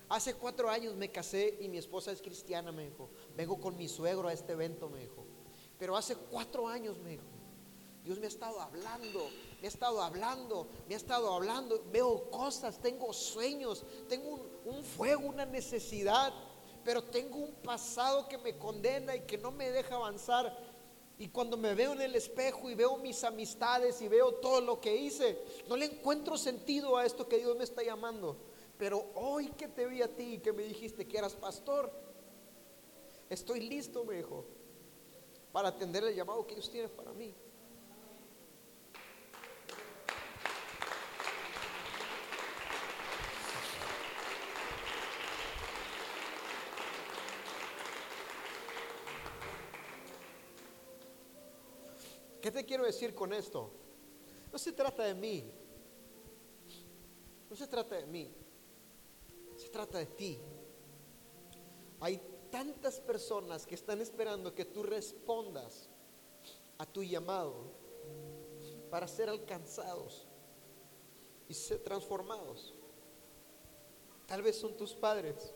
hace 0.08 0.34
cuatro 0.34 0.68
años 0.70 0.94
me 0.96 1.10
casé 1.10 1.58
y 1.60 1.68
mi 1.68 1.78
esposa 1.78 2.10
es 2.10 2.22
cristiana, 2.22 2.72
me 2.72 2.84
dijo. 2.86 3.10
Vengo 3.36 3.60
con 3.60 3.76
mi 3.76 3.88
suegro 3.88 4.28
a 4.28 4.32
este 4.32 4.52
evento, 4.52 4.88
me 4.88 5.00
dijo. 5.00 5.24
Pero 5.78 5.96
hace 5.96 6.16
cuatro 6.16 6.68
años, 6.68 6.98
me 6.98 7.10
dijo. 7.10 7.24
Dios 8.04 8.18
me 8.18 8.24
ha 8.24 8.28
estado 8.28 8.60
hablando, 8.60 9.28
me 9.60 9.66
ha 9.66 9.70
estado 9.70 10.02
hablando, 10.02 10.66
me 10.88 10.94
ha 10.94 10.96
estado 10.96 11.32
hablando. 11.32 11.84
Veo 11.92 12.30
cosas, 12.30 12.80
tengo 12.80 13.12
sueños, 13.12 13.84
tengo 14.08 14.28
un, 14.28 14.42
un 14.64 14.84
fuego, 14.84 15.28
una 15.28 15.46
necesidad. 15.46 16.32
Pero 16.84 17.02
tengo 17.04 17.38
un 17.38 17.52
pasado 17.54 18.28
que 18.28 18.38
me 18.38 18.56
condena 18.58 19.14
y 19.14 19.20
que 19.20 19.38
no 19.38 19.50
me 19.50 19.70
deja 19.70 19.94
avanzar. 19.94 20.56
Y 21.18 21.28
cuando 21.28 21.56
me 21.56 21.74
veo 21.74 21.92
en 21.92 22.00
el 22.00 22.14
espejo 22.16 22.68
y 22.68 22.74
veo 22.74 22.96
mis 22.96 23.22
amistades 23.22 24.02
y 24.02 24.08
veo 24.08 24.34
todo 24.34 24.60
lo 24.60 24.80
que 24.80 24.96
hice, 24.96 25.38
no 25.68 25.76
le 25.76 25.86
encuentro 25.86 26.36
sentido 26.36 26.96
a 26.96 27.06
esto 27.06 27.28
que 27.28 27.38
Dios 27.38 27.56
me 27.56 27.64
está 27.64 27.82
llamando. 27.82 28.36
Pero 28.76 29.12
hoy 29.14 29.48
que 29.50 29.68
te 29.68 29.86
vi 29.86 30.02
a 30.02 30.08
ti 30.08 30.34
y 30.34 30.38
que 30.38 30.52
me 30.52 30.64
dijiste 30.64 31.06
que 31.06 31.18
eras 31.18 31.34
pastor, 31.34 31.92
estoy 33.30 33.60
listo, 33.60 34.04
me 34.04 34.16
dijo, 34.16 34.44
para 35.52 35.68
atender 35.68 36.02
el 36.02 36.14
llamado 36.14 36.46
que 36.46 36.54
Dios 36.54 36.70
tiene 36.70 36.88
para 36.88 37.12
mí. 37.12 37.34
¿Qué 52.52 52.58
te 52.58 52.66
quiero 52.66 52.84
decir 52.84 53.14
con 53.14 53.32
esto? 53.32 53.70
No 54.52 54.58
se 54.58 54.72
trata 54.72 55.04
de 55.04 55.14
mí. 55.14 55.50
No 57.48 57.56
se 57.56 57.66
trata 57.66 57.96
de 57.96 58.06
mí 58.06 58.30
se 59.62 59.68
trata 59.68 59.98
de 59.98 60.06
ti. 60.06 60.38
Hay 62.00 62.20
tantas 62.50 63.00
personas 63.00 63.66
que 63.66 63.74
están 63.74 64.00
esperando 64.00 64.54
que 64.54 64.64
tú 64.64 64.82
respondas 64.82 65.88
a 66.78 66.86
tu 66.86 67.02
llamado 67.02 67.54
para 68.90 69.06
ser 69.06 69.28
alcanzados 69.28 70.26
y 71.48 71.54
ser 71.54 71.78
transformados. 71.78 72.74
Tal 74.26 74.42
vez 74.42 74.56
son 74.56 74.76
tus 74.76 74.94
padres 74.94 75.54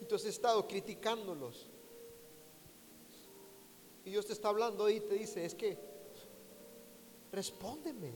y 0.00 0.06
tú 0.06 0.14
has 0.14 0.24
estado 0.24 0.66
criticándolos. 0.66 1.69
Dios 4.10 4.26
te 4.26 4.32
está 4.32 4.48
hablando 4.48 4.88
y 4.88 5.00
te 5.00 5.14
dice, 5.14 5.44
es 5.44 5.54
que 5.54 5.78
respóndeme. 7.32 8.12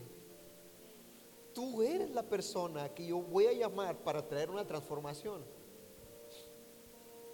Tú 1.53 1.81
eres 1.81 2.09
la 2.11 2.23
persona 2.23 2.93
que 2.93 3.05
yo 3.05 3.17
voy 3.17 3.47
a 3.47 3.53
llamar 3.53 3.97
para 3.97 4.27
traer 4.27 4.49
una 4.49 4.67
transformación. 4.67 5.43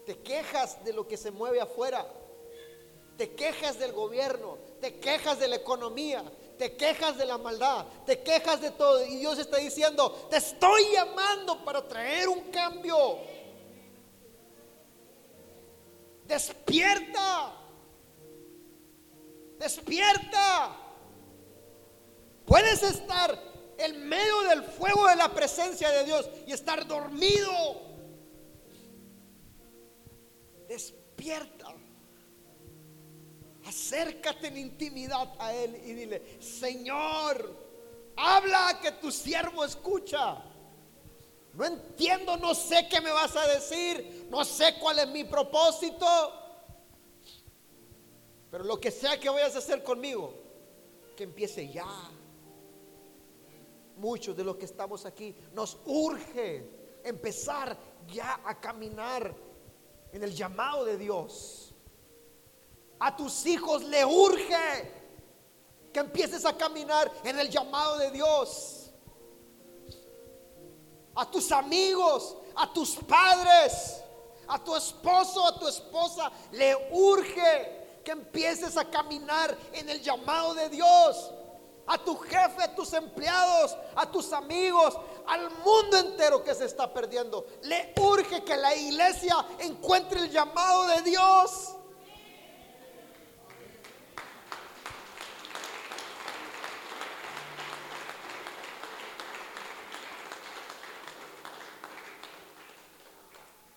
Te 0.06 0.20
quejas 0.20 0.84
de 0.84 0.94
lo 0.94 1.08
que 1.08 1.18
se 1.18 1.32
mueve 1.32 1.60
afuera. 1.60 2.08
Te 3.18 3.32
quejas 3.34 3.80
del 3.80 3.94
gobierno. 3.94 4.58
Te 4.80 5.00
quejas 5.00 5.40
de 5.40 5.48
la 5.48 5.56
economía. 5.56 6.24
Te 6.58 6.76
quejas 6.76 7.18
de 7.18 7.26
la 7.26 7.38
maldad. 7.38 7.86
Te 8.06 8.22
quejas 8.22 8.62
de 8.62 8.72
todo. 8.72 9.04
Y 9.06 9.18
Dios 9.18 9.40
está 9.40 9.58
diciendo, 9.58 10.12
te 10.30 10.38
estoy 10.38 10.84
llamando 10.94 11.64
para 11.66 11.88
traer 11.88 12.30
un 12.30 12.52
cambio. 12.52 13.18
Despierta. 16.26 17.61
Despierta. 19.62 20.76
Puedes 22.48 22.82
estar 22.82 23.40
en 23.78 24.10
medio 24.10 24.42
del 24.50 24.64
fuego 24.64 25.08
de 25.08 25.16
la 25.16 25.32
presencia 25.32 25.88
de 25.92 26.04
Dios 26.04 26.28
y 26.48 26.52
estar 26.52 26.86
dormido. 26.88 27.92
despierta. 30.68 31.68
Acércate 33.68 34.48
en 34.48 34.58
intimidad 34.58 35.32
a 35.38 35.54
Él 35.54 35.80
y 35.86 35.94
dile, 35.94 36.42
Señor, 36.42 37.36
habla 38.16 38.80
que 38.82 38.94
tu 38.94 39.12
siervo 39.12 39.64
escucha. 39.64 40.42
No 41.54 41.66
entiendo, 41.66 42.38
no 42.38 42.56
sé 42.56 42.88
qué 42.90 43.02
me 43.02 43.12
vas 43.12 43.36
a 43.36 43.46
decir, 43.48 44.28
no 44.32 44.44
sé 44.46 44.76
cuál 44.80 45.00
es 45.00 45.08
mi 45.10 45.26
propósito, 45.26 46.41
pero 48.52 48.66
lo 48.66 48.80
que 48.80 48.92
sea 48.92 49.18
que 49.18 49.30
vayas 49.30 49.56
a 49.56 49.60
hacer 49.60 49.82
conmigo, 49.82 50.34
que 51.16 51.24
empiece 51.24 51.72
ya. 51.72 51.88
Muchos 53.96 54.36
de 54.36 54.44
los 54.44 54.58
que 54.58 54.66
estamos 54.66 55.06
aquí 55.06 55.34
nos 55.54 55.78
urge 55.86 57.00
empezar 57.04 57.78
ya 58.08 58.42
a 58.44 58.60
caminar 58.60 59.34
en 60.12 60.24
el 60.24 60.36
llamado 60.36 60.84
de 60.84 60.98
Dios. 60.98 61.74
A 63.00 63.16
tus 63.16 63.46
hijos 63.46 63.84
le 63.86 64.04
urge 64.04 64.92
que 65.94 66.00
empieces 66.02 66.46
a 66.46 66.56
caminar 66.58 67.10
en 67.24 67.40
el 67.40 67.50
llamado 67.50 67.98
de 68.00 68.12
Dios. 68.12 68.92
A 71.16 71.30
tus 71.30 71.52
amigos, 71.54 72.38
a 72.56 72.72
tus 72.74 72.96
padres, 72.96 74.04
a 74.48 74.62
tu 74.62 74.76
esposo, 74.76 75.48
a 75.48 75.58
tu 75.58 75.68
esposa, 75.68 76.32
le 76.52 76.90
urge 76.92 77.81
que 78.04 78.12
empieces 78.12 78.78
a 78.78 78.90
caminar 78.90 79.58
en 79.74 79.90
el 79.90 80.02
llamado 80.02 80.54
de 80.54 80.70
Dios. 80.70 81.32
A 81.88 81.98
tu 81.98 82.16
jefe, 82.16 82.64
a 82.64 82.76
tus 82.76 82.94
empleados, 82.94 83.76
a 83.96 84.10
tus 84.10 84.32
amigos, 84.32 84.98
al 85.28 85.50
mundo 85.58 85.98
entero 85.98 86.44
que 86.44 86.54
se 86.54 86.66
está 86.66 86.94
perdiendo. 86.94 87.46
Le 87.64 87.94
urge 88.00 88.44
que 88.44 88.56
la 88.56 88.76
iglesia 88.76 89.36
encuentre 89.60 90.20
el 90.20 90.30
llamado 90.30 90.88
de 90.88 91.02
Dios. 91.02 91.76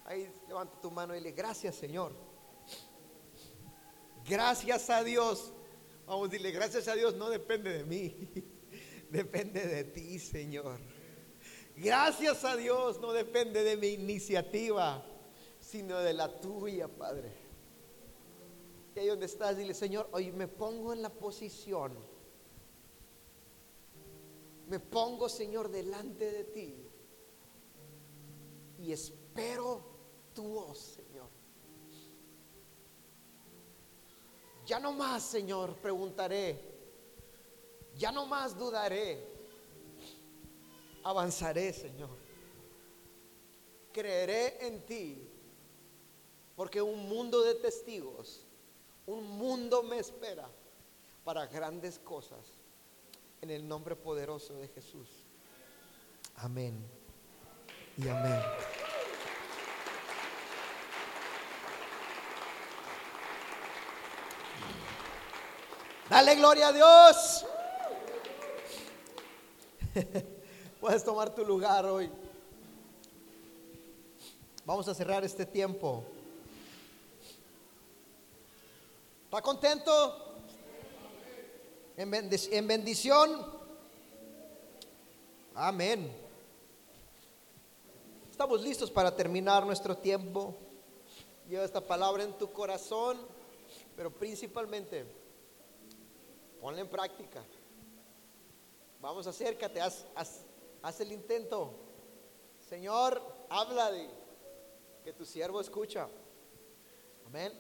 Ahí 0.04 0.32
levanta 0.46 0.80
tu 0.80 0.90
mano 0.90 1.16
y 1.16 1.20
le 1.20 1.32
gracias 1.32 1.74
Señor. 1.74 2.34
Gracias 4.26 4.88
a 4.88 5.04
Dios. 5.04 5.52
Vamos 6.06 6.28
a 6.28 6.30
decirle, 6.30 6.50
gracias 6.52 6.88
a 6.88 6.94
Dios 6.94 7.14
no 7.14 7.30
depende 7.30 7.72
de 7.72 7.84
mí, 7.84 8.28
depende 9.10 9.66
de 9.66 9.84
ti, 9.84 10.18
Señor. 10.18 10.78
Gracias 11.76 12.44
a 12.44 12.56
Dios 12.56 13.00
no 13.00 13.12
depende 13.12 13.64
de 13.64 13.76
mi 13.76 13.88
iniciativa, 13.88 15.04
sino 15.60 15.98
de 15.98 16.12
la 16.12 16.40
tuya, 16.40 16.88
Padre. 16.88 17.32
Y 18.94 19.00
ahí 19.00 19.06
donde 19.08 19.26
estás, 19.26 19.56
dile, 19.56 19.74
Señor, 19.74 20.08
hoy 20.12 20.30
me 20.30 20.46
pongo 20.46 20.92
en 20.92 21.02
la 21.02 21.10
posición. 21.10 21.98
Me 24.68 24.78
pongo, 24.78 25.28
Señor, 25.28 25.68
delante 25.70 26.30
de 26.30 26.44
ti. 26.44 26.88
Y 28.78 28.92
espero 28.92 29.84
tu 30.32 30.44
voz, 30.44 30.78
Señor. 30.78 31.13
Ya 34.66 34.80
no 34.80 34.92
más, 34.92 35.22
Señor, 35.22 35.74
preguntaré. 35.76 36.60
Ya 37.96 38.10
no 38.10 38.26
más 38.26 38.58
dudaré 38.58 39.34
avanzaré, 41.04 41.72
Señor. 41.72 42.10
Creeré 43.92 44.66
en 44.66 44.84
ti, 44.84 45.30
porque 46.56 46.82
un 46.82 47.08
mundo 47.08 47.42
de 47.42 47.54
testigos, 47.54 48.44
un 49.06 49.38
mundo 49.38 49.82
me 49.84 49.98
espera 49.98 50.48
para 51.22 51.46
grandes 51.46 51.98
cosas. 51.98 52.58
En 53.40 53.50
el 53.50 53.68
nombre 53.68 53.94
poderoso 53.94 54.54
de 54.54 54.68
Jesús. 54.68 55.08
Amén. 56.36 56.82
Y 57.98 58.08
amén. 58.08 58.40
Dale 66.08 66.34
gloria 66.36 66.68
a 66.68 66.72
Dios. 66.72 67.46
Puedes 70.80 71.04
tomar 71.04 71.34
tu 71.34 71.44
lugar 71.44 71.86
hoy. 71.86 72.10
Vamos 74.64 74.88
a 74.88 74.94
cerrar 74.94 75.24
este 75.24 75.44
tiempo. 75.44 76.04
¿Está 79.24 79.42
contento? 79.42 80.36
¿En, 81.96 82.66
bendición? 82.66 83.46
Amén. 85.54 86.10
Estamos 88.30 88.62
listos 88.62 88.90
para 88.90 89.14
terminar 89.14 89.66
nuestro 89.66 89.96
tiempo. 89.96 90.56
Lleva 91.48 91.64
esta 91.64 91.80
palabra 91.80 92.22
en 92.22 92.32
tu 92.32 92.52
corazón, 92.52 93.18
pero 93.97 94.12
principalmente 94.12 95.05
ponla 96.61 96.80
en 96.80 96.88
práctica. 96.88 97.45
Vamos, 99.01 99.26
acércate, 99.26 99.80
haz, 99.80 100.07
haz, 100.14 100.45
Haz 100.84 101.01
el 101.01 101.12
intento. 101.12 101.72
Señor, 102.68 103.22
habla 103.49 103.90
de 103.90 104.07
que 105.03 105.14
tu 105.14 105.24
siervo 105.24 105.62
escucha. 105.62 106.11
Amén. 107.24 107.55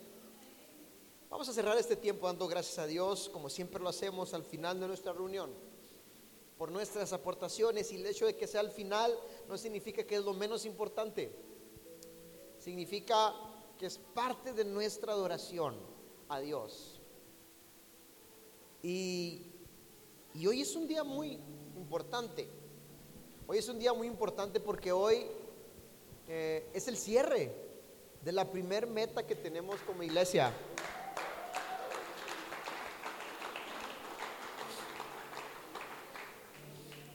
Vamos 1.30 1.48
a 1.48 1.54
cerrar 1.54 1.78
este 1.78 1.96
tiempo 1.96 2.26
dando 2.26 2.46
gracias 2.46 2.78
a 2.78 2.86
Dios, 2.86 3.30
como 3.30 3.48
siempre 3.48 3.82
lo 3.82 3.88
hacemos 3.88 4.34
al 4.34 4.44
final 4.44 4.78
de 4.78 4.88
nuestra 4.88 5.14
reunión, 5.14 5.54
por 6.58 6.70
nuestras 6.70 7.14
aportaciones 7.14 7.90
y 7.92 7.96
el 7.96 8.04
hecho 8.04 8.26
de 8.26 8.36
que 8.36 8.46
sea 8.46 8.60
al 8.60 8.70
final 8.70 9.18
no 9.48 9.56
significa 9.56 10.04
que 10.04 10.16
es 10.16 10.22
lo 10.22 10.34
menos 10.34 10.66
importante. 10.66 11.34
Significa 12.58 13.34
que 13.78 13.86
es 13.86 13.96
parte 13.96 14.52
de 14.52 14.66
nuestra 14.66 15.14
adoración 15.14 15.93
a 16.34 16.40
Dios. 16.40 17.00
Y, 18.82 19.46
y 20.34 20.46
hoy 20.46 20.62
es 20.62 20.74
un 20.74 20.88
día 20.88 21.04
muy 21.04 21.38
importante. 21.76 22.48
Hoy 23.46 23.58
es 23.58 23.68
un 23.68 23.78
día 23.78 23.92
muy 23.92 24.08
importante 24.08 24.58
porque 24.58 24.90
hoy 24.90 25.26
eh, 26.28 26.68
es 26.72 26.88
el 26.88 26.96
cierre 26.96 27.54
de 28.22 28.32
la 28.32 28.50
primer 28.50 28.86
meta 28.86 29.26
que 29.26 29.36
tenemos 29.36 29.80
como 29.82 30.02
iglesia. 30.02 30.52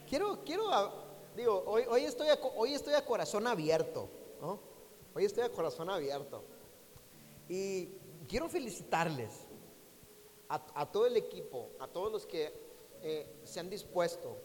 Quiero, 0.08 0.42
quiero, 0.44 0.64
digo, 1.36 1.62
hoy, 1.66 1.84
hoy, 1.88 2.04
estoy 2.04 2.28
a, 2.28 2.38
hoy 2.56 2.74
estoy 2.74 2.94
a 2.94 3.04
corazón 3.04 3.46
abierto, 3.46 4.08
¿no? 4.40 4.58
Hoy 5.14 5.24
estoy 5.24 5.44
a 5.44 5.50
corazón 5.50 5.90
abierto. 5.90 6.42
Y 7.48 7.99
quiero 8.30 8.48
felicitarles 8.48 9.48
a, 10.48 10.86
todo 10.86 11.06
el 11.06 11.16
equipo, 11.16 11.72
a 11.80 11.88
todos 11.88 12.10
los 12.10 12.26
que 12.26 12.52
eh, 13.02 13.40
se 13.44 13.58
han 13.60 13.68
dispuesto. 13.68 14.36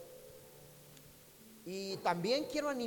Y 1.65 1.97
también 1.97 2.45
quiero 2.45 2.69
animar 2.69 2.83